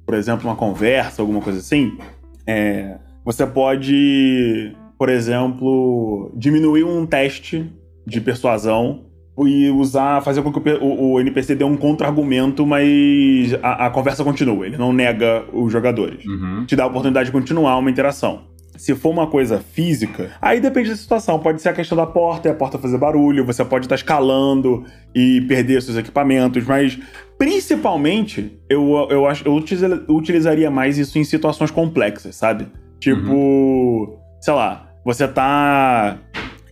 por 0.07 0.15
exemplo, 0.15 0.49
uma 0.49 0.57
conversa, 0.57 1.21
alguma 1.21 1.43
coisa 1.43 1.59
assim, 1.59 1.99
é, 2.47 2.97
você 3.23 3.47
pode, 3.47 4.75
por 4.99 5.11
exemplo, 5.11 6.33
diminuir 6.35 6.85
um 6.85 7.05
teste 7.05 7.71
de 8.07 8.21
persuasão 8.21 9.05
e 9.47 9.71
usar, 9.71 10.21
fazer 10.23 10.43
com 10.43 10.53
que 10.53 10.59
o 10.59 11.13
o, 11.15 11.21
NPC 11.21 11.55
dê 11.55 11.65
um 11.65 11.77
contra-argumento, 11.77 12.67
mas 12.67 13.55
a, 13.63 13.87
a 13.87 13.91
conversa 13.91 14.23
continua, 14.23 14.67
ele 14.67 14.77
não 14.77 14.93
nega 14.93 15.45
os 15.53 15.73
jogadores 15.73 16.25
Uhum. 16.27 16.65
te 16.67 16.77
dá 16.77 16.85
a 16.85 16.87
oportunidade 16.87 17.27
de 17.27 17.33
continuar 17.33 17.79
uma 17.79 17.91
interação. 17.91 18.43
Se 18.77 18.95
for 18.95 19.11
uma 19.11 19.27
coisa 19.27 19.59
física, 19.73 20.31
aí 20.41 20.59
depende 20.59 20.89
da 20.89 20.97
situação. 20.97 21.39
Pode 21.39 21.61
ser 21.61 21.69
a 21.69 21.73
questão 21.75 21.97
da 21.99 22.07
porta 22.07 22.49
e 22.49 22.51
a 22.51 22.55
porta 22.55 22.79
fazer 22.79 22.97
barulho, 22.97 23.45
você 23.45 23.63
pode 23.63 23.85
estar 23.85 23.95
escalando 23.95 24.85
e 25.15 25.43
perder 25.43 25.83
seus 25.83 25.99
equipamentos, 25.99 26.65
mas 26.67 26.99
principalmente 27.37 28.59
eu, 28.71 29.07
eu 29.11 29.27
acho 29.27 29.47
eu 29.47 29.55
utiliza- 29.55 30.03
utilizaria 30.09 30.71
mais 30.71 30.97
isso 30.97 31.19
em 31.19 31.25
situações 31.25 31.71
complexas, 31.71 32.37
sabe? 32.37 32.69
Tipo, 32.99 34.19
sei 34.41 34.55
lá, 34.55 34.89
você 35.05 35.27
tá 35.29 36.17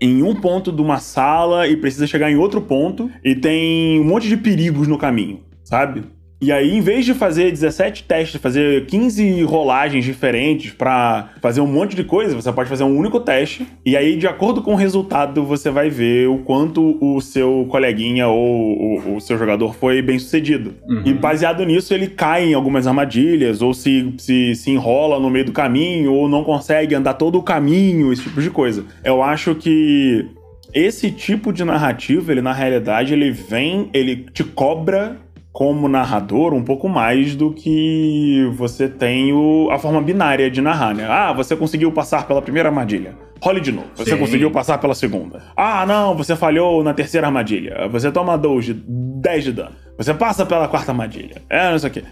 em 0.01 0.23
um 0.23 0.35
ponto 0.35 0.73
de 0.73 0.81
uma 0.81 0.99
sala 0.99 1.67
e 1.67 1.77
precisa 1.77 2.07
chegar 2.07 2.31
em 2.31 2.37
outro 2.37 2.61
ponto 2.61 3.11
e 3.25 3.35
tem 3.35 4.01
um 4.01 4.05
monte 4.05 4.29
de 4.29 4.37
perigos 4.37 4.87
no 4.89 4.99
caminho, 4.99 5.41
sabe? 5.65 6.05
E 6.41 6.53
aí, 6.53 6.77
em 6.77 6.81
vez 6.81 7.05
de 7.05 7.15
fazer 7.15 7.51
17 7.51 8.05
testes, 8.05 8.41
fazer 8.41 8.87
15 8.87 9.43
rolagens 9.43 10.05
diferentes 10.05 10.73
pra 10.73 11.31
fazer 11.41 11.61
um 11.61 11.67
monte 11.67 11.97
de 11.97 12.05
coisa, 12.05 12.35
você 12.35 12.53
pode 12.53 12.69
fazer 12.69 12.85
um 12.85 12.97
único 12.97 13.19
teste. 13.19 13.67
E 13.85 13.97
aí, 13.97 14.17
de 14.17 14.29
acordo 14.29 14.63
com 14.63 14.73
o 14.73 14.77
resultado, 14.77 15.45
você 15.45 15.69
vai 15.69 15.91
ver 15.91 16.29
o 16.29 16.39
quanto 16.39 16.97
o 17.01 17.21
seu 17.21 17.67
coleguinha 17.69 18.29
ou 18.29 19.01
o, 19.01 19.17
o 19.17 19.21
seu 19.21 19.37
jogador 19.37 19.75
foi 19.75 20.01
bem 20.01 20.19
sucedido. 20.19 20.75
Uhum. 20.89 21.03
E 21.05 21.13
baseado 21.13 21.65
nisso, 21.65 21.93
ele 21.93 22.07
cai 22.07 22.45
em 22.45 22.55
algumas 22.55 22.87
armadilhas, 22.87 23.61
ou 23.61 23.75
se, 23.75 24.15
se, 24.19 24.55
se 24.55 24.71
enrola 24.71 25.19
no 25.19 25.29
meio 25.29 25.47
do 25.47 25.53
caminho, 25.53 26.13
ou 26.13 26.29
não 26.29 26.45
consegue 26.45 26.95
andar 26.95 27.15
todo 27.15 27.37
o 27.37 27.43
caminho, 27.43 28.13
esse 28.13 28.23
tipo 28.23 28.41
de 28.41 28.51
coisa. 28.51 28.85
Eu 29.03 29.25
acho 29.25 29.57
que 29.57 30.25
esse 30.73 31.11
tipo 31.11 31.53
de 31.53 31.65
narrativa, 31.65 32.31
ele 32.31 32.43
na 32.43 32.53
realidade, 32.53 33.15
ele 33.15 33.31
vem, 33.31 33.89
ele 33.93 34.27
te 34.33 34.45
cobra 34.45 35.17
como 35.59 35.89
narrador 35.89 36.55
um 36.55 36.63
pouco 36.63 36.89
mais 36.89 37.35
do 37.35 37.53
que 37.53 38.49
você 38.55 38.89
tem 38.89 39.33
o- 39.33 39.69
a 39.73 39.79
forma 39.81 40.01
binária 40.01 40.49
de 40.49 40.61
narrar, 40.61 40.95
né? 40.95 41.05
Ah, 41.11 41.33
você 41.33 41.57
conseguiu 41.57 41.91
passar 41.91 42.29
pela 42.29 42.41
primeira 42.41 42.69
armadilha. 42.69 43.17
Role 43.43 43.61
de 43.61 43.73
novo. 43.73 43.89
Você 43.97 44.13
Sim. 44.13 44.19
conseguiu 44.19 44.53
passar 44.53 44.79
pela 44.79 44.95
segunda. 44.95 45.43
Ah, 45.57 45.85
não, 45.85 46.15
você 46.17 46.37
falhou 46.37 46.85
na 46.85 46.95
terceira 46.95 47.27
armadilha. 47.27 47.89
Você 47.91 48.13
toma 48.13 48.39
2 48.39 48.67
de 48.67 48.75
10 48.75 49.43
de 49.43 49.53
dano. 49.53 49.73
Você 49.97 50.15
passa 50.15 50.47
pela 50.47 50.69
quarta 50.69 50.93
armadilha. 50.93 51.43
É, 51.51 51.73
não 51.73 51.79
sei 51.81 51.91
o 51.91 51.93
quê. 51.93 52.05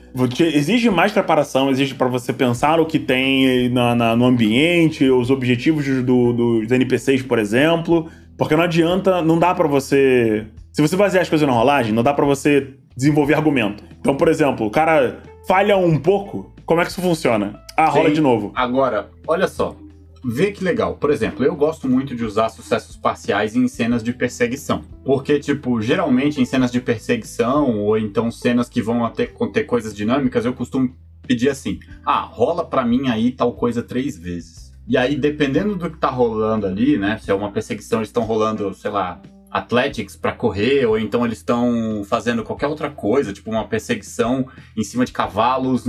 Exige 0.42 0.90
mais 0.90 1.12
preparação, 1.12 1.70
exige 1.70 1.94
pra 1.94 2.08
você 2.08 2.32
pensar 2.32 2.80
o 2.80 2.84
que 2.84 2.98
tem 2.98 3.68
na- 3.68 3.94
na- 3.94 4.16
no 4.16 4.24
ambiente, 4.24 5.08
os 5.08 5.30
objetivos 5.30 5.86
do- 6.02 6.32
dos 6.32 6.72
NPCs, 6.72 7.22
por 7.22 7.38
exemplo. 7.38 8.08
Porque 8.36 8.56
não 8.56 8.64
adianta, 8.64 9.22
não 9.22 9.38
dá 9.38 9.54
pra 9.54 9.68
você. 9.68 10.46
Se 10.72 10.82
você 10.82 10.96
basear 10.96 11.22
as 11.22 11.28
coisas 11.28 11.46
na 11.46 11.54
rolagem, 11.54 11.92
não 11.92 12.02
dá 12.02 12.12
pra 12.12 12.26
você 12.26 12.66
desenvolver 12.96 13.34
argumento. 13.34 13.84
Então, 14.00 14.16
por 14.16 14.28
exemplo, 14.28 14.66
o 14.66 14.70
cara 14.70 15.22
falha 15.46 15.76
um 15.76 15.98
pouco, 15.98 16.52
como 16.64 16.80
é 16.80 16.84
que 16.84 16.90
isso 16.90 17.00
funciona? 17.00 17.60
Ah, 17.76 17.88
rola 17.88 18.08
Sim. 18.08 18.14
de 18.14 18.20
novo. 18.20 18.52
Agora, 18.54 19.10
olha 19.26 19.46
só. 19.46 19.76
Vê 20.24 20.50
que 20.50 20.64
legal. 20.64 20.96
Por 20.96 21.10
exemplo, 21.10 21.44
eu 21.44 21.54
gosto 21.54 21.88
muito 21.88 22.16
de 22.16 22.24
usar 22.24 22.48
sucessos 22.48 22.96
parciais 22.96 23.54
em 23.54 23.68
cenas 23.68 24.02
de 24.02 24.12
perseguição. 24.12 24.82
Porque, 25.04 25.38
tipo, 25.38 25.80
geralmente 25.80 26.40
em 26.40 26.44
cenas 26.44 26.72
de 26.72 26.80
perseguição, 26.80 27.78
ou 27.78 27.96
então 27.96 28.30
cenas 28.30 28.68
que 28.68 28.82
vão 28.82 29.08
ter, 29.10 29.28
conter 29.28 29.64
coisas 29.64 29.94
dinâmicas, 29.94 30.44
eu 30.44 30.52
costumo 30.52 30.92
pedir 31.28 31.48
assim: 31.48 31.78
ah, 32.04 32.22
rola 32.22 32.64
pra 32.64 32.84
mim 32.84 33.08
aí 33.08 33.30
tal 33.30 33.52
coisa 33.52 33.82
três 33.82 34.18
vezes. 34.18 34.72
E 34.88 34.96
aí, 34.96 35.16
dependendo 35.16 35.76
do 35.76 35.90
que 35.90 35.98
tá 35.98 36.08
rolando 36.08 36.66
ali, 36.66 36.96
né? 36.96 37.18
Se 37.22 37.30
é 37.30 37.34
uma 37.34 37.52
perseguição, 37.52 38.00
eles 38.00 38.08
estão 38.08 38.24
rolando, 38.24 38.72
sei 38.74 38.90
lá, 38.90 39.20
athletics 39.56 40.16
pra 40.16 40.32
correr, 40.32 40.86
ou 40.86 40.98
então 40.98 41.24
eles 41.24 41.38
estão 41.38 42.02
fazendo 42.08 42.42
qualquer 42.44 42.66
outra 42.66 42.90
coisa, 42.90 43.32
tipo 43.32 43.50
uma 43.50 43.66
perseguição 43.66 44.46
em 44.76 44.82
cima 44.82 45.04
de 45.04 45.12
cavalos. 45.12 45.84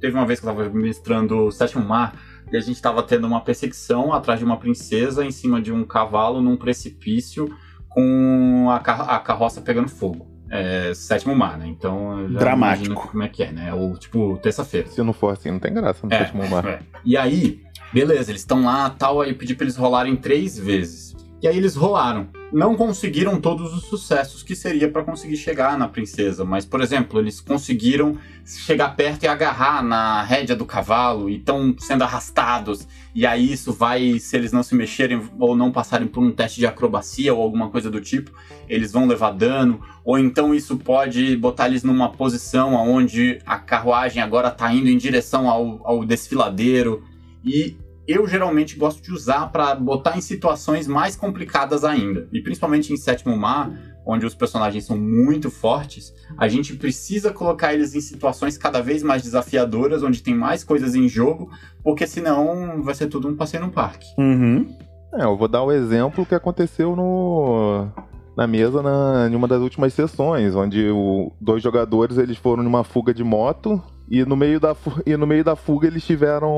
Teve 0.00 0.16
uma 0.16 0.26
vez 0.26 0.40
que 0.40 0.46
eu 0.46 0.54
tava 0.54 0.68
ministrando 0.70 1.46
o 1.46 1.50
Sétimo 1.52 1.84
Mar, 1.84 2.14
e 2.52 2.56
a 2.56 2.60
gente 2.60 2.80
tava 2.82 3.02
tendo 3.02 3.26
uma 3.26 3.40
perseguição 3.40 4.12
atrás 4.12 4.38
de 4.38 4.44
uma 4.44 4.56
princesa 4.58 5.24
em 5.24 5.30
cima 5.30 5.60
de 5.60 5.72
um 5.72 5.84
cavalo 5.84 6.40
num 6.42 6.56
precipício 6.56 7.48
com 7.88 8.68
a, 8.70 8.78
car- 8.80 9.08
a 9.08 9.18
carroça 9.18 9.60
pegando 9.60 9.88
fogo. 9.88 10.26
É, 10.50 10.92
sétimo 10.94 11.34
mar, 11.34 11.56
né? 11.56 11.66
Então 11.66 12.28
já 12.30 12.38
Dramático. 12.38 13.08
como 13.08 13.22
é 13.22 13.28
que 13.28 13.42
é, 13.42 13.50
né? 13.50 13.72
Ou 13.72 13.96
tipo, 13.96 14.38
terça-feira. 14.42 14.86
Se 14.88 15.02
não 15.02 15.14
for 15.14 15.32
assim, 15.32 15.50
não 15.50 15.58
tem 15.58 15.72
graça 15.72 16.06
no 16.06 16.12
É, 16.12 16.18
sétimo 16.18 16.46
mar. 16.46 16.66
é. 16.66 16.80
E 17.06 17.16
aí, 17.16 17.62
beleza, 17.90 18.30
eles 18.30 18.42
estão 18.42 18.62
lá 18.64 18.90
tal, 18.90 19.22
aí 19.22 19.30
eu 19.30 19.34
pedi 19.36 19.54
pra 19.54 19.64
eles 19.64 19.76
rolarem 19.76 20.14
três 20.14 20.58
vezes. 20.58 21.11
E 21.42 21.48
aí 21.48 21.56
eles 21.56 21.74
rolaram. 21.74 22.28
Não 22.52 22.76
conseguiram 22.76 23.40
todos 23.40 23.74
os 23.74 23.86
sucessos 23.86 24.44
que 24.44 24.54
seria 24.54 24.88
pra 24.88 25.02
conseguir 25.02 25.36
chegar 25.36 25.76
na 25.76 25.88
princesa, 25.88 26.44
mas, 26.44 26.64
por 26.64 26.80
exemplo, 26.80 27.18
eles 27.18 27.40
conseguiram 27.40 28.16
chegar 28.44 28.90
perto 28.90 29.24
e 29.24 29.26
agarrar 29.26 29.82
na 29.82 30.22
rédea 30.22 30.54
do 30.54 30.64
cavalo 30.64 31.28
e 31.28 31.38
estão 31.38 31.74
sendo 31.78 32.04
arrastados. 32.04 32.86
E 33.12 33.26
aí 33.26 33.52
isso 33.52 33.72
vai, 33.72 34.20
se 34.20 34.36
eles 34.36 34.52
não 34.52 34.62
se 34.62 34.76
mexerem 34.76 35.20
ou 35.36 35.56
não 35.56 35.72
passarem 35.72 36.06
por 36.06 36.22
um 36.22 36.30
teste 36.30 36.60
de 36.60 36.66
acrobacia 36.66 37.34
ou 37.34 37.42
alguma 37.42 37.70
coisa 37.70 37.90
do 37.90 38.00
tipo, 38.00 38.30
eles 38.68 38.92
vão 38.92 39.08
levar 39.08 39.32
dano. 39.32 39.80
Ou 40.04 40.20
então 40.20 40.54
isso 40.54 40.76
pode 40.76 41.36
botar 41.36 41.66
eles 41.66 41.82
numa 41.82 42.12
posição 42.12 42.74
onde 42.74 43.40
a 43.44 43.58
carruagem 43.58 44.22
agora 44.22 44.48
tá 44.48 44.72
indo 44.72 44.88
em 44.88 44.96
direção 44.96 45.50
ao, 45.50 45.80
ao 45.84 46.04
desfiladeiro. 46.04 47.02
E 47.44 47.76
eu 48.06 48.26
geralmente 48.26 48.76
gosto 48.76 49.02
de 49.02 49.12
usar 49.12 49.48
para 49.52 49.74
botar 49.74 50.16
em 50.16 50.20
situações 50.20 50.86
mais 50.86 51.14
complicadas 51.14 51.84
ainda. 51.84 52.28
E 52.32 52.40
principalmente 52.40 52.92
em 52.92 52.96
Sétimo 52.96 53.36
Mar, 53.36 53.72
onde 54.04 54.26
os 54.26 54.34
personagens 54.34 54.84
são 54.84 54.96
muito 54.96 55.50
fortes, 55.50 56.12
a 56.36 56.48
gente 56.48 56.74
precisa 56.76 57.32
colocar 57.32 57.72
eles 57.72 57.94
em 57.94 58.00
situações 58.00 58.58
cada 58.58 58.80
vez 58.80 59.02
mais 59.02 59.22
desafiadoras, 59.22 60.02
onde 60.02 60.22
tem 60.22 60.34
mais 60.34 60.64
coisas 60.64 60.94
em 60.94 61.08
jogo, 61.08 61.50
porque 61.82 62.06
senão 62.06 62.82
vai 62.82 62.94
ser 62.94 63.06
tudo 63.06 63.28
um 63.28 63.36
passeio 63.36 63.64
no 63.64 63.70
parque. 63.70 64.06
Uhum. 64.18 64.66
É, 65.14 65.24
eu 65.24 65.36
vou 65.36 65.46
dar 65.46 65.62
o 65.62 65.70
exemplo 65.70 66.26
que 66.26 66.34
aconteceu 66.34 66.96
no 66.96 67.86
na 68.34 68.46
mesa 68.46 68.82
na, 68.82 69.28
em 69.30 69.36
uma 69.36 69.46
das 69.46 69.60
últimas 69.60 69.92
sessões, 69.92 70.54
onde 70.54 70.88
o, 70.88 71.30
dois 71.38 71.62
jogadores 71.62 72.16
eles 72.16 72.38
foram 72.38 72.62
numa 72.62 72.82
fuga 72.82 73.12
de 73.12 73.22
moto 73.22 73.80
e 74.08 74.24
no 74.24 74.36
meio 74.36 74.60
da, 74.60 74.76
e 75.06 75.16
no 75.16 75.26
meio 75.26 75.44
da 75.44 75.56
fuga 75.56 75.86
eles 75.86 76.04
tiveram 76.04 76.50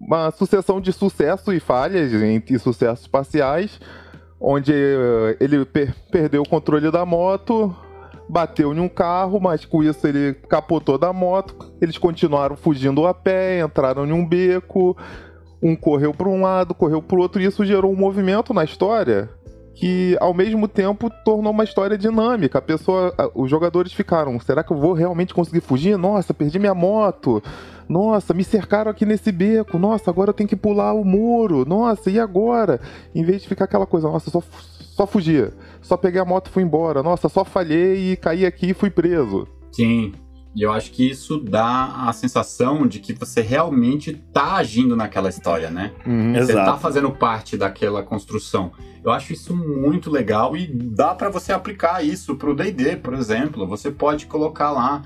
uma 0.00 0.30
sucessão 0.30 0.80
de 0.80 0.92
sucessos 0.92 1.54
e 1.54 1.60
falhas 1.60 2.12
entre 2.12 2.58
sucessos 2.58 3.06
parciais, 3.06 3.80
onde 4.40 4.72
eh, 4.72 5.36
ele 5.40 5.64
per- 5.64 5.94
perdeu 6.10 6.42
o 6.42 6.48
controle 6.48 6.90
da 6.90 7.06
moto, 7.06 7.74
bateu 8.28 8.74
em 8.74 8.80
um 8.80 8.88
carro, 8.88 9.40
mas 9.40 9.64
com 9.64 9.82
isso 9.82 10.06
ele 10.06 10.34
capotou 10.48 10.98
da 10.98 11.12
moto. 11.12 11.72
Eles 11.80 11.98
continuaram 11.98 12.56
fugindo 12.56 13.06
a 13.06 13.14
pé, 13.14 13.60
entraram 13.60 14.06
em 14.06 14.12
um 14.12 14.26
beco. 14.26 14.96
Um 15.62 15.76
correu 15.76 16.12
para 16.12 16.28
um 16.28 16.42
lado, 16.42 16.74
correu 16.74 17.00
para 17.00 17.16
o 17.16 17.20
outro, 17.20 17.40
e 17.40 17.44
isso 17.44 17.64
gerou 17.64 17.92
um 17.92 17.96
movimento 17.96 18.52
na 18.52 18.64
história 18.64 19.30
que 19.74 20.16
ao 20.20 20.34
mesmo 20.34 20.68
tempo 20.68 21.10
tornou 21.24 21.52
uma 21.52 21.64
história 21.64 21.96
dinâmica. 21.96 22.58
A 22.58 22.62
pessoa, 22.62 23.14
os 23.34 23.50
jogadores 23.50 23.92
ficaram, 23.92 24.38
será 24.40 24.62
que 24.62 24.72
eu 24.72 24.76
vou 24.76 24.92
realmente 24.92 25.34
conseguir 25.34 25.60
fugir? 25.60 25.96
Nossa, 25.96 26.34
perdi 26.34 26.58
minha 26.58 26.74
moto. 26.74 27.42
Nossa, 27.88 28.32
me 28.32 28.44
cercaram 28.44 28.90
aqui 28.90 29.04
nesse 29.04 29.32
beco. 29.32 29.78
Nossa, 29.78 30.10
agora 30.10 30.30
eu 30.30 30.34
tenho 30.34 30.48
que 30.48 30.56
pular 30.56 30.92
o 30.92 31.04
muro. 31.04 31.64
Nossa, 31.64 32.10
e 32.10 32.18
agora? 32.18 32.80
Em 33.14 33.24
vez 33.24 33.42
de 33.42 33.48
ficar 33.48 33.64
aquela 33.64 33.86
coisa, 33.86 34.08
nossa, 34.08 34.30
só 34.30 34.42
só 34.92 35.06
fugia. 35.06 35.52
Só 35.80 35.96
peguei 35.96 36.20
a 36.20 36.24
moto 36.24 36.48
e 36.48 36.50
fui 36.50 36.62
embora. 36.62 37.02
Nossa, 37.02 37.28
só 37.28 37.44
falhei 37.44 38.12
e 38.12 38.16
caí 38.16 38.44
aqui 38.44 38.70
e 38.70 38.74
fui 38.74 38.90
preso. 38.90 39.48
Sim. 39.72 40.12
E 40.54 40.62
eu 40.62 40.70
acho 40.70 40.90
que 40.90 41.08
isso 41.08 41.38
dá 41.38 42.06
a 42.06 42.12
sensação 42.12 42.86
de 42.86 42.98
que 42.98 43.14
você 43.14 43.40
realmente 43.40 44.12
tá 44.32 44.56
agindo 44.56 44.94
naquela 44.94 45.30
história, 45.30 45.70
né? 45.70 45.92
Uhum, 46.06 46.34
você 46.34 46.52
exato. 46.52 46.72
tá 46.72 46.78
fazendo 46.78 47.10
parte 47.10 47.56
daquela 47.56 48.02
construção. 48.02 48.72
Eu 49.02 49.10
acho 49.10 49.32
isso 49.32 49.56
muito 49.56 50.10
legal 50.10 50.56
e 50.56 50.66
dá 50.66 51.14
para 51.14 51.30
você 51.30 51.52
aplicar 51.52 52.04
isso 52.04 52.36
pro 52.36 52.54
D&D, 52.54 52.96
por 52.96 53.14
exemplo. 53.14 53.66
Você 53.66 53.90
pode 53.90 54.26
colocar 54.26 54.70
lá 54.70 55.02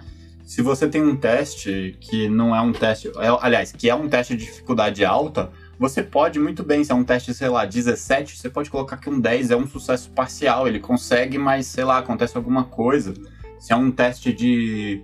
se 0.47 0.63
você 0.63 0.89
tem 0.89 1.03
um 1.03 1.17
teste 1.17 1.97
que 2.01 2.29
não 2.29 2.55
é 2.55 2.61
um 2.61 2.73
teste, 2.73 3.09
é, 3.19 3.29
aliás, 3.41 3.73
que 3.73 3.91
é 3.91 3.95
um 3.95 4.09
teste 4.09 4.37
de 4.37 4.45
dificuldade 4.45 5.05
alta, 5.05 5.51
você 5.79 6.03
pode 6.03 6.39
muito 6.39 6.63
bem, 6.63 6.85
se 6.85 6.93
é 6.93 6.95
um 6.95 7.03
teste, 7.03 7.35
sei 7.35 7.49
lá, 7.49 7.65
17, 7.65 8.37
você 8.37 8.49
pode 8.49 8.71
colocar 8.71 8.97
que 8.97 9.11
um 9.11 9.19
10 9.19 9.51
é 9.51 9.57
um 9.57 9.67
sucesso 9.67 10.09
parcial, 10.11 10.69
ele 10.69 10.79
consegue, 10.79 11.37
mas 11.37 11.67
sei 11.67 11.85
lá, 11.85 11.99
acontece 11.99 12.37
alguma 12.37 12.63
coisa. 12.63 13.13
Se 13.59 13.73
é 13.73 13.77
um 13.77 13.91
teste 13.91 14.33
de 14.33 15.03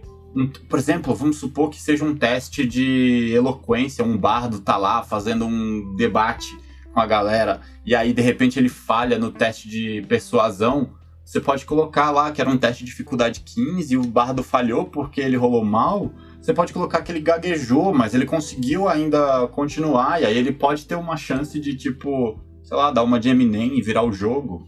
por 0.69 0.79
exemplo, 0.79 1.15
vamos 1.15 1.37
supor 1.37 1.71
que 1.71 1.81
seja 1.81 2.05
um 2.05 2.15
teste 2.15 2.67
de 2.67 3.33
eloquência, 3.35 4.05
um 4.05 4.17
bardo 4.17 4.61
tá 4.61 4.77
lá 4.77 5.03
fazendo 5.03 5.47
um 5.47 5.95
debate 5.97 6.59
com 6.93 7.01
a 7.01 7.07
galera, 7.07 7.61
e 7.85 7.95
aí 7.95 8.13
de 8.13 8.21
repente 8.21 8.59
ele 8.59 8.69
falha 8.69 9.19
no 9.19 9.31
teste 9.31 9.69
de 9.69 10.05
persuasão, 10.09 10.91
você 11.25 11.41
pode 11.41 11.65
colocar 11.65 12.11
lá 12.11 12.31
que 12.31 12.41
era 12.41 12.51
um 12.51 12.59
teste 12.59 12.85
de 12.85 12.91
dificuldade 12.91 13.41
15 13.41 13.95
e 13.95 13.97
o 13.97 14.05
bardo 14.05 14.43
falhou 14.43 14.85
porque 14.87 15.21
ele 15.21 15.37
rolou 15.37 15.65
mal. 15.65 16.13
Você 16.41 16.53
pode 16.53 16.73
colocar 16.73 17.01
que 17.03 17.13
ele 17.13 17.21
gaguejou, 17.21 17.95
mas 17.95 18.13
ele 18.15 18.27
conseguiu 18.27 18.89
ainda 18.89 19.47
continuar, 19.49 20.21
e 20.21 20.27
aí 20.27 20.37
ele 20.37 20.53
pode 20.53 20.85
ter 20.85 20.97
uma 20.97 21.17
chance 21.17 21.59
de, 21.59 21.75
tipo, 21.77 22.39
sei 22.65 22.77
lá, 22.77 22.91
dar 22.91 23.05
uma 23.05 23.21
de 23.21 23.29
Eminem 23.29 23.79
e 23.79 23.81
virar 23.81 24.03
o 24.03 24.13
jogo. 24.13 24.67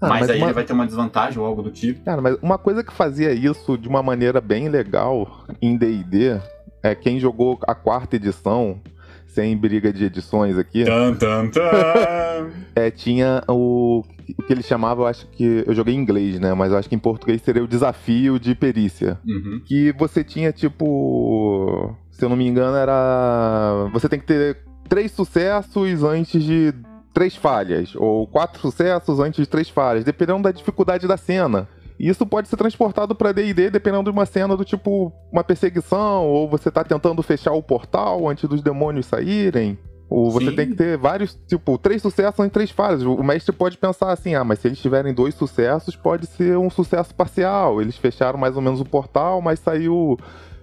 Ah, 0.00 0.08
mas, 0.08 0.28
aí 0.28 0.38
uma... 0.38 0.46
ele 0.46 0.54
vai 0.54 0.64
ter 0.64 0.72
uma 0.72 0.86
desvantagem 0.86 1.38
ou 1.38 1.46
algo 1.46 1.62
do 1.62 1.70
tipo. 1.70 2.04
Cara, 2.04 2.20
mas 2.20 2.36
uma 2.42 2.58
coisa 2.58 2.82
que 2.82 2.92
fazia 2.92 3.32
isso 3.32 3.78
de 3.78 3.88
uma 3.88 4.02
maneira 4.02 4.40
bem 4.40 4.68
legal 4.68 5.44
em 5.62 5.76
D&D 5.76 6.40
é 6.82 6.94
quem 6.94 7.18
jogou 7.18 7.58
a 7.66 7.74
quarta 7.74 8.16
edição, 8.16 8.80
sem 9.26 9.56
briga 9.56 9.92
de 9.92 10.04
edições 10.04 10.58
aqui. 10.58 10.84
Tan, 10.84 11.14
tan. 11.14 11.50
é, 12.76 12.90
tinha 12.90 13.42
o, 13.48 14.04
o 14.38 14.42
que 14.42 14.52
ele 14.52 14.62
chamava, 14.62 15.02
eu 15.02 15.06
acho 15.06 15.26
que. 15.28 15.64
Eu 15.66 15.74
joguei 15.74 15.94
em 15.94 15.98
inglês, 15.98 16.38
né? 16.38 16.52
Mas 16.54 16.72
eu 16.72 16.78
acho 16.78 16.88
que 16.88 16.94
em 16.94 16.98
português 16.98 17.40
seria 17.42 17.64
o 17.64 17.68
desafio 17.68 18.38
de 18.38 18.54
perícia. 18.54 19.18
Uhum. 19.26 19.60
Que 19.64 19.92
você 19.92 20.22
tinha, 20.22 20.52
tipo. 20.52 21.96
Se 22.10 22.24
eu 22.24 22.28
não 22.28 22.36
me 22.36 22.46
engano, 22.46 22.76
era. 22.76 23.88
Você 23.92 24.08
tem 24.08 24.20
que 24.20 24.26
ter 24.26 24.58
três 24.88 25.10
sucessos 25.10 26.04
antes 26.04 26.42
de 26.42 26.74
três 27.14 27.34
falhas. 27.36 27.94
Ou 27.94 28.26
quatro 28.26 28.60
sucessos 28.60 29.20
antes 29.20 29.44
de 29.44 29.46
três 29.48 29.70
falhas, 29.70 30.04
dependendo 30.04 30.42
da 30.42 30.52
dificuldade 30.52 31.06
da 31.06 31.16
cena. 31.16 31.68
E 31.98 32.08
isso 32.08 32.26
pode 32.26 32.48
ser 32.48 32.56
transportado 32.56 33.14
para 33.14 33.32
D&D 33.32 33.70
dependendo 33.70 34.04
de 34.04 34.10
uma 34.10 34.26
cena 34.26 34.56
do 34.56 34.64
tipo 34.64 35.12
uma 35.32 35.44
perseguição, 35.44 36.26
ou 36.26 36.48
você 36.48 36.70
tá 36.70 36.82
tentando 36.82 37.22
fechar 37.22 37.52
o 37.52 37.62
portal 37.62 38.28
antes 38.28 38.48
dos 38.48 38.60
demônios 38.60 39.06
saírem. 39.06 39.78
Ou 40.10 40.30
você 40.30 40.50
Sim. 40.50 40.56
tem 40.56 40.68
que 40.68 40.74
ter 40.74 40.98
vários, 40.98 41.38
tipo, 41.46 41.78
três 41.78 42.02
sucessos 42.02 42.44
em 42.44 42.48
três 42.48 42.70
falhas. 42.70 43.02
O 43.02 43.22
mestre 43.22 43.54
pode 43.54 43.78
pensar 43.78 44.12
assim, 44.12 44.34
ah, 44.34 44.44
mas 44.44 44.58
se 44.58 44.68
eles 44.68 44.78
tiverem 44.78 45.14
dois 45.14 45.34
sucessos, 45.34 45.96
pode 45.96 46.26
ser 46.26 46.58
um 46.58 46.68
sucesso 46.68 47.14
parcial. 47.14 47.80
Eles 47.80 47.96
fecharam 47.96 48.38
mais 48.38 48.54
ou 48.54 48.62
menos 48.62 48.80
o 48.80 48.84
portal, 48.84 49.40
mas 49.40 49.60
saiu 49.60 50.18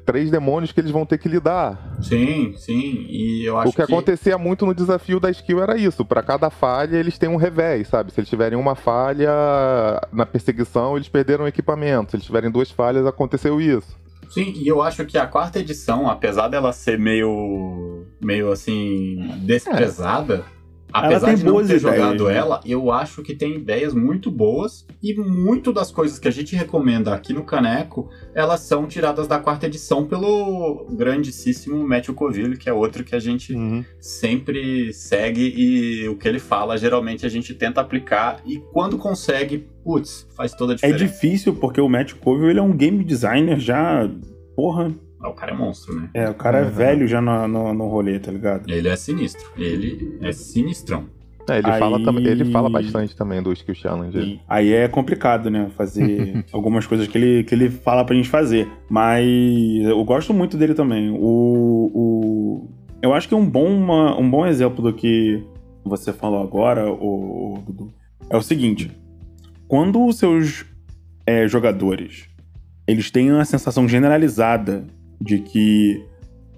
três 0.05 0.29
demônios 0.29 0.71
que 0.71 0.79
eles 0.79 0.91
vão 0.91 1.05
ter 1.05 1.17
que 1.17 1.29
lidar. 1.29 1.97
Sim, 2.01 2.53
sim. 2.57 3.05
E 3.09 3.45
eu 3.45 3.57
acho 3.57 3.69
O 3.69 3.73
que, 3.73 3.81
acontecia 3.81 4.37
muito 4.37 4.65
no 4.65 4.73
desafio 4.73 5.19
da 5.19 5.29
skill 5.31 5.61
era 5.61 5.77
isso. 5.77 6.03
Pra 6.03 6.21
cada 6.21 6.49
falha, 6.49 6.97
eles 6.97 7.17
têm 7.17 7.29
um 7.29 7.35
revés, 7.35 7.87
sabe? 7.87 8.11
Se 8.11 8.19
eles 8.19 8.29
tiverem 8.29 8.57
uma 8.57 8.75
falha 8.75 9.31
na 10.11 10.25
perseguição, 10.25 10.95
eles 10.95 11.07
perderam 11.07 11.45
o 11.45 11.47
equipamento. 11.47 12.11
Se 12.11 12.17
eles 12.17 12.25
tiverem 12.25 12.51
duas 12.51 12.71
falhas, 12.71 13.05
aconteceu 13.05 13.61
isso. 13.61 13.99
Sim, 14.29 14.53
e 14.55 14.67
eu 14.67 14.81
acho 14.81 15.05
que 15.05 15.17
a 15.17 15.27
quarta 15.27 15.59
edição, 15.59 16.09
apesar 16.09 16.47
dela 16.47 16.71
ser 16.71 16.97
meio. 16.97 18.05
meio 18.21 18.51
assim. 18.51 19.29
desprezada. 19.39 20.45
Apesar 20.93 21.35
de 21.35 21.45
não 21.45 21.57
ter 21.57 21.63
ideias, 21.63 21.81
jogado 21.81 22.25
né? 22.25 22.35
ela, 22.37 22.61
eu 22.65 22.91
acho 22.91 23.21
que 23.21 23.33
tem 23.35 23.55
ideias 23.55 23.93
muito 23.93 24.29
boas 24.31 24.85
e 25.01 25.13
muito 25.13 25.71
das 25.71 25.91
coisas 25.91 26.19
que 26.19 26.27
a 26.27 26.31
gente 26.31 26.55
recomenda 26.55 27.13
aqui 27.13 27.33
no 27.33 27.43
Caneco, 27.43 28.09
elas 28.33 28.61
são 28.61 28.87
tiradas 28.87 29.27
da 29.27 29.39
quarta 29.39 29.65
edição 29.67 30.05
pelo 30.05 30.85
grandíssimo 30.91 31.87
Matthew 31.87 32.13
Coville, 32.13 32.57
que 32.57 32.69
é 32.69 32.73
outro 32.73 33.03
que 33.03 33.15
a 33.15 33.19
gente 33.19 33.53
sempre 33.99 34.93
segue 34.93 35.53
e 35.55 36.07
o 36.09 36.15
que 36.17 36.27
ele 36.27 36.39
fala, 36.39 36.77
geralmente 36.77 37.25
a 37.25 37.29
gente 37.29 37.53
tenta 37.53 37.81
aplicar 37.81 38.41
e 38.45 38.59
quando 38.71 38.97
consegue, 38.97 39.67
putz, 39.83 40.27
faz 40.35 40.53
toda 40.53 40.73
a 40.73 40.75
É 40.75 40.75
diferença. 40.75 41.05
difícil 41.05 41.53
porque 41.55 41.79
o 41.79 41.87
Matt 41.89 42.13
Coville 42.15 42.51
ele 42.51 42.59
é 42.59 42.63
um 42.63 42.75
game 42.75 43.03
designer 43.03 43.59
já. 43.59 44.09
Porra. 44.55 44.91
Ah, 45.23 45.29
O 45.29 45.33
cara 45.33 45.51
é 45.51 45.55
monstro, 45.55 45.95
né? 45.95 46.09
É, 46.13 46.29
o 46.29 46.33
cara 46.33 46.59
é 46.59 46.63
Uhum. 46.63 46.69
velho 46.71 47.07
já 47.07 47.21
no, 47.21 47.47
no, 47.47 47.73
no 47.73 47.87
rolê, 47.87 48.19
tá 48.19 48.31
ligado? 48.31 48.69
Ele 48.69 48.87
é 48.87 48.95
sinistro. 48.95 49.45
Ele 49.57 50.17
é 50.21 50.31
sinistrão. 50.31 51.05
É, 51.49 51.57
ele, 51.57 51.67
Aí- 51.71 51.79
fala, 51.79 52.03
tam- 52.03 52.19
ele 52.19 52.45
fala 52.45 52.69
bastante 52.69 53.15
também 53.15 53.41
do 53.41 53.51
Skill 53.51 53.75
Challenge. 53.75 54.17
E 54.17 54.39
aí 54.47 54.71
é 54.73 54.87
complicado, 54.87 55.49
né? 55.49 55.69
Fazer 55.75 56.45
algumas 56.53 56.85
coisas 56.85 57.07
que 57.07 57.17
ele, 57.17 57.43
que 57.43 57.53
ele 57.55 57.69
fala 57.69 58.05
pra 58.05 58.15
gente 58.15 58.29
fazer. 58.29 58.67
Mas 58.89 59.25
eu 59.83 60.03
gosto 60.03 60.33
muito 60.33 60.55
dele 60.57 60.73
também. 60.73 61.09
O, 61.11 61.91
o... 61.93 62.69
Eu 63.01 63.13
acho 63.13 63.27
que 63.27 63.35
um 63.35 63.45
bom, 63.49 63.67
uma- 63.67 64.17
um 64.19 64.29
bom 64.29 64.45
exemplo 64.45 64.83
do 64.83 64.93
que 64.93 65.43
você 65.83 66.13
falou 66.13 66.41
agora, 66.43 66.91
o, 66.91 67.55
o 67.55 67.63
Dudu, 67.65 67.93
é 68.29 68.37
o 68.37 68.41
seguinte. 68.41 68.91
Quando 69.67 70.05
os 70.05 70.17
seus 70.17 70.63
é, 71.25 71.47
jogadores 71.47 72.27
eles 72.87 73.09
têm 73.09 73.31
uma 73.31 73.45
sensação 73.45 73.87
generalizada 73.87 74.83
de 75.21 75.39
que 75.39 76.03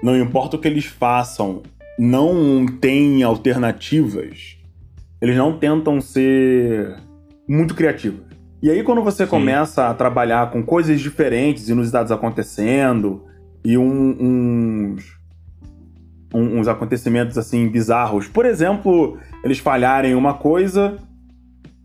não 0.02 0.18
importa 0.18 0.56
o 0.56 0.60
que 0.60 0.68
eles 0.68 0.86
façam, 0.86 1.62
não 2.00 2.66
tem 2.66 3.22
alternativas, 3.22 4.58
eles 5.22 5.36
não 5.36 5.58
tentam 5.60 6.00
ser 6.02 6.96
muito 7.48 7.76
criativos. 7.76 8.22
E 8.62 8.70
aí, 8.70 8.82
quando 8.82 9.04
você 9.04 9.26
Sim. 9.26 9.30
começa 9.30 9.90
a 9.90 9.94
trabalhar 9.94 10.50
com 10.50 10.64
coisas 10.64 11.02
diferentes, 11.02 11.68
inusitadas 11.68 12.12
acontecendo, 12.12 13.26
e 13.66 13.78
um- 13.78 14.18
uns, 14.20 15.18
um- 16.34 16.60
uns 16.60 16.68
acontecimentos 16.68 17.38
assim 17.38 17.68
bizarros, 17.68 18.28
por 18.28 18.46
exemplo, 18.46 19.18
eles 19.44 19.60
falharem 19.60 20.12
em 20.12 20.16
uma 20.16 20.34
coisa 20.34 20.98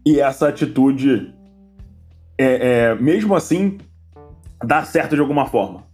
e 0.06 0.20
essa 0.20 0.48
atitude, 0.48 1.34
é, 2.38 2.90
é, 2.90 2.94
mesmo 2.94 3.34
assim, 3.34 3.78
dá 4.64 4.84
certo 4.84 5.14
de 5.16 5.20
alguma 5.20 5.46
forma. 5.46 5.87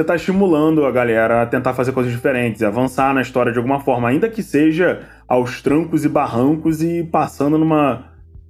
Você 0.00 0.02
está 0.02 0.16
estimulando 0.16 0.86
a 0.86 0.90
galera 0.90 1.42
a 1.42 1.46
tentar 1.46 1.74
fazer 1.74 1.92
coisas 1.92 2.10
diferentes, 2.10 2.62
avançar 2.62 3.12
na 3.12 3.20
história 3.20 3.52
de 3.52 3.58
alguma 3.58 3.80
forma, 3.80 4.08
ainda 4.08 4.30
que 4.30 4.42
seja 4.42 5.02
aos 5.28 5.60
trancos 5.60 6.06
e 6.06 6.08
barrancos 6.08 6.82
e 6.82 7.04
passando 7.04 7.58
numa, 7.58 8.06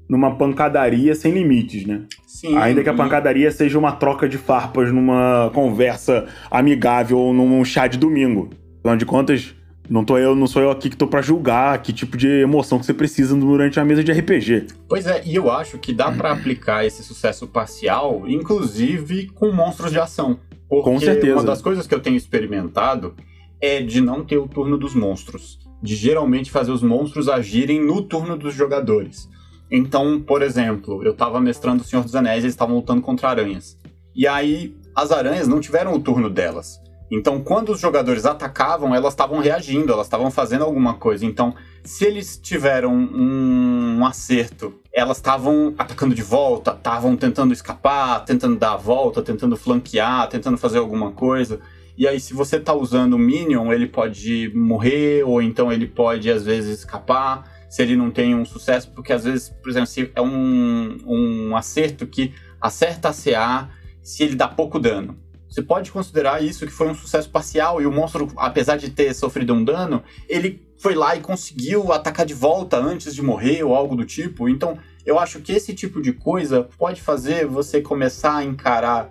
numa 0.09 0.37
pancadaria 0.37 1.13
sem 1.13 1.33
limites, 1.33 1.85
né? 1.85 2.03
Sim. 2.25 2.57
Ainda 2.57 2.85
que 2.85 2.89
a 2.89 2.95
pancadaria 2.95 3.51
seja 3.51 3.77
uma 3.77 3.91
troca 3.91 4.29
de 4.29 4.39
farpas 4.39 4.93
numa 4.93 5.51
conversa 5.53 6.29
amigável 6.49 7.19
ou 7.19 7.35
num 7.35 7.65
chá 7.65 7.89
de 7.89 7.99
domingo. 7.99 8.51
Afinal 8.79 8.97
de 8.97 9.05
contas, 9.05 9.53
não, 9.89 10.05
tô 10.05 10.19
eu, 10.19 10.37
não 10.37 10.47
sou 10.47 10.63
eu 10.63 10.71
aqui 10.71 10.89
que 10.89 10.97
tô 10.97 11.09
pra 11.09 11.21
julgar 11.21 11.83
que 11.83 11.93
tipo 11.93 12.17
de 12.17 12.29
emoção 12.29 12.79
que 12.79 12.87
você 12.87 12.95
precisa 12.95 13.35
durante 13.35 13.81
a 13.81 13.85
mesa 13.85 14.05
de 14.05 14.13
RPG. 14.13 14.69
Pois 14.89 15.05
é, 15.05 15.21
e 15.27 15.35
eu 15.35 15.51
acho 15.51 15.79
que 15.79 15.93
dá 15.93 16.13
pra 16.13 16.31
aplicar 16.31 16.87
esse 16.87 17.03
sucesso 17.03 17.49
parcial, 17.49 18.23
inclusive 18.29 19.27
com 19.35 19.51
monstros 19.51 19.91
de 19.91 19.99
ação. 19.99 20.39
Porque 20.71 20.89
Com 20.89 21.01
certeza. 21.01 21.35
uma 21.35 21.43
das 21.43 21.61
coisas 21.61 21.87
que 21.87 21.95
eu 21.95 22.01
tenho 22.01 22.17
experimentado 22.17 23.15
é 23.61 23.83
de 23.83 24.01
não 24.01 24.25
ter 24.25 24.39
o 24.39 24.47
turno 24.47 24.79
dos 24.79 24.95
monstros. 24.95 25.59
De 25.83 25.97
geralmente 25.97 26.51
fazer 26.51 26.71
os 26.71 26.83
monstros 26.83 27.29
agirem 27.29 27.85
no 27.85 28.03
turno 28.03 28.37
dos 28.37 28.55
jogadores. 28.55 29.29
Então, 29.69 30.21
por 30.21 30.43
exemplo, 30.43 31.03
eu 31.05 31.13
tava 31.13 31.41
mestrando 31.41 31.83
o 31.83 31.85
Senhor 31.85 32.03
dos 32.05 32.15
Anéis 32.15 32.45
e 32.45 32.47
eles 32.47 32.55
estavam 32.55 32.77
lutando 32.77 33.03
contra 33.03 33.29
aranhas. 33.29 33.77
E 34.15 34.27
aí, 34.27 34.77
as 34.95 35.11
aranhas 35.11 35.49
não 35.49 35.61
tiveram 35.61 35.93
o 35.93 36.01
turno 36.01 36.31
delas. 36.31 36.81
Então, 37.11 37.41
quando 37.41 37.71
os 37.73 37.81
jogadores 37.81 38.25
atacavam, 38.25 38.95
elas 38.95 39.13
estavam 39.13 39.41
reagindo, 39.41 39.93
elas 39.93 40.07
estavam 40.07 40.31
fazendo 40.31 40.65
alguma 40.65 40.95
coisa. 40.95 41.27
Então, 41.27 41.55
se 41.85 42.05
eles 42.05 42.37
tiveram 42.37 42.95
um, 42.95 44.05
acerto, 44.05 44.75
elas 44.93 45.17
estavam 45.17 45.75
atacando 45.79 46.15
de 46.15 46.23
volta, 46.23 46.73
estavam 46.73 47.17
tentando 47.17 47.53
escapar, 47.53 48.25
tentando 48.25 48.57
dar 48.57 48.73
a 48.73 48.77
volta, 48.77 49.23
tentando 49.23 49.57
flanquear, 49.57 50.29
tentando 50.29 50.59
fazer 50.59 50.79
alguma 50.79 51.13
coisa. 51.13 51.61
E 51.97 52.07
aí, 52.07 52.19
se 52.19 52.35
você 52.35 52.59
tá 52.59 52.73
usando 52.73 53.15
o 53.15 53.19
Minion, 53.19 53.73
ele 53.73 53.87
pode 53.87 54.51
morrer, 54.55 55.23
ou 55.25 55.43
então 55.43 55.73
ele 55.73 55.87
pode, 55.87 56.31
às 56.31 56.45
vezes, 56.45 56.81
escapar, 56.81 57.51
se 57.69 57.83
ele 57.83 57.97
não 57.97 58.11
tem 58.11 58.35
um 58.35 58.45
sucesso, 58.45 58.91
porque 58.93 59.13
às 59.13 59.25
vezes, 59.25 59.49
por 59.49 59.71
exemplo, 59.71 59.87
se 59.87 60.11
é 60.15 60.21
um, 60.21 60.99
um 61.07 61.57
acerto 61.57 62.07
que 62.07 62.33
acerta 62.61 63.11
a 63.11 63.15
CA 63.15 63.71
se 64.03 64.23
ele 64.23 64.35
dá 64.35 64.49
pouco 64.49 64.79
dano. 64.79 65.19
Você 65.49 65.63
pode 65.63 65.91
considerar 65.91 66.43
isso 66.43 66.65
que 66.65 66.73
foi 66.73 66.89
um 66.89 66.95
sucesso 66.95 67.29
parcial 67.29 67.83
e 67.83 67.87
o 67.87 67.93
monstro, 67.93 68.29
apesar 68.37 68.77
de 68.77 68.91
ter 68.91 69.13
sofrido 69.15 69.53
um 69.53 69.65
dano, 69.65 70.03
ele 70.29 70.70
foi 70.81 70.95
lá 70.95 71.15
e 71.15 71.21
conseguiu 71.21 71.93
atacar 71.93 72.25
de 72.25 72.33
volta 72.33 72.79
antes 72.79 73.15
de 73.15 73.23
morrer 73.23 73.63
ou 73.63 73.75
algo 73.75 73.95
do 73.95 74.05
tipo. 74.05 74.49
Então, 74.49 74.79
eu 75.05 75.19
acho 75.19 75.41
que 75.41 75.53
esse 75.53 75.75
tipo 75.75 76.01
de 76.01 76.13
coisa 76.13 76.67
pode 76.79 77.03
fazer 77.03 77.47
você 77.47 77.83
começar 77.83 78.37
a 78.37 78.45
encarar 78.45 79.11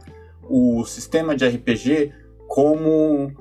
o 0.50 0.84
sistema 0.84 1.36
de 1.36 1.48
RPG 1.48 2.12
como, 2.48 3.32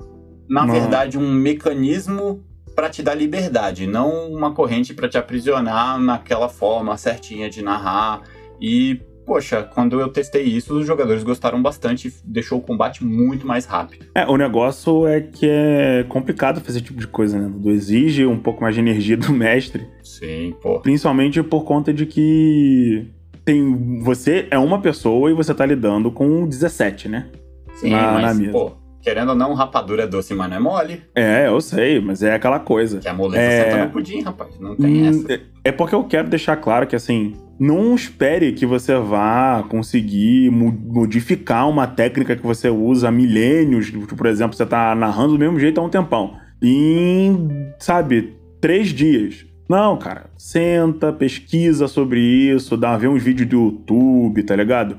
na 0.47 0.63
Não. 0.63 0.73
verdade, 0.73 1.17
um 1.17 1.33
mecanismo 1.33 2.43
para 2.75 2.87
te 2.87 3.01
dar 3.01 3.15
liberdade, 3.15 3.87
não 3.87 4.31
uma 4.31 4.53
corrente 4.53 4.93
para 4.93 5.09
te 5.09 5.17
aprisionar 5.17 5.99
naquela 5.99 6.47
forma 6.47 6.95
certinha 6.97 7.49
de 7.49 7.63
narrar. 7.63 8.21
E, 8.61 9.01
poxa, 9.29 9.61
quando 9.61 9.99
eu 10.01 10.07
testei 10.09 10.41
isso, 10.41 10.73
os 10.79 10.87
jogadores 10.87 11.23
gostaram 11.23 11.61
bastante 11.61 12.07
e 12.07 12.13
deixou 12.25 12.57
o 12.57 12.61
combate 12.61 13.05
muito 13.05 13.45
mais 13.45 13.63
rápido. 13.65 14.07
É, 14.15 14.25
o 14.25 14.35
negócio 14.35 15.05
é 15.07 15.21
que 15.21 15.47
é 15.47 16.03
complicado 16.09 16.59
fazer 16.61 16.79
esse 16.79 16.87
tipo 16.87 16.99
de 16.99 17.05
coisa, 17.05 17.37
né? 17.37 17.47
Dudu? 17.47 17.69
Exige 17.69 18.25
um 18.25 18.39
pouco 18.39 18.63
mais 18.63 18.73
de 18.73 18.81
energia 18.81 19.15
do 19.15 19.31
mestre. 19.31 19.85
Sim, 20.03 20.55
pô. 20.59 20.79
Principalmente 20.79 21.43
por 21.43 21.63
conta 21.63 21.93
de 21.93 22.07
que 22.07 23.05
tem 23.45 23.99
você 24.01 24.47
é 24.49 24.57
uma 24.57 24.81
pessoa 24.81 25.29
e 25.29 25.33
você 25.35 25.53
tá 25.53 25.63
lidando 25.63 26.09
com 26.11 26.47
17, 26.47 27.07
né? 27.07 27.27
Sim, 27.75 27.91
Na- 27.91 28.13
mas, 28.13 28.21
na 28.23 28.33
mesa. 28.33 28.51
pô, 28.51 28.71
querendo 29.09 29.29
ou 29.29 29.35
não, 29.35 29.53
rapadura 29.55 30.03
é 30.03 30.07
doce, 30.07 30.35
mas 30.35 30.49
não 30.49 30.57
é 30.57 30.59
mole. 30.59 31.01
É, 31.15 31.47
eu 31.47 31.59
sei, 31.59 31.99
mas 31.99 32.21
é 32.21 32.35
aquela 32.35 32.59
coisa. 32.59 32.99
Que 32.99 33.07
a 33.07 33.13
moleza 33.13 33.41
É. 33.41 33.63
senta 33.71 33.85
no 33.85 33.91
pudim, 33.91 34.21
rapaz. 34.21 34.59
Não 34.59 34.75
tem 34.75 35.03
Hum, 35.03 35.09
essa. 35.09 35.33
é- 35.33 35.39
É 35.65 35.71
porque 35.71 35.93
eu 35.95 36.03
quero 36.05 36.29
deixar 36.29 36.55
claro 36.57 36.87
que, 36.87 36.95
assim, 36.95 37.33
não 37.59 37.93
espere 37.95 38.53
que 38.53 38.65
você 38.65 38.95
vá 38.97 39.63
conseguir 39.67 40.49
mo- 40.51 40.71
modificar 40.71 41.67
uma 41.69 41.85
técnica 41.85 42.35
que 42.35 42.41
você 42.43 42.69
usa 42.69 43.09
há 43.09 43.11
milênios. 43.11 43.87
Tipo, 43.87 44.15
Por 44.15 44.25
exemplo, 44.27 44.55
você 44.55 44.65
tá 44.65 44.93
narrando 44.95 45.33
do 45.33 45.39
mesmo 45.39 45.59
jeito 45.59 45.79
há 45.79 45.83
um 45.83 45.89
tempão. 45.89 46.35
Em, 46.61 47.47
sabe, 47.79 48.35
três 48.61 48.89
dias. 48.89 49.45
Não, 49.67 49.97
cara. 49.97 50.25
Senta, 50.37 51.11
pesquisa 51.13 51.87
sobre 51.87 52.19
isso, 52.21 52.75
dá 52.77 52.95
vê 52.97 53.07
uns 53.07 53.21
vídeos 53.21 53.47
do 53.49 53.55
YouTube, 53.65 54.41
tá 54.43 54.55
ligado? 54.55 54.97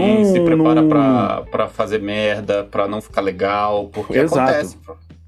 Sim, 0.00 0.18
não- 0.18 0.24
se 0.24 0.40
prepara 0.40 0.80
não- 0.82 0.88
pra, 0.88 1.42
pra 1.50 1.68
fazer 1.68 2.00
merda, 2.00 2.64
pra 2.64 2.86
não 2.88 3.00
ficar 3.00 3.20
legal, 3.20 3.88
porque 3.92 4.18
Exato. 4.18 4.40
acontece. 4.50 4.78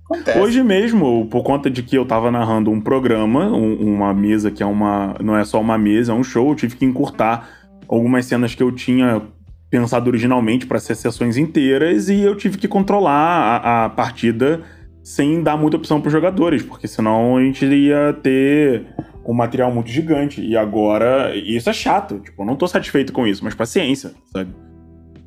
Acontece. 0.04 0.38
Hoje 0.38 0.62
mesmo, 0.62 1.26
por 1.30 1.42
conta 1.42 1.70
de 1.70 1.82
que 1.82 1.96
eu 1.96 2.04
tava 2.04 2.30
narrando 2.30 2.70
um 2.70 2.80
programa, 2.80 3.46
um- 3.46 3.94
uma 3.94 4.12
mesa 4.12 4.50
que 4.50 4.62
é 4.62 4.66
uma. 4.66 5.14
não 5.22 5.36
é 5.36 5.44
só 5.44 5.60
uma 5.60 5.78
mesa, 5.78 6.12
é 6.12 6.14
um 6.14 6.22
show, 6.24 6.50
eu 6.50 6.54
tive 6.54 6.76
que 6.76 6.84
encurtar 6.84 7.48
algumas 7.88 8.26
cenas 8.26 8.54
que 8.54 8.62
eu 8.62 8.70
tinha 8.70 9.22
pensado 9.70 10.08
originalmente 10.08 10.66
para 10.66 10.78
ser 10.78 10.94
sessões 10.94 11.36
inteiras 11.36 12.08
e 12.08 12.20
eu 12.20 12.36
tive 12.36 12.58
que 12.58 12.68
controlar 12.68 13.60
a, 13.64 13.84
a 13.86 13.88
partida 13.88 14.60
sem 15.02 15.42
dar 15.42 15.56
muita 15.56 15.76
opção 15.76 16.00
pros 16.00 16.12
jogadores, 16.12 16.62
porque 16.62 16.86
senão 16.86 17.36
a 17.36 17.42
gente 17.42 17.64
ia 17.66 18.12
ter 18.22 18.86
um 19.26 19.34
material 19.34 19.72
muito 19.72 19.90
gigante. 19.90 20.40
E 20.40 20.56
agora, 20.56 21.34
e 21.34 21.56
isso 21.56 21.68
é 21.70 21.72
chato, 21.72 22.18
tipo, 22.20 22.42
eu 22.42 22.46
não 22.46 22.56
tô 22.56 22.66
satisfeito 22.66 23.12
com 23.12 23.26
isso, 23.26 23.42
mas 23.44 23.54
paciência, 23.54 24.12
sabe? 24.32 24.54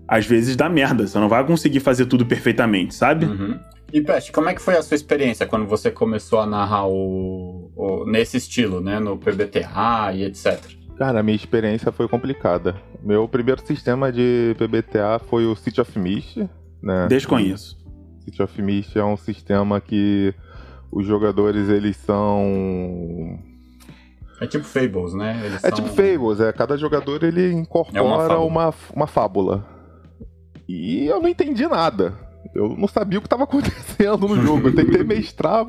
Às 0.08 0.26
vezes 0.26 0.56
dá 0.56 0.70
merda, 0.70 1.06
você 1.06 1.18
não 1.20 1.28
vai 1.28 1.46
conseguir 1.46 1.80
fazer 1.82 2.06
tudo 2.06 2.26
perfeitamente, 2.26 2.96
sabe? 2.96 3.26
Uhum. 3.26 3.60
E 3.92 4.02
Peste, 4.02 4.32
como 4.32 4.50
é 4.50 4.54
que 4.54 4.62
foi 4.62 4.76
a 4.76 4.82
sua 4.82 4.96
experiência 4.96 5.46
quando 5.46 5.66
você 5.66 5.90
começou 5.92 6.40
a 6.40 6.46
narrar 6.46 6.88
o, 6.88 7.72
o- 7.76 8.06
nesse 8.06 8.38
estilo, 8.38 8.80
né? 8.82 9.00
No 9.00 9.18
PBTA 9.18 10.12
e 10.14 10.24
etc. 10.24 10.60
Cara, 10.98 11.20
a 11.20 11.24
minha 11.24 11.36
experiência 11.36 11.92
foi 11.92 12.08
complicada. 12.08 12.76
Meu 13.04 13.28
primeiro 13.28 13.66
sistema 13.66 14.12
de 14.12 14.56
PBTA 14.58 15.20
foi 15.30 15.46
o 15.46 15.56
City 15.56 15.80
of 15.80 15.98
Mist, 16.00 16.38
né? 16.82 17.08
Desconheço. 17.08 17.78
City 18.26 18.42
of 18.42 18.62
Mist 18.62 18.98
é 18.98 19.04
um 19.06 19.16
sistema 19.16 19.80
que 19.80 20.34
os 20.92 21.06
jogadores 21.06 21.70
eles 21.70 21.96
são 21.98 23.40
É 24.40 24.46
tipo 24.48 24.64
Fables, 24.66 25.14
né? 25.14 25.42
Eles 25.44 25.64
É 25.64 25.70
são- 25.70 25.72
tipo 25.72 25.88
Fables, 25.90 26.40
é 26.40 26.52
cada 26.54 26.78
jogador 26.78 27.24
ele 27.24 27.44
É 27.50 27.52
uma 27.54 27.60
incorpora 27.62 28.04
fábula. 28.28 28.40
uma, 28.46 28.74
uma 28.96 29.08
fábula. 29.08 29.66
E 30.68 31.06
eu 31.08 31.22
não 31.22 31.30
entendi 31.30 31.66
nada. 31.68 32.14
Eu 32.54 32.70
não 32.70 32.88
sabia 32.88 33.20
o 33.20 33.22
que 33.22 33.28
estava 33.28 33.44
acontecendo 33.46 34.28
no 34.28 34.42
jogo. 34.42 34.68
Eu 34.70 34.76
tentei 34.76 35.04
mestrar, 35.06 35.66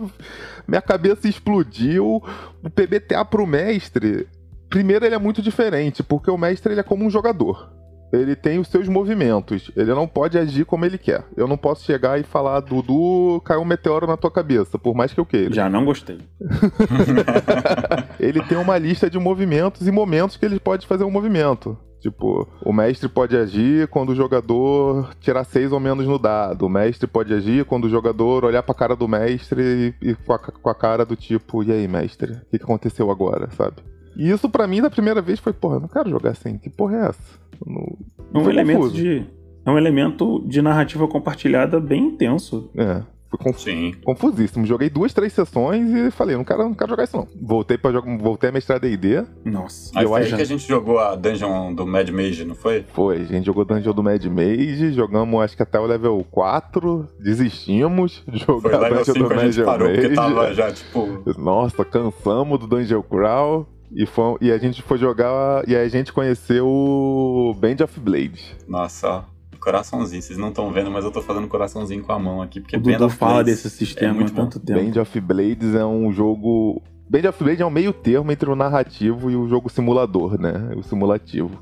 minha 0.66 0.82
cabeça 0.82 1.28
explodiu. 1.28 2.22
O 2.62 2.70
PBTA 2.70 3.24
pro 3.24 3.46
mestre, 3.46 4.26
primeiro 4.68 5.04
ele 5.06 5.14
é 5.14 5.18
muito 5.18 5.40
diferente, 5.40 6.02
porque 6.02 6.30
o 6.30 6.36
mestre 6.38 6.72
ele 6.72 6.80
é 6.80 6.84
como 6.84 7.04
um 7.04 7.10
jogador. 7.10 7.70
Ele 8.12 8.34
tem 8.34 8.58
os 8.58 8.68
seus 8.68 8.88
movimentos. 8.88 9.70
Ele 9.76 9.92
não 9.94 10.06
pode 10.06 10.38
agir 10.38 10.64
como 10.64 10.84
ele 10.84 10.98
quer. 10.98 11.24
Eu 11.36 11.46
não 11.46 11.56
posso 11.56 11.84
chegar 11.84 12.18
e 12.18 12.22
falar, 12.22 12.60
Dudu, 12.60 13.40
caiu 13.44 13.60
um 13.60 13.64
meteoro 13.64 14.06
na 14.06 14.16
tua 14.16 14.30
cabeça, 14.30 14.78
por 14.78 14.94
mais 14.94 15.12
que 15.12 15.20
eu 15.20 15.26
queira. 15.26 15.54
Já 15.54 15.68
não 15.68 15.84
gostei. 15.84 16.18
ele 18.18 18.42
tem 18.42 18.58
uma 18.58 18.78
lista 18.78 19.10
de 19.10 19.18
movimentos 19.18 19.86
e 19.86 19.90
momentos 19.90 20.36
que 20.36 20.44
ele 20.44 20.58
pode 20.58 20.86
fazer 20.86 21.04
um 21.04 21.10
movimento. 21.10 21.76
Tipo, 22.00 22.48
o 22.64 22.72
mestre 22.72 23.08
pode 23.08 23.36
agir 23.36 23.88
quando 23.88 24.10
o 24.10 24.14
jogador 24.14 25.10
tirar 25.20 25.44
seis 25.44 25.72
ou 25.72 25.80
menos 25.80 26.06
no 26.06 26.18
dado. 26.18 26.66
O 26.66 26.68
mestre 26.68 27.08
pode 27.08 27.34
agir 27.34 27.64
quando 27.64 27.84
o 27.84 27.88
jogador 27.88 28.44
olhar 28.44 28.62
pra 28.62 28.74
cara 28.74 28.94
do 28.94 29.08
mestre 29.08 29.94
e, 30.00 30.10
e 30.10 30.14
com, 30.14 30.32
a, 30.32 30.38
com 30.38 30.70
a 30.70 30.74
cara 30.74 31.04
do 31.04 31.16
tipo, 31.16 31.64
e 31.64 31.72
aí, 31.72 31.88
mestre? 31.88 32.32
O 32.32 32.50
que, 32.50 32.58
que 32.58 32.64
aconteceu 32.64 33.10
agora, 33.10 33.50
sabe? 33.50 33.76
E 34.18 34.28
isso 34.30 34.48
pra 34.48 34.66
mim, 34.66 34.82
da 34.82 34.90
primeira 34.90 35.22
vez, 35.22 35.38
foi, 35.38 35.52
porra, 35.52 35.76
eu 35.76 35.80
não 35.80 35.88
quero 35.88 36.10
jogar 36.10 36.30
assim. 36.30 36.58
Que 36.58 36.68
porra 36.68 36.96
é 36.96 37.08
essa? 37.08 37.38
Não- 37.64 37.96
É 38.34 38.38
um 38.38 38.50
elemento 38.50 38.78
confuso. 38.80 38.94
de. 38.96 39.26
É 39.64 39.70
um 39.70 39.78
elemento 39.78 40.42
de 40.46 40.60
narrativa 40.62 41.06
compartilhada 41.06 41.78
bem 41.78 42.06
intenso. 42.06 42.70
É, 42.74 43.02
foi 43.28 43.38
confuso. 43.38 43.64
Sim. 43.66 43.92
Confusíssimo. 44.02 44.64
Joguei 44.64 44.88
duas, 44.88 45.12
três 45.12 45.32
sessões 45.34 45.90
e 45.92 46.10
falei, 46.10 46.36
não 46.36 46.42
quero, 46.44 46.62
não 46.64 46.74
quero 46.74 46.88
jogar 46.90 47.04
isso 47.04 47.16
não. 47.16 47.28
Voltei 47.42 47.76
para 47.76 47.92
jogar, 47.92 48.16
voltei 48.16 48.48
a 48.48 48.52
mestrar 48.52 48.80
D&D. 48.80 49.24
Nossa. 49.44 49.92
Aí 49.98 50.04
Eu 50.04 50.08
foi 50.10 50.20
aí 50.20 50.26
acho- 50.26 50.36
que 50.36 50.42
a 50.42 50.44
gente 50.46 50.66
jogou 50.66 50.98
a 50.98 51.14
dungeon 51.14 51.74
do 51.74 51.86
Mad 51.86 52.08
Mage, 52.08 52.44
não 52.46 52.54
foi? 52.54 52.84
Foi, 52.94 53.16
a 53.18 53.24
gente 53.24 53.44
jogou 53.44 53.64
Dungeon 53.66 53.92
do 53.92 54.02
Mad 54.02 54.24
Mage, 54.24 54.92
jogamos 54.92 55.42
acho 55.44 55.54
que 55.56 55.62
até 55.62 55.78
o 55.78 55.84
level 55.86 56.24
4, 56.30 57.06
desistimos 57.20 58.22
de 58.26 58.44
Foi 58.46 58.56
jogar 58.60 58.78
level 58.78 58.98
Dungeon 59.04 59.14
5 59.14 59.28
do 59.28 59.34
a 59.34 59.44
gente 59.44 59.56
Mad 59.58 59.66
parou, 59.66 59.88
porque 59.88 60.02
Mage. 60.08 60.14
tava 60.14 60.54
já, 60.54 60.72
tipo... 60.72 61.06
Nossa, 61.38 61.84
cansamos 61.84 62.58
do 62.58 62.66
Dungeon 62.66 63.02
Crawl 63.02 63.66
e, 63.94 64.06
foi, 64.06 64.36
e 64.40 64.50
a 64.52 64.58
gente 64.58 64.82
foi 64.82 64.98
jogar 64.98 65.62
e 65.68 65.74
a 65.76 65.88
gente 65.88 66.12
conheceu 66.12 66.66
o 66.66 67.54
Band 67.58 67.84
of 67.84 67.98
Blade. 68.00 68.56
Nossa, 68.66 69.08
ó. 69.08 69.22
Coraçãozinho, 69.60 70.22
vocês 70.22 70.38
não 70.38 70.48
estão 70.50 70.72
vendo, 70.72 70.90
mas 70.90 71.04
eu 71.04 71.10
tô 71.10 71.20
fazendo 71.20 71.48
coraçãozinho 71.48 72.02
com 72.04 72.12
a 72.12 72.18
mão 72.18 72.40
aqui, 72.40 72.60
porque 72.60 72.76
O 72.76 72.80
Band 72.80 72.92
Dudu 72.92 73.06
of 73.06 73.16
fala 73.16 73.34
Blades 73.42 73.62
desse 73.62 73.70
sistema 73.76 74.12
há 74.12 74.14
muito 74.14 74.32
bom. 74.32 74.42
tanto 74.42 74.60
tempo. 74.60 74.80
Band 74.80 75.02
of 75.02 75.20
Blades 75.20 75.74
é 75.74 75.84
um 75.84 76.12
jogo. 76.12 76.80
Band 77.10 77.28
of 77.28 77.42
Blade 77.42 77.62
é 77.62 77.66
um 77.66 77.70
meio 77.70 77.92
termo 77.92 78.30
entre 78.30 78.48
o 78.48 78.54
narrativo 78.54 79.30
e 79.30 79.36
o 79.36 79.48
jogo 79.48 79.68
simulador, 79.68 80.40
né? 80.40 80.70
O 80.76 80.82
simulativo. 80.82 81.60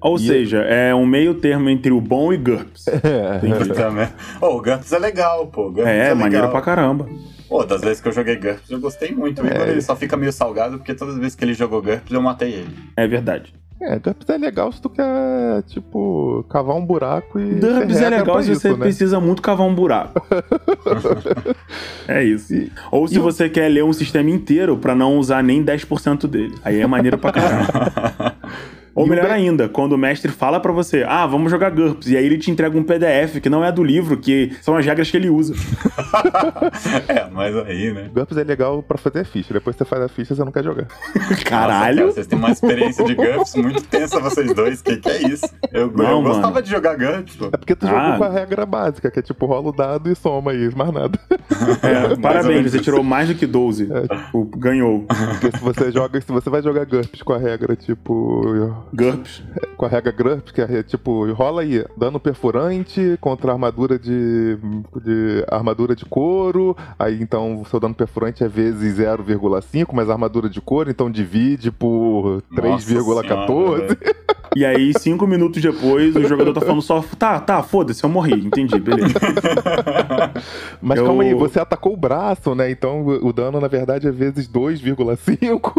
Ou 0.00 0.16
E- 0.16 0.20
seja, 0.20 0.58
é 0.62 0.94
um 0.94 1.04
meio 1.06 1.34
termo 1.34 1.68
entre 1.68 1.92
o 1.92 2.00
bom 2.00 2.32
e 2.32 2.36
GURPS. 2.38 2.86
É. 3.04 3.46
Entendi. 3.46 3.74
Também. 3.74 4.08
Oh, 4.40 4.56
o 4.56 4.62
GURPS 4.62 4.92
é 4.92 4.98
legal, 4.98 5.46
pô. 5.48 5.64
GURPS 5.70 5.86
É, 5.86 6.08
é, 6.10 6.14
maneiro 6.14 6.48
pra 6.50 6.60
caramba. 6.62 7.06
Pô, 7.54 7.64
das 7.64 7.82
vezes 7.82 8.00
que 8.00 8.08
eu 8.08 8.12
joguei 8.12 8.34
GURPS 8.34 8.68
eu 8.68 8.80
gostei 8.80 9.12
muito. 9.12 9.40
É. 9.46 9.48
quando 9.48 9.68
ele 9.68 9.80
só 9.80 9.94
fica 9.94 10.16
meio 10.16 10.32
salgado, 10.32 10.76
porque 10.78 10.92
todas 10.92 11.14
as 11.14 11.20
vezes 11.20 11.36
que 11.36 11.44
ele 11.44 11.54
jogou 11.54 11.80
GURPS 11.80 12.10
eu 12.12 12.20
matei 12.20 12.50
ele. 12.52 12.76
É 12.96 13.06
verdade. 13.06 13.54
É, 13.80 13.96
GURPS 13.96 14.28
é 14.30 14.38
legal 14.38 14.72
se 14.72 14.82
tu 14.82 14.88
quer, 14.90 15.62
tipo, 15.68 16.44
cavar 16.50 16.74
um 16.74 16.84
buraco 16.84 17.38
e. 17.38 17.54
GURPS 17.60 18.00
é 18.00 18.10
legal 18.10 18.42
se 18.42 18.48
você 18.48 18.68
isso, 18.68 18.76
né? 18.76 18.84
precisa 18.84 19.20
muito 19.20 19.40
cavar 19.40 19.68
um 19.68 19.74
buraco. 19.74 20.20
é 22.08 22.24
isso. 22.24 22.52
E- 22.54 22.72
Ou 22.90 23.06
se 23.06 23.14
e 23.14 23.18
o- 23.20 23.22
você 23.22 23.48
quer 23.48 23.68
ler 23.68 23.84
um 23.84 23.92
sistema 23.92 24.30
inteiro 24.30 24.76
pra 24.76 24.92
não 24.96 25.16
usar 25.16 25.40
nem 25.40 25.62
10% 25.64 26.26
dele. 26.26 26.56
Aí 26.64 26.80
é 26.80 26.86
maneiro 26.88 27.18
pra 27.18 27.30
caramba. 27.30 28.34
Ou 28.94 29.06
E 29.06 29.10
melhor 29.10 29.30
ainda, 29.30 29.68
quando 29.68 29.92
o 29.94 29.98
mestre 29.98 30.30
fala 30.30 30.60
pra 30.60 30.70
você, 30.72 31.04
ah, 31.06 31.26
vamos 31.26 31.50
jogar 31.50 31.70
GURPS, 31.70 32.08
e 32.08 32.16
aí 32.16 32.24
ele 32.24 32.38
te 32.38 32.50
entrega 32.50 32.78
um 32.78 32.82
PDF 32.84 33.40
que 33.42 33.48
não 33.50 33.64
é 33.64 33.72
do 33.72 33.82
livro, 33.82 34.16
que 34.16 34.52
são 34.62 34.76
as 34.76 34.86
regras 34.86 35.10
que 35.10 35.16
ele 35.16 35.28
usa. 35.30 35.54
é, 37.08 37.28
mas 37.30 37.56
aí, 37.56 37.92
né? 37.92 38.08
GURPS 38.14 38.36
é 38.36 38.44
legal 38.44 38.82
pra 38.82 38.96
fazer 38.98 39.20
a 39.20 39.24
ficha. 39.24 39.52
Depois 39.52 39.74
que 39.76 39.82
você 39.84 39.88
faz 39.88 40.02
a 40.02 40.08
ficha, 40.08 40.34
você 40.34 40.44
não 40.44 40.52
quer 40.52 40.62
jogar. 40.64 40.86
Nossa, 41.14 41.44
Caralho! 41.44 41.96
cara, 41.98 42.12
vocês 42.12 42.26
têm 42.26 42.38
uma 42.38 42.50
experiência 42.50 43.04
de 43.04 43.14
GURPS 43.14 43.54
muito 43.56 43.82
tensa, 43.84 44.20
vocês 44.20 44.52
dois. 44.54 44.80
Que 44.82 44.96
que 44.96 45.08
é 45.08 45.22
isso? 45.28 45.46
Eu, 45.72 45.90
Não, 45.90 46.18
eu 46.18 46.22
gostava 46.22 46.62
de 46.62 46.70
jogar 46.70 46.96
GURPS, 46.96 47.36
pô. 47.36 47.46
É 47.52 47.56
porque 47.56 47.74
tu 47.74 47.86
Ah. 47.86 47.90
jogou 47.90 48.18
com 48.18 48.24
a 48.24 48.30
regra 48.30 48.66
básica, 48.66 49.10
que 49.10 49.18
é 49.18 49.22
tipo 49.22 49.46
rola 49.46 49.68
o 49.68 49.72
dado 49.72 50.10
e 50.10 50.14
soma 50.14 50.52
aí, 50.52 50.70
mais 50.74 50.92
nada. 50.92 51.18
É, 51.82 52.14
parabéns, 52.20 52.70
você 52.72 52.78
tirou 52.80 53.02
mais 53.02 53.28
do 53.28 53.34
que 53.34 53.46
12. 53.46 53.86
Tipo, 53.86 54.44
ganhou. 54.56 55.04
Porque 55.40 55.56
se 55.56 55.62
você 55.62 55.90
joga, 55.92 56.20
se 56.20 56.30
você 56.30 56.48
vai 56.50 56.62
jogar 56.62 56.84
GURPS 56.86 57.22
com 57.22 57.32
a 57.32 57.38
regra, 57.38 57.74
tipo. 57.76 58.83
GURPS. 58.92 59.42
Com 59.76 59.86
a 59.86 59.88
regra 59.88 60.12
GURPS, 60.12 60.52
que 60.52 60.60
é 60.60 60.82
tipo, 60.82 61.32
rola 61.32 61.62
aí, 61.62 61.84
dano 61.96 62.20
perfurante 62.20 63.16
contra 63.20 63.52
armadura 63.52 63.98
de. 63.98 64.58
de 65.02 65.44
armadura 65.50 65.94
de 65.94 66.04
couro. 66.04 66.76
Aí 66.98 67.20
então 67.20 67.60
o 67.60 67.64
seu 67.64 67.80
dano 67.80 67.94
perfurante 67.94 68.44
é 68.44 68.48
vezes 68.48 68.98
0,5, 68.98 69.88
mas 69.92 70.10
armadura 70.10 70.48
de 70.48 70.60
couro, 70.60 70.90
então 70.90 71.10
divide 71.10 71.70
por 71.70 72.42
Nossa 72.50 72.94
3,14. 72.94 73.98
E 74.56 74.64
aí, 74.64 74.92
cinco 74.98 75.26
minutos 75.26 75.60
depois, 75.60 76.14
o 76.14 76.22
jogador 76.24 76.52
tá 76.52 76.60
falando 76.60 76.82
só, 76.82 77.02
tá, 77.18 77.40
tá, 77.40 77.62
foda-se, 77.62 78.04
eu 78.04 78.10
morri. 78.10 78.32
Entendi, 78.46 78.78
beleza. 78.78 79.14
Mas 80.80 80.98
Eu- 80.98 81.06
calma 81.06 81.22
aí, 81.22 81.34
você 81.34 81.58
atacou 81.60 81.92
o 81.92 81.96
braço, 81.96 82.54
né? 82.54 82.70
Então 82.70 83.06
o 83.06 83.32
dano 83.32 83.60
na 83.60 83.68
verdade 83.68 84.06
é 84.06 84.10
vezes 84.10 84.46
2,5. 84.48 85.72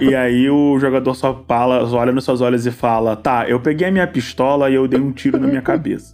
E 0.00 0.14
aí 0.14 0.48
o 0.50 0.78
jogador 0.78 1.14
só 1.14 1.42
fala, 1.46 1.86
só 1.86 1.98
olha 1.98 2.12
nos 2.12 2.24
seus 2.24 2.40
olhos 2.40 2.66
e 2.66 2.70
fala: 2.70 3.16
Tá, 3.16 3.48
eu 3.48 3.60
peguei 3.60 3.88
a 3.88 3.90
minha 3.90 4.06
pistola 4.06 4.70
e 4.70 4.74
eu 4.74 4.86
dei 4.88 5.00
um 5.00 5.12
tiro 5.12 5.38
na 5.38 5.46
minha 5.46 5.62
cabeça. 5.62 6.12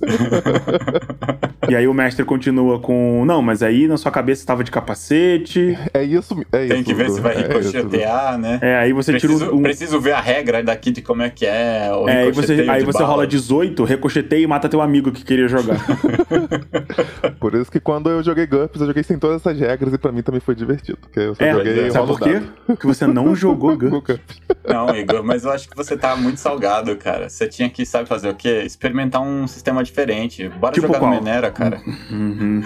e 1.69 1.75
aí 1.77 1.87
o 1.89 1.95
mestre 1.95 2.25
continua 2.25 2.79
com: 2.79 3.25
Não, 3.27 3.41
mas 3.43 3.63
aí 3.63 3.87
na 3.89 3.97
sua 3.97 4.11
cabeça 4.11 4.43
estava 4.43 4.63
de 4.65 4.71
capacete. 4.71 5.77
É 5.93 6.03
isso, 6.03 6.37
é 6.53 6.65
isso. 6.65 6.75
Tem 6.75 6.83
que 6.85 6.95
ver 6.95 7.11
se 7.11 7.21
vai 7.21 7.35
é 7.37 7.41
ricochetear, 7.49 8.39
né? 8.39 8.59
É, 8.63 8.77
aí 8.77 8.93
você 8.93 9.13
Preciso, 9.13 9.39
tira 9.39 9.55
um. 9.55 9.63
preciso 9.63 10.01
ver 10.01 10.13
a 10.13 10.21
regra 10.21 10.63
daqui 10.63 10.91
de 10.91 11.03
como 11.03 11.23
é 11.23 11.31
que 11.31 11.47
é 11.47 11.88
o 11.93 12.09
É, 12.09 12.23
aí 12.25 12.33
você, 12.33 12.67
aí 12.69 12.85
você 12.85 12.99
bala. 12.99 13.11
rola 13.11 13.27
18, 13.27 13.85
ricocheteia 13.85 14.43
e 14.43 14.47
mata 14.47 14.69
teu 14.69 14.81
amigo 14.81 15.11
que 15.13 15.25
queria 15.25 15.49
jogar. 15.49 15.79
Por 17.41 17.55
isso 17.55 17.71
que 17.71 17.81
quando 17.81 18.11
eu 18.11 18.23
joguei 18.23 18.47
GURPS, 18.47 18.81
eu 18.81 18.87
joguei 18.89 19.03
sem 19.03 19.19
todas 19.19 19.37
essas 19.37 19.59
regras 19.59 19.93
e 19.93 19.99
pra 19.99 20.11
mim 20.13 20.23
também 20.23 20.41
foi 20.41 20.55
divertido. 20.55 20.99
Porque 21.01 21.21
eu 21.21 21.35
só 21.35 21.45
É, 21.45 21.53
joguei 21.53 21.91
sabe 21.91 22.07
por 22.07 22.21
quê? 22.21 22.43
Porque 22.67 22.87
você 22.87 23.07
não 23.07 23.35
jogou 23.37 23.77
GURPS. 23.77 24.19
Não, 24.67 24.95
Igor, 24.97 25.23
mas 25.25 25.45
eu 25.45 25.51
acho 25.53 25.69
que 25.69 25.77
você 25.77 25.97
tá 25.97 26.15
muito 26.17 26.39
salgado, 26.39 26.95
cara. 26.97 27.29
Você 27.29 27.47
tinha 27.47 27.69
que, 27.71 27.85
sabe 27.87 28.09
fazer 28.09 28.29
o 28.29 28.35
quê? 28.35 28.63
Experimentar 28.65 29.21
um 29.23 29.47
sistema 29.47 29.83
diferente. 29.83 30.49
Bora 30.49 30.75
Tipo 30.75 30.87
jogar 30.89 30.99
qual? 31.01 31.11
no 31.11 31.17
Menera, 31.17 31.51
cara. 31.51 31.81
Uhum. 32.11 32.63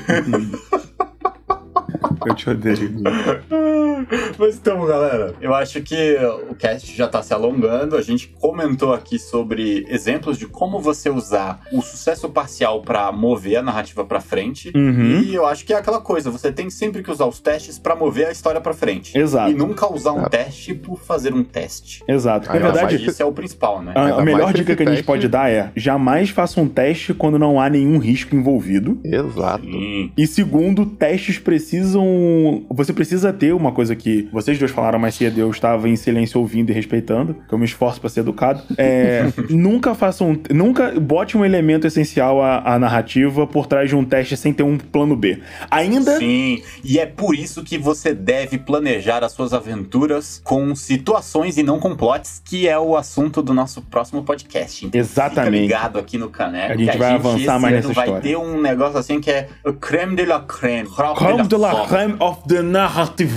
Eu 2.27 2.35
te 2.35 2.51
odeio. 2.51 2.93
Mas 4.39 4.57
então, 4.57 4.85
galera, 4.87 5.35
eu 5.41 5.55
acho 5.55 5.81
que 5.83 6.17
o 6.51 6.55
cast 6.55 6.95
já 6.97 7.07
tá 7.09 7.23
se 7.23 7.33
alongando. 7.33 7.97
A 7.97 8.03
gente 8.03 8.29
comentou 8.41 8.93
aqui 8.93 9.19
sobre 9.19 9.85
exemplos 9.89 10.39
de 10.39 10.47
como 10.47 10.81
você 10.81 11.11
usar 11.11 11.61
o 11.73 11.83
sucesso 11.83 12.29
parcial 12.29 12.83
pra 12.83 13.11
mover 13.13 13.57
a 13.57 13.63
narrativa 13.63 14.05
pra 14.05 14.21
frente. 14.21 14.73
Uhum. 14.75 15.21
E 15.23 15.35
eu 15.35 15.47
acho 15.47 15.65
que 15.65 15.73
é 15.73 15.77
aquela 15.77 16.01
coisa, 16.01 16.31
você 16.31 16.51
tem 16.53 16.71
sempre 16.71 17.03
que 17.03 17.11
usar 17.11 17.27
os 17.27 17.41
testes 17.41 17.79
pra 17.79 17.95
mover 17.95 18.27
a 18.29 18.33
história 18.33 18.61
pra 18.61 18.73
frente. 18.73 19.17
Exato. 19.17 19.51
E 19.51 19.55
nunca 19.55 19.93
usar 19.93 20.13
um 20.13 20.19
Exato. 20.19 20.31
teste 20.31 20.75
por 20.75 20.99
fazer 21.01 21.35
um 21.35 21.43
teste. 21.45 22.03
Exato. 22.09 22.49
Na 22.49 22.59
verdade, 22.59 23.05
isso 23.05 23.23
é 23.23 23.25
o 23.25 23.33
principal, 23.33 23.83
né? 23.83 23.93
A, 23.95 24.21
a 24.21 24.25
melhor 24.25 24.53
dica 24.53 24.75
que 24.77 24.83
a 24.83 24.87
gente 24.87 24.95
teste- 24.97 25.07
pode 25.07 25.29
dar 25.29 25.51
é: 25.51 25.71
jamais 25.77 26.31
faça 26.31 26.61
um 26.61 26.69
teste 26.69 27.15
quando 27.15 27.39
não 27.39 27.61
há 27.61 27.69
nenhum 27.69 27.99
risco 27.99 28.35
envolvido. 28.35 28.99
Exato. 29.05 29.65
Sim. 29.65 30.13
E 30.17 30.27
segundo, 30.27 30.87
testes 30.87 31.39
precisam. 31.39 32.65
Você 32.71 32.93
precisa 32.93 33.33
ter 33.33 33.53
uma 33.53 33.73
coisa 33.73 33.91
que 33.95 34.28
vocês 34.32 34.59
dois 34.59 34.70
falaram 34.70 34.99
mais 34.99 35.14
cedo, 35.14 35.38
eu 35.38 35.51
estava 35.51 35.88
em 35.88 35.97
silêncio 35.97 36.40
ouvindo 36.40 36.70
e 36.70 36.72
respeitando, 36.72 37.36
que 37.49 37.55
eu 37.55 37.59
me 37.59 37.64
esforço 37.64 38.01
para 38.01 38.11
ser 38.11 38.20
educado. 38.20 38.62
É, 38.76 39.32
nunca 39.51 39.95
faça 39.95 40.24
um. 40.24 40.38
Nunca 40.51 40.99
bote 41.01 41.36
um 41.36 41.45
elemento 41.45 41.86
essencial 41.86 42.43
à, 42.43 42.74
à 42.74 42.78
narrativa 42.78 43.47
por 43.47 43.66
trás 43.66 43.88
de 43.88 43.97
um 43.97 44.05
teste 44.05 44.36
sem 44.36 44.53
ter 44.53 44.62
um 44.62 44.78
plano 44.78 45.16
B. 45.16 45.40
Ainda. 45.70 46.18
Sim, 46.18 46.62
e 46.84 46.99
é 46.99 47.07
por 47.07 47.34
isso 47.34 47.62
que 47.62 47.78
você 47.78 48.14
deve 48.14 48.59
planejar 48.59 49.24
as 49.24 49.32
suas 49.32 49.53
aventuras 49.53 50.40
com 50.45 50.74
situações 50.74 51.57
e 51.57 51.62
não 51.62 51.78
com 51.78 51.97
plots, 51.97 52.40
que 52.45 52.68
é 52.68 52.78
o 52.78 52.97
assunto 52.97 53.43
do 53.43 53.53
nosso 53.55 53.82
próximo 53.82 54.22
podcast. 54.22 54.86
Então, 54.86 55.01
Exatamente. 55.01 55.62
Fica 55.62 55.62
ligado 55.62 55.99
aqui 55.99 56.18
no 56.18 56.28
Caneco. 56.28 56.72
A 56.72 56.76
gente 56.76 56.99
vai 56.99 57.12
avançar 57.12 57.38
esse 57.38 57.59
mais 57.59 57.74
nessa 57.74 57.93
vai 57.93 58.05
história. 58.07 58.22
ter 58.22 58.36
um 58.36 58.61
negócio 58.61 58.99
assim 58.99 59.20
que 59.20 59.30
é 59.30 59.49
o 59.64 59.72
creme 59.72 60.16
de 60.16 60.24
la 60.24 60.40
creme. 60.40 60.88
Crème 60.88 61.47
de 61.47 61.57
la 61.57 61.86
crème 61.86 62.16
of 62.20 62.40
the 62.49 62.62
narrative. 62.62 63.32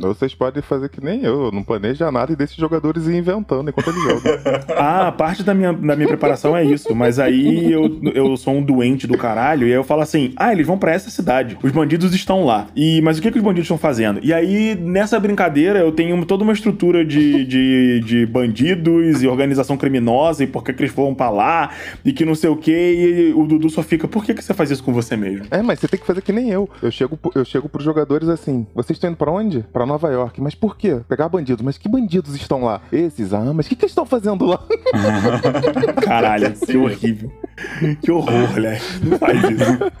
Vocês 0.00 0.34
podem 0.34 0.62
fazer 0.62 0.88
que 0.88 1.02
nem 1.02 1.22
eu, 1.22 1.46
eu 1.46 1.52
não 1.52 1.62
planejo 1.62 2.08
nada 2.10 2.32
e 2.32 2.36
deixo 2.36 2.52
os 2.52 2.58
jogadores 2.58 3.06
ir 3.06 3.16
inventando 3.16 3.68
enquanto 3.68 3.88
eles 3.88 4.02
jogam. 4.02 4.32
Ah, 4.82 5.12
parte 5.12 5.42
da 5.42 5.54
minha, 5.54 5.72
da 5.72 5.94
minha 5.94 6.08
preparação 6.08 6.56
é 6.56 6.64
isso. 6.64 6.94
Mas 6.94 7.18
aí 7.18 7.70
eu, 7.70 8.00
eu 8.14 8.36
sou 8.36 8.54
um 8.54 8.62
doente 8.62 9.06
do 9.06 9.16
caralho. 9.16 9.66
E 9.66 9.70
aí 9.70 9.76
eu 9.76 9.84
falo 9.84 10.02
assim: 10.02 10.32
ah, 10.36 10.52
eles 10.52 10.66
vão 10.66 10.78
pra 10.78 10.92
essa 10.92 11.10
cidade. 11.10 11.56
Os 11.62 11.70
bandidos 11.70 12.14
estão 12.14 12.44
lá. 12.44 12.66
E, 12.74 13.00
mas 13.02 13.18
o 13.18 13.22
que, 13.22 13.30
que 13.30 13.38
os 13.38 13.44
bandidos 13.44 13.64
estão 13.64 13.78
fazendo? 13.78 14.20
E 14.22 14.32
aí, 14.32 14.74
nessa 14.74 15.18
brincadeira, 15.20 15.78
eu 15.80 15.92
tenho 15.92 16.24
toda 16.24 16.42
uma 16.42 16.52
estrutura 16.52 17.04
de, 17.04 17.44
de, 17.44 18.00
de 18.00 18.26
bandidos 18.26 19.22
e 19.22 19.28
organização 19.28 19.76
criminosa 19.76 20.44
e 20.44 20.46
por 20.46 20.64
que, 20.64 20.72
que 20.72 20.82
eles 20.82 20.92
foram 20.92 21.14
pra 21.14 21.30
lá 21.30 21.70
e 22.04 22.12
que 22.12 22.24
não 22.24 22.34
sei 22.34 22.50
o 22.50 22.56
que. 22.56 22.72
E 22.72 23.32
o 23.34 23.46
Dudu 23.46 23.70
só 23.70 23.82
fica: 23.82 24.08
por 24.08 24.24
que, 24.24 24.34
que 24.34 24.42
você 24.42 24.54
faz 24.54 24.70
isso 24.70 24.82
com 24.82 24.92
você 24.92 25.16
mesmo? 25.16 25.46
É, 25.50 25.62
mas 25.62 25.78
você 25.78 25.88
tem 25.88 26.00
que 26.00 26.06
fazer 26.06 26.22
que 26.22 26.32
nem 26.32 26.50
eu. 26.50 26.68
Eu 26.82 26.90
chego, 26.90 27.18
eu 27.34 27.44
chego 27.44 27.68
pros 27.68 27.84
jogadores 27.84 28.28
assim: 28.28 28.66
vocês 28.74 28.96
estão 28.96 29.10
indo 29.10 29.16
pra 29.16 29.30
onde? 29.30 29.64
Pra 29.72 29.81
Nova 29.86 30.10
York. 30.10 30.40
Mas 30.40 30.54
por 30.54 30.76
quê? 30.76 31.00
Pegar 31.08 31.28
bandidos. 31.28 31.64
Mas 31.64 31.78
que 31.78 31.88
bandidos 31.88 32.34
estão 32.34 32.64
lá? 32.64 32.80
Esses, 32.92 33.32
ah, 33.32 33.52
mas 33.52 33.66
o 33.66 33.68
que, 33.68 33.76
que 33.76 33.84
eles 33.84 33.92
estão 33.92 34.06
fazendo 34.06 34.44
lá? 34.44 34.60
Caralho, 36.04 36.52
que 36.54 36.76
horrível. 36.76 37.32
Que 38.02 38.10
horror, 38.10 38.50
moleque. 38.52 38.84
Não 39.04 39.18
faz 39.18 39.38
isso. 39.50 39.92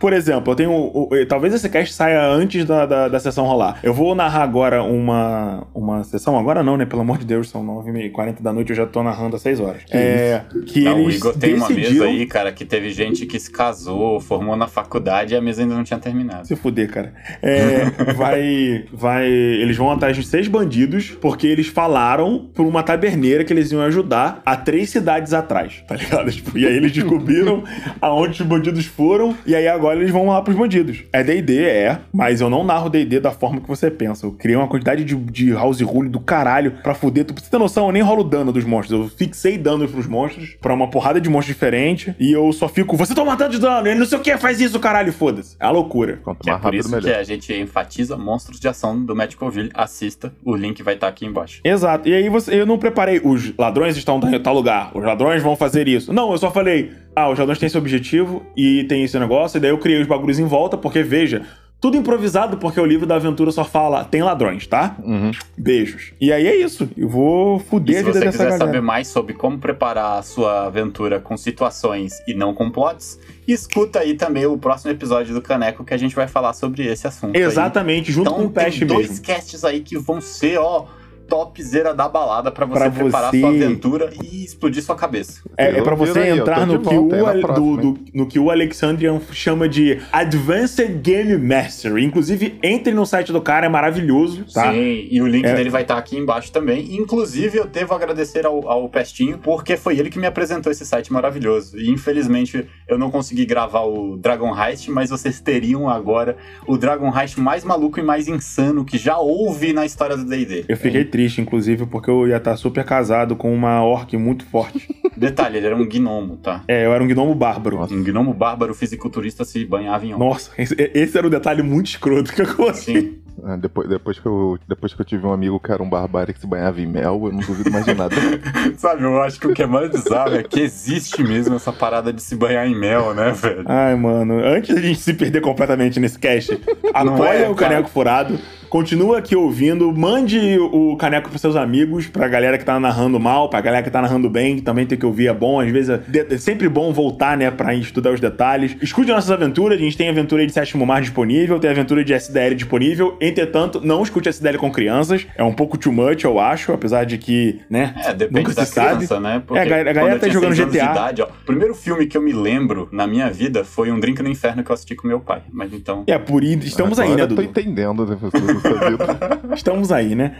Por 0.00 0.12
exemplo, 0.12 0.52
eu 0.52 0.56
tenho. 0.56 0.70
o- 0.72 1.08
o- 1.12 1.26
Talvez 1.26 1.54
esse 1.54 1.66
cast 1.68 1.94
saia 1.94 2.26
antes 2.26 2.64
da, 2.66 2.84
da, 2.84 3.08
da 3.08 3.18
sessão 3.20 3.46
rolar. 3.46 3.78
Eu 3.82 3.94
vou 3.94 4.14
narrar 4.14 4.42
agora 4.42 4.82
uma, 4.82 5.66
uma 5.74 6.04
sessão. 6.04 6.38
Agora 6.38 6.62
não, 6.62 6.76
né? 6.76 6.84
Pelo 6.84 7.00
amor 7.00 7.16
de 7.16 7.24
Deus, 7.24 7.48
são 7.48 7.64
9h40 7.64 8.42
da 8.42 8.52
noite, 8.52 8.70
eu 8.70 8.76
já 8.76 8.84
tô 8.86 9.02
narrando 9.02 9.36
há 9.36 9.38
6 9.38 9.60
horas. 9.60 9.82
é. 9.90 10.42
Que 10.66 10.82
Não, 10.84 10.96
o 10.96 11.00
eles 11.04 11.16
Igor 11.16 11.32
tem 11.38 11.54
uma 11.54 11.68
mesa 11.68 11.80
decidiram. 11.80 12.06
aí, 12.06 12.26
cara, 12.26 12.52
que 12.52 12.64
teve 12.66 12.90
gente 12.90 13.24
que 13.24 13.38
se 13.38 13.50
casou, 13.50 14.20
formou 14.20 14.56
na 14.56 14.66
faculdade 14.66 15.32
e 15.32 15.36
a 15.36 15.40
mesa 15.40 15.62
ainda 15.62 15.74
não 15.74 15.84
tinha 15.84 15.98
terminado. 15.98 16.46
Se 16.46 16.54
fuder, 16.56 16.90
cara. 16.90 17.14
É, 17.40 17.84
vai. 18.14 18.84
Vai. 18.92 19.26
Eles 19.26 19.76
vão 19.76 19.90
atrás 19.90 20.16
de 20.16 20.22
seis 20.26 20.48
bandidos, 20.48 21.12
porque 21.12 21.46
eles 21.46 21.68
falaram 21.68 22.50
por 22.52 22.66
uma 22.66 22.82
taberneira 22.82 23.42
que 23.44 23.52
eles 23.54 23.72
iam 23.72 23.80
ajudar 23.80 24.42
a 24.44 24.54
três 24.56 24.90
cidades 24.90 25.32
atrás, 25.32 25.82
tá 25.88 25.94
ligado? 25.96 26.30
Tipo, 26.30 26.53
e 26.54 26.66
aí 26.66 26.76
eles 26.76 26.92
descobriram 26.92 27.64
aonde 28.00 28.42
os 28.42 28.46
bandidos 28.46 28.86
foram, 28.86 29.36
e 29.46 29.54
aí 29.54 29.68
agora 29.68 29.98
eles 29.98 30.10
vão 30.10 30.26
lá 30.26 30.40
pros 30.42 30.56
bandidos. 30.56 31.04
É 31.12 31.22
DD, 31.22 31.64
é, 31.64 32.00
mas 32.12 32.40
eu 32.40 32.50
não 32.50 32.64
narro 32.64 32.88
DD 32.88 33.20
da 33.20 33.30
forma 33.30 33.60
que 33.60 33.68
você 33.68 33.90
pensa. 33.90 34.26
Eu 34.26 34.32
criei 34.32 34.56
uma 34.56 34.68
quantidade 34.68 35.04
de, 35.04 35.14
de 35.16 35.52
house 35.52 35.80
rule 35.80 36.08
do 36.08 36.20
caralho 36.20 36.72
pra 36.82 36.94
fuder. 36.94 37.24
Tu 37.24 37.34
precisa 37.34 37.50
ter 37.50 37.58
noção, 37.58 37.86
eu 37.86 37.92
nem 37.92 38.02
rolo 38.02 38.24
dano 38.24 38.52
dos 38.52 38.64
monstros. 38.64 39.00
Eu 39.00 39.08
fixei 39.08 39.58
danos 39.58 39.90
pros 39.90 40.06
monstros, 40.06 40.56
pra 40.60 40.74
uma 40.74 40.88
porrada 40.88 41.20
de 41.20 41.28
monstros 41.28 41.54
diferente, 41.54 42.14
e 42.18 42.32
eu 42.32 42.52
só 42.52 42.68
fico, 42.68 42.96
você 42.96 43.14
toma 43.14 43.36
tanto 43.36 43.52
de 43.52 43.60
dano, 43.60 43.86
ele 43.86 43.98
não 43.98 44.06
sei 44.06 44.18
o 44.18 44.20
que, 44.20 44.36
faz 44.36 44.60
isso, 44.60 44.78
caralho, 44.80 45.12
foda-se. 45.12 45.56
É 45.60 45.66
a 45.66 45.70
loucura. 45.70 46.18
Quanto 46.22 46.46
é 46.46 46.50
mais 46.50 46.60
por 46.60 46.66
rápido, 46.66 46.80
isso 46.80 46.88
que 46.88 47.06
melhor. 47.06 47.20
a 47.20 47.22
gente 47.22 47.52
enfatiza 47.52 48.16
monstros 48.16 48.60
de 48.60 48.68
ação 48.68 49.04
do 49.04 49.14
Medicoville. 49.14 49.70
Assista, 49.74 50.32
o 50.44 50.54
link 50.54 50.82
vai 50.82 50.94
estar 50.94 51.08
aqui 51.08 51.26
embaixo. 51.26 51.60
Exato. 51.64 52.08
E 52.08 52.14
aí 52.14 52.28
você, 52.28 52.60
eu 52.60 52.66
não 52.66 52.78
preparei. 52.78 53.20
Os 53.22 53.56
ladrões 53.56 53.96
estão 53.96 54.20
em 54.32 54.40
tal 54.40 54.54
lugar. 54.54 54.90
Os 54.94 55.04
ladrões 55.04 55.42
vão 55.42 55.56
fazer 55.56 55.88
isso. 55.88 56.12
Não, 56.12 56.28
eu 56.34 56.38
só 56.38 56.50
falei. 56.50 56.92
Ah, 57.16 57.30
os 57.30 57.38
ladrões 57.38 57.58
têm 57.58 57.66
esse 57.66 57.78
objetivo 57.78 58.44
e 58.56 58.84
tem 58.84 59.02
esse 59.04 59.18
negócio. 59.18 59.56
E 59.58 59.60
daí 59.60 59.70
eu 59.70 59.78
criei 59.78 60.00
os 60.00 60.06
bagulhos 60.06 60.38
em 60.38 60.44
volta, 60.46 60.76
porque 60.76 61.02
veja. 61.02 61.42
Tudo 61.80 61.98
improvisado, 61.98 62.56
porque 62.56 62.80
o 62.80 62.86
livro 62.86 63.04
da 63.04 63.16
aventura 63.16 63.50
só 63.50 63.62
fala 63.62 64.04
tem 64.04 64.22
ladrões, 64.22 64.66
tá? 64.66 64.96
Uhum. 65.04 65.30
Beijos. 65.58 66.14
E 66.18 66.32
aí 66.32 66.46
é 66.46 66.56
isso. 66.56 66.88
Eu 66.96 67.10
vou 67.10 67.58
E 67.58 67.60
fuder 67.60 67.96
se 67.96 68.00
a 68.00 68.04
vida 68.04 68.12
você 68.20 68.24
dessa 68.24 68.30
quiser 68.38 68.44
galera. 68.52 68.64
saber 68.66 68.80
mais 68.80 69.06
sobre 69.08 69.34
como 69.34 69.58
preparar 69.58 70.18
a 70.18 70.22
sua 70.22 70.64
aventura 70.66 71.20
com 71.20 71.36
situações 71.36 72.22
e 72.26 72.32
não 72.32 72.54
com 72.54 72.70
plots, 72.70 73.18
escuta 73.46 73.98
aí 73.98 74.14
também 74.14 74.46
o 74.46 74.56
próximo 74.56 74.92
episódio 74.92 75.34
do 75.34 75.42
Caneco 75.42 75.84
que 75.84 75.92
a 75.92 75.98
gente 75.98 76.14
vai 76.16 76.26
falar 76.26 76.54
sobre 76.54 76.86
esse 76.86 77.06
assunto. 77.06 77.36
aí. 77.36 77.42
Exatamente, 77.42 78.10
junto 78.10 78.30
Então 78.30 78.40
com 78.44 78.46
o 78.46 78.50
tem 78.50 78.64
Pest 78.64 78.82
dois 78.84 79.08
mesmo. 79.10 79.26
casts 79.26 79.62
aí 79.62 79.80
que 79.80 79.98
vão 79.98 80.22
ser, 80.22 80.56
ó, 80.58 80.86
topzera 81.28 81.94
da 81.94 82.08
balada 82.08 82.50
pra 82.50 82.66
você 82.66 82.78
Pra 82.78 82.90
preparar 82.90 83.30
você- 83.30 83.40
sua 83.40 83.48
aventura 83.50 84.10
e 84.22 84.44
explodir 84.44 84.82
sua 84.82 84.94
cabeça. 84.96 85.40
É, 85.56 85.68
é 85.68 85.72
viro 85.72 85.96
você 85.96 86.18
aí, 86.18 86.38
entrar 86.38 86.66
no 86.66 86.80
que, 86.80 86.94
volta, 86.94 87.60
o, 87.60 87.76
do, 87.76 87.92
do- 87.94 88.00
no 88.12 88.26
que 88.26 88.38
o 88.38 88.50
Alexandrian 88.50 89.20
chama 89.32 89.68
de 89.68 89.98
Advanced 90.12 91.00
Game 91.02 91.36
Mastery. 91.38 92.04
Inclusive, 92.04 92.58
entre 92.62 92.92
no 92.92 93.04
site 93.06 93.32
do 93.32 93.40
cara, 93.40 93.66
é 93.66 93.68
maravilhoso, 93.68 94.44
tá? 94.52 94.72
Sim, 94.72 95.08
e 95.10 95.20
o 95.22 95.26
link 95.26 95.44
É. 95.46 95.54
dele 95.54 95.70
vai 95.70 95.82
estar 95.82 95.96
aqui 95.96 96.16
embaixo 96.16 96.50
também. 96.52 96.94
Inclusive, 96.96 97.58
eu 97.58 97.66
devo 97.66 97.94
agradecer 97.94 98.44
ao, 98.46 98.68
ao 98.68 98.88
Pestinho, 98.88 99.38
porque 99.38 99.76
foi 99.76 99.98
ele 99.98 100.10
que 100.10 100.18
me 100.18 100.26
apresentou 100.26 100.70
esse 100.70 100.84
site 100.84 101.12
maravilhoso. 101.12 101.78
E 101.78 101.90
infelizmente 101.90 102.66
eu 102.88 102.98
não 102.98 103.10
consegui 103.10 103.44
gravar 103.46 103.82
o 103.84 104.16
Dragon 104.16 104.54
Heist, 104.56 104.88
mas 104.90 105.10
vocês 105.10 105.40
teriam 105.40 105.88
agora 105.88 106.36
o 106.66 106.76
Dragon 106.76 107.12
Heist 107.16 107.38
mais 107.40 107.64
maluco 107.64 107.98
e 107.98 108.02
mais 108.02 108.28
insano 108.28 108.84
que 108.84 108.98
já 108.98 109.18
houve 109.18 109.72
na 109.72 109.84
história 109.86 110.16
do 110.16 110.24
DD. 110.24 110.64
Eu 110.68 110.76
fiquei 110.76 111.04
triste, 111.14 111.40
inclusive, 111.40 111.86
porque 111.86 112.10
eu 112.10 112.26
ia 112.26 112.38
estar 112.38 112.56
super 112.56 112.84
casado 112.84 113.36
com 113.36 113.54
uma 113.54 113.84
orc 113.84 114.16
muito 114.16 114.44
forte. 114.44 114.88
Detalhe, 115.16 115.58
ele 115.58 115.66
era 115.66 115.76
um 115.76 115.86
gnomo, 115.86 116.38
tá? 116.38 116.62
É, 116.66 116.86
eu 116.86 116.92
era 116.92 117.04
um 117.04 117.06
gnomo 117.06 117.36
bárbaro. 117.36 117.80
Um 117.84 118.02
gnomo 118.02 118.34
bárbaro 118.34 118.74
fisiculturista 118.74 119.44
se 119.44 119.64
banhava 119.64 120.04
em 120.04 120.12
óleo. 120.12 120.18
Nossa, 120.18 120.50
esse, 120.58 120.74
esse 120.92 121.16
era 121.16 121.24
um 121.24 121.30
detalhe 121.30 121.62
muito 121.62 121.86
escroto 121.86 122.34
que 122.34 122.42
eu 122.42 122.56
consegui. 122.56 123.00
Sim. 123.00 123.24
Ah, 123.44 123.56
depois, 123.56 123.88
depois, 123.88 124.18
que 124.18 124.26
eu, 124.26 124.58
depois 124.66 124.94
que 124.94 125.00
eu 125.00 125.04
tive 125.04 125.26
um 125.26 125.32
amigo 125.32 125.60
que 125.60 125.70
era 125.70 125.82
um 125.82 125.88
barbário 125.88 126.32
que 126.32 126.40
se 126.40 126.46
banhava 126.46 126.80
em 126.80 126.86
mel, 126.86 127.20
eu 127.26 127.32
não 127.32 127.40
duvido 127.40 127.70
mais 127.70 127.84
de 127.84 127.94
nada. 127.94 128.16
Sabe, 128.76 129.04
eu 129.04 129.22
acho 129.22 129.38
que 129.38 129.46
o 129.46 129.52
que 129.52 129.62
é 129.62 129.66
mais 129.66 129.90
bizarro 129.90 130.34
é 130.34 130.42
que 130.42 130.60
existe 130.60 131.22
mesmo 131.22 131.54
essa 131.54 131.72
parada 131.72 132.12
de 132.12 132.22
se 132.22 132.34
banhar 132.34 132.66
em 132.66 132.74
mel, 132.74 133.14
né, 133.14 133.32
velho? 133.32 133.64
Ai, 133.66 133.94
mano, 133.96 134.38
antes 134.42 134.74
da 134.74 134.80
gente 134.80 134.98
se 134.98 135.12
perder 135.14 135.42
completamente 135.42 136.00
nesse 136.00 136.18
cast, 136.18 136.58
apoia 136.92 137.44
é, 137.44 137.48
o. 137.48 137.54
Caneco 137.54 137.88
Furado, 137.88 138.38
continua 138.78 139.18
aqui 139.18 139.36
ouvindo, 139.36 139.92
mande 139.96 140.58
o 140.58 140.96
Caneco 140.96 141.28
pros 141.28 141.40
seus 141.40 141.54
amigos, 141.54 142.08
pra 142.08 142.26
galera 142.26 142.58
que 142.58 142.64
tá 142.64 142.80
narrando 142.80 143.20
mal, 143.20 143.48
pra 143.48 143.60
galera 143.60 143.84
que 143.84 143.90
tá 143.90 144.02
narrando 144.02 144.28
bem, 144.28 144.56
que 144.56 144.62
também 144.62 144.84
tem 144.84 144.98
que 144.98 145.06
ouvir, 145.06 145.28
é 145.28 145.32
bom, 145.32 145.60
às 145.60 145.70
vezes 145.70 145.90
é, 145.90 146.02
é 146.34 146.36
sempre 146.38 146.68
bom 146.68 146.92
voltar, 146.92 147.36
né, 147.36 147.52
pra 147.52 147.72
estudar 147.72 148.10
os 148.10 148.18
detalhes. 148.18 148.76
Escute 148.82 149.12
nossas 149.12 149.30
aventuras, 149.30 149.78
a 149.78 149.80
gente 149.80 149.96
tem 149.96 150.08
aventura 150.08 150.40
aí 150.42 150.48
de 150.48 150.52
Sétimo 150.52 150.84
Mar 150.84 151.00
disponível, 151.00 151.60
tem 151.60 151.70
aventura 151.70 152.02
de 152.04 152.12
SDL 152.14 152.56
disponível, 152.56 153.16
entretanto, 153.20 153.80
não 153.80 154.02
escute 154.02 154.28
SDL 154.28 154.58
com 154.58 154.72
crianças, 154.72 155.24
é 155.36 155.44
um 155.44 155.52
pouco 155.54 155.78
too 155.78 155.92
much, 155.92 156.24
eu 156.24 156.40
acho, 156.40 156.72
apesar 156.72 157.04
de 157.04 157.16
que, 157.16 157.60
né, 157.70 157.94
É, 158.04 158.12
depende 158.12 158.40
nunca 158.48 158.54
da 158.56 158.64
se 158.66 158.72
sabe. 158.72 158.96
criança, 158.96 159.20
né? 159.20 159.40
Porque 159.46 159.60
É, 159.60 159.62
a 159.62 159.66
galera- 159.66 159.90
a 159.90 159.92
galera 159.92 160.18
tá 160.18 160.28
jogando 160.28 160.52
GTA. 160.52 160.90
idade, 160.90 161.22
ó, 161.22 161.26
o 161.26 161.46
primeiro 161.46 161.76
filme 161.76 162.06
que 162.06 162.16
eu 162.16 162.22
me 162.22 162.32
lembro 162.32 162.88
na 162.90 163.06
minha 163.06 163.30
vida 163.30 163.62
foi 163.64 163.92
Um 163.92 164.00
Drink 164.00 164.20
no 164.20 164.28
Inferno 164.28 164.64
que 164.64 164.70
eu 164.72 164.74
assisti 164.74 164.96
com 164.96 165.06
meu 165.06 165.20
pai. 165.20 165.42
Mas 165.52 165.72
então. 165.72 166.02
É, 166.08 166.18
por 166.18 166.42
isso, 166.42 166.66
estamos 166.66 166.98
aí, 166.98 167.12
Agora 167.12 167.26
né, 167.28 167.32
eu 167.32 167.36
tô 167.36 167.40
entendendo 167.42 168.04
né, 168.04 168.16
da 168.16 168.63
vida. 168.68 169.54
Estamos 169.54 169.92
aí, 169.92 170.14
né? 170.14 170.36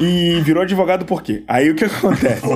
E 0.00 0.40
virou 0.42 0.62
advogado 0.62 1.04
por 1.04 1.22
quê? 1.22 1.42
Aí 1.48 1.70
o 1.70 1.74
que 1.74 1.84
acontece? 1.84 2.46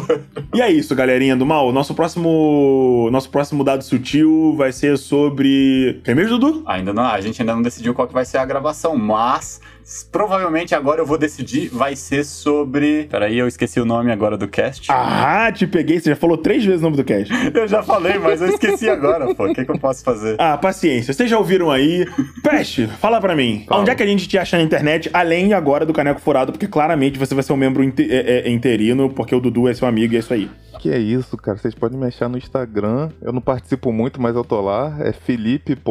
E 0.55 0.61
é 0.61 0.71
isso, 0.71 0.95
galerinha 0.95 1.35
do 1.35 1.47
mal. 1.47 1.73
Nosso 1.73 1.95
próximo, 1.95 3.09
nosso 3.11 3.31
próximo 3.31 3.65
dado 3.65 3.83
sutil 3.83 4.55
vai 4.57 4.73
ser 4.73 4.99
sobre. 4.99 6.01
Quem 6.05 6.15
mesmo, 6.15 6.39
Dudu? 6.39 6.63
Ainda 6.67 6.93
não, 6.93 7.05
a 7.05 7.21
gente 7.21 7.41
ainda 7.41 7.55
não 7.55 7.63
decidiu 7.63 7.95
qual 7.95 8.07
que 8.07 8.15
vai 8.15 8.25
ser 8.25 8.39
a 8.39 8.45
gravação, 8.45 8.97
mas 8.97 9.61
provavelmente 10.11 10.75
agora 10.75 11.01
eu 11.01 11.07
vou 11.07 11.19
decidir, 11.19 11.69
vai 11.73 11.95
ser 11.97 12.25
sobre. 12.25 13.05
Peraí, 13.11 13.39
eu 13.39 13.47
esqueci 13.49 13.81
o 13.81 13.85
nome 13.85 14.11
agora 14.13 14.37
do 14.37 14.49
cast. 14.49 14.87
Ah, 14.91 15.51
te 15.53 15.67
peguei. 15.67 15.99
Você 16.01 16.11
já 16.11 16.17
falou 16.17 16.37
três 16.37 16.65
vezes 16.65 16.81
o 16.81 16.85
nome 16.85 16.97
do 16.97 17.05
cast. 17.05 17.33
Eu 17.55 17.69
já 17.69 17.83
falei, 17.83 18.19
mas 18.19 18.41
eu 18.41 18.49
esqueci 18.49 18.89
agora, 18.89 19.35
pô. 19.35 19.47
O 19.47 19.55
que, 19.55 19.65
que 19.65 19.71
eu 19.71 19.79
posso 19.79 20.03
fazer? 20.03 20.37
Ah, 20.39 20.57
paciência. 20.57 21.13
Vocês 21.13 21.29
já 21.29 21.39
ouviram 21.39 21.71
aí? 21.71 22.07
Peste, 22.43 22.87
fala 22.87 23.21
pra 23.21 23.35
mim. 23.37 23.65
Onde 23.71 23.91
é 23.91 23.95
que 23.95 24.03
a 24.03 24.07
gente 24.07 24.27
te 24.29 24.39
acha 24.39 24.57
na 24.57 24.63
internet, 24.63 25.09
além 25.13 25.53
agora 25.53 25.85
do 25.87 25.93
Caneco 25.93 26.21
Furado? 26.21 26.53
Porque 26.53 26.67
claramente 26.67 27.19
você 27.19 27.35
vai 27.35 27.43
ser 27.45 27.53
um 27.53 27.57
membro 27.57 27.83
inte- 27.85 28.09
é, 28.11 28.47
é, 28.47 28.51
interino, 28.51 29.11
porque 29.11 29.35
o 29.35 29.41
Dudu 29.41 29.69
é 29.69 29.75
seu 29.75 29.87
amigo 29.87 30.15
e 30.15 30.17
é 30.17 30.21
isso 30.21 30.33
aí. 30.33 30.51
Que 30.83 30.91
é 30.91 30.99
isso, 30.99 31.37
cara? 31.37 31.57
Vocês 31.57 31.77
podem 31.77 31.97
me 31.97 32.07
achar 32.09 32.29
no 32.29 32.37
Instagram. 32.37 33.09
Eu 33.23 33.33
não 33.33 33.41
participo 33.41 33.93
muito, 33.93 34.21
mas 34.21 34.35
eu 34.35 34.43
tô 34.43 34.61
lá. 34.61 34.97
É 34.99 35.13
felipe.s.rosa. 35.13 35.87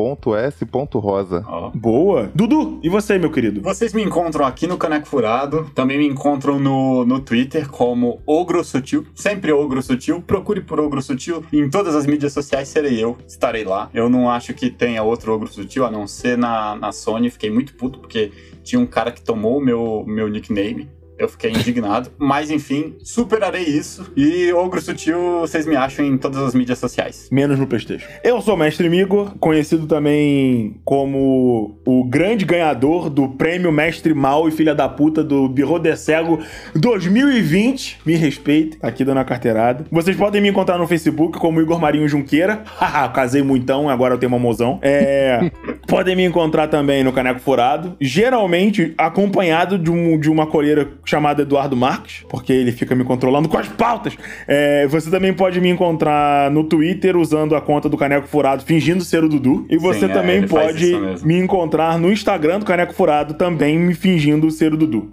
Ó. 1.48 1.72
Boa. 1.74 2.30
Dudu, 2.36 2.82
e 2.84 2.89
você, 2.89 3.18
meu 3.18 3.32
querido? 3.32 3.62
Vocês 3.62 3.94
me 3.94 4.04
encontram 4.04 4.46
aqui 4.46 4.68
no 4.68 4.78
Caneco 4.78 5.08
Furado, 5.08 5.72
também 5.74 5.98
me 5.98 6.06
encontram 6.06 6.60
no, 6.60 7.06
no 7.06 7.22
Twitter 7.22 7.70
como 7.70 8.22
Ogro 8.26 8.62
Sutil, 8.66 9.06
sempre 9.16 9.54
Ogro 9.54 9.82
Sutil. 9.82 10.22
Procure 10.22 10.60
por 10.60 10.78
Ogro 10.78 11.02
Sutil 11.02 11.42
em 11.54 11.70
todas 11.70 11.96
as 11.96 12.06
mídias 12.06 12.34
sociais, 12.34 12.68
serei 12.68 13.02
eu, 13.02 13.18
estarei 13.26 13.64
lá. 13.64 13.89
Eu 13.94 14.10
não 14.10 14.30
acho 14.30 14.54
que 14.54 14.70
tenha 14.70 15.02
outro 15.04 15.34
Ogro 15.34 15.48
Sutil, 15.48 15.86
a 15.86 15.89
não 15.89 16.06
ser 16.06 16.38
na, 16.38 16.76
na 16.76 16.92
Sony. 16.92 17.30
Fiquei 17.30 17.50
muito 17.50 17.76
puto 17.76 17.98
porque 17.98 18.34
tinha 18.62 18.82
um 18.82 18.86
cara 18.86 19.10
que 19.10 19.22
tomou 19.22 19.58
o 19.58 19.62
meu, 19.62 20.04
meu 20.06 20.28
nickname. 20.28 20.89
Eu 21.22 21.30
fiquei 21.30 21.52
indignado, 21.52 22.10
mas 22.18 22.50
enfim, 22.50 22.96
superarei 23.04 23.64
isso. 23.64 24.12
E 24.18 24.52
Ogro 24.54 24.82
Sutil, 24.82 25.40
vocês 25.42 25.66
me 25.68 25.76
acham 25.76 26.04
em 26.04 26.18
todas 26.18 26.40
as 26.42 26.56
mídias 26.56 26.80
sociais. 26.80 27.28
menos 27.32 27.60
no 27.60 27.68
PlayStation. 27.68 28.08
Eu 28.24 28.42
sou 28.42 28.56
o 28.56 28.58
Mestre 28.58 28.90
Migo, 28.90 29.32
conhecido 29.40 29.86
também 29.86 30.76
como 30.84 31.80
o 31.86 32.04
grande 32.06 32.44
ganhador 32.46 33.10
do 33.10 33.30
prêmio 33.30 33.72
Mestre 33.72 34.14
Mal 34.14 34.48
e 34.48 34.52
Filha 34.52 34.74
da 34.74 34.90
Puta 34.90 35.24
do 35.24 35.48
Birro 35.48 35.78
de 35.80 35.96
Cego 35.96 36.40
2020. 36.74 38.00
Me 38.06 38.16
respeite, 38.16 38.78
tá 38.78 38.88
aqui 38.88 39.04
dando 39.06 39.20
a 39.20 39.24
carteirada. 39.26 39.86
Vocês 39.92 40.16
podem 40.18 40.42
me 40.42 40.50
encontrar 40.50 40.78
no 40.78 40.88
Facebook 40.88 41.38
como 41.40 41.62
Igor 41.62 41.80
Marinho 41.80 42.08
Junqueira. 42.08 42.64
Haha, 42.78 43.08
casei 43.10 43.42
muitão, 43.44 43.90
agora 43.90 44.16
eu 44.16 44.18
tenho 44.18 44.32
uma 44.32 44.40
mozão. 44.40 44.80
É. 44.82 45.52
podem 45.88 46.16
me 46.16 46.24
encontrar 46.24 46.68
também 46.68 47.04
no 47.04 47.12
Caneco 47.14 47.40
Furado, 47.40 47.96
geralmente 48.00 48.94
acompanhado 48.98 49.78
de, 49.78 49.92
um- 49.92 50.20
de 50.20 50.30
uma 50.30 50.48
coleira 50.48 50.90
chamada 51.12 51.41
Eduardo 51.41 51.76
Marques, 51.76 52.24
porque 52.30 52.53
ele 52.53 52.72
fica 52.72 52.95
me 52.95 53.03
controlando 53.03 53.49
com 53.49 53.57
as 53.57 53.68
pautas. 53.68 54.18
É, 54.47 54.88
você 54.88 55.12
também 55.12 55.34
pode 55.34 55.59
me 55.59 55.70
encontrar 55.70 56.49
no 56.49 56.64
Twitter 56.64 57.18
usando 57.18 57.53
a 57.53 57.62
conta 57.62 57.89
do 57.89 57.97
Caneco 57.97 58.28
Furado, 58.28 58.64
fingindo 58.64 59.03
ser 59.03 59.22
o 59.24 59.28
Dudu. 59.28 59.66
E 59.70 59.78
você 59.78 60.01
Sim, 60.01 60.05
é, 60.05 60.09
também 60.09 60.47
faz 60.47 60.72
pode 60.72 61.26
me 61.26 61.38
encontrar 61.38 61.99
no 61.99 62.12
Instagram 62.12 62.59
do 62.59 62.66
Caneco 62.66 62.93
Furado, 62.93 63.34
também 63.34 63.78
me 63.78 63.93
fingindo 63.93 64.49
ser 64.49 64.74
o 64.74 64.78
Dudu. 64.78 65.12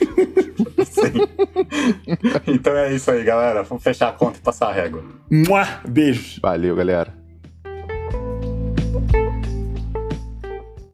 Então 2.46 2.74
é 2.76 2.94
isso 2.94 3.10
aí, 3.10 3.22
galera. 3.22 3.62
Vamos 3.62 3.82
fechar 3.82 4.08
a 4.08 4.12
conta 4.12 4.38
e 4.38 4.40
passar 4.40 4.68
a 4.68 4.72
régua. 4.72 5.04
Mua! 5.30 5.66
Beijos. 5.86 6.38
Valeu, 6.40 6.74
galera. 6.74 7.25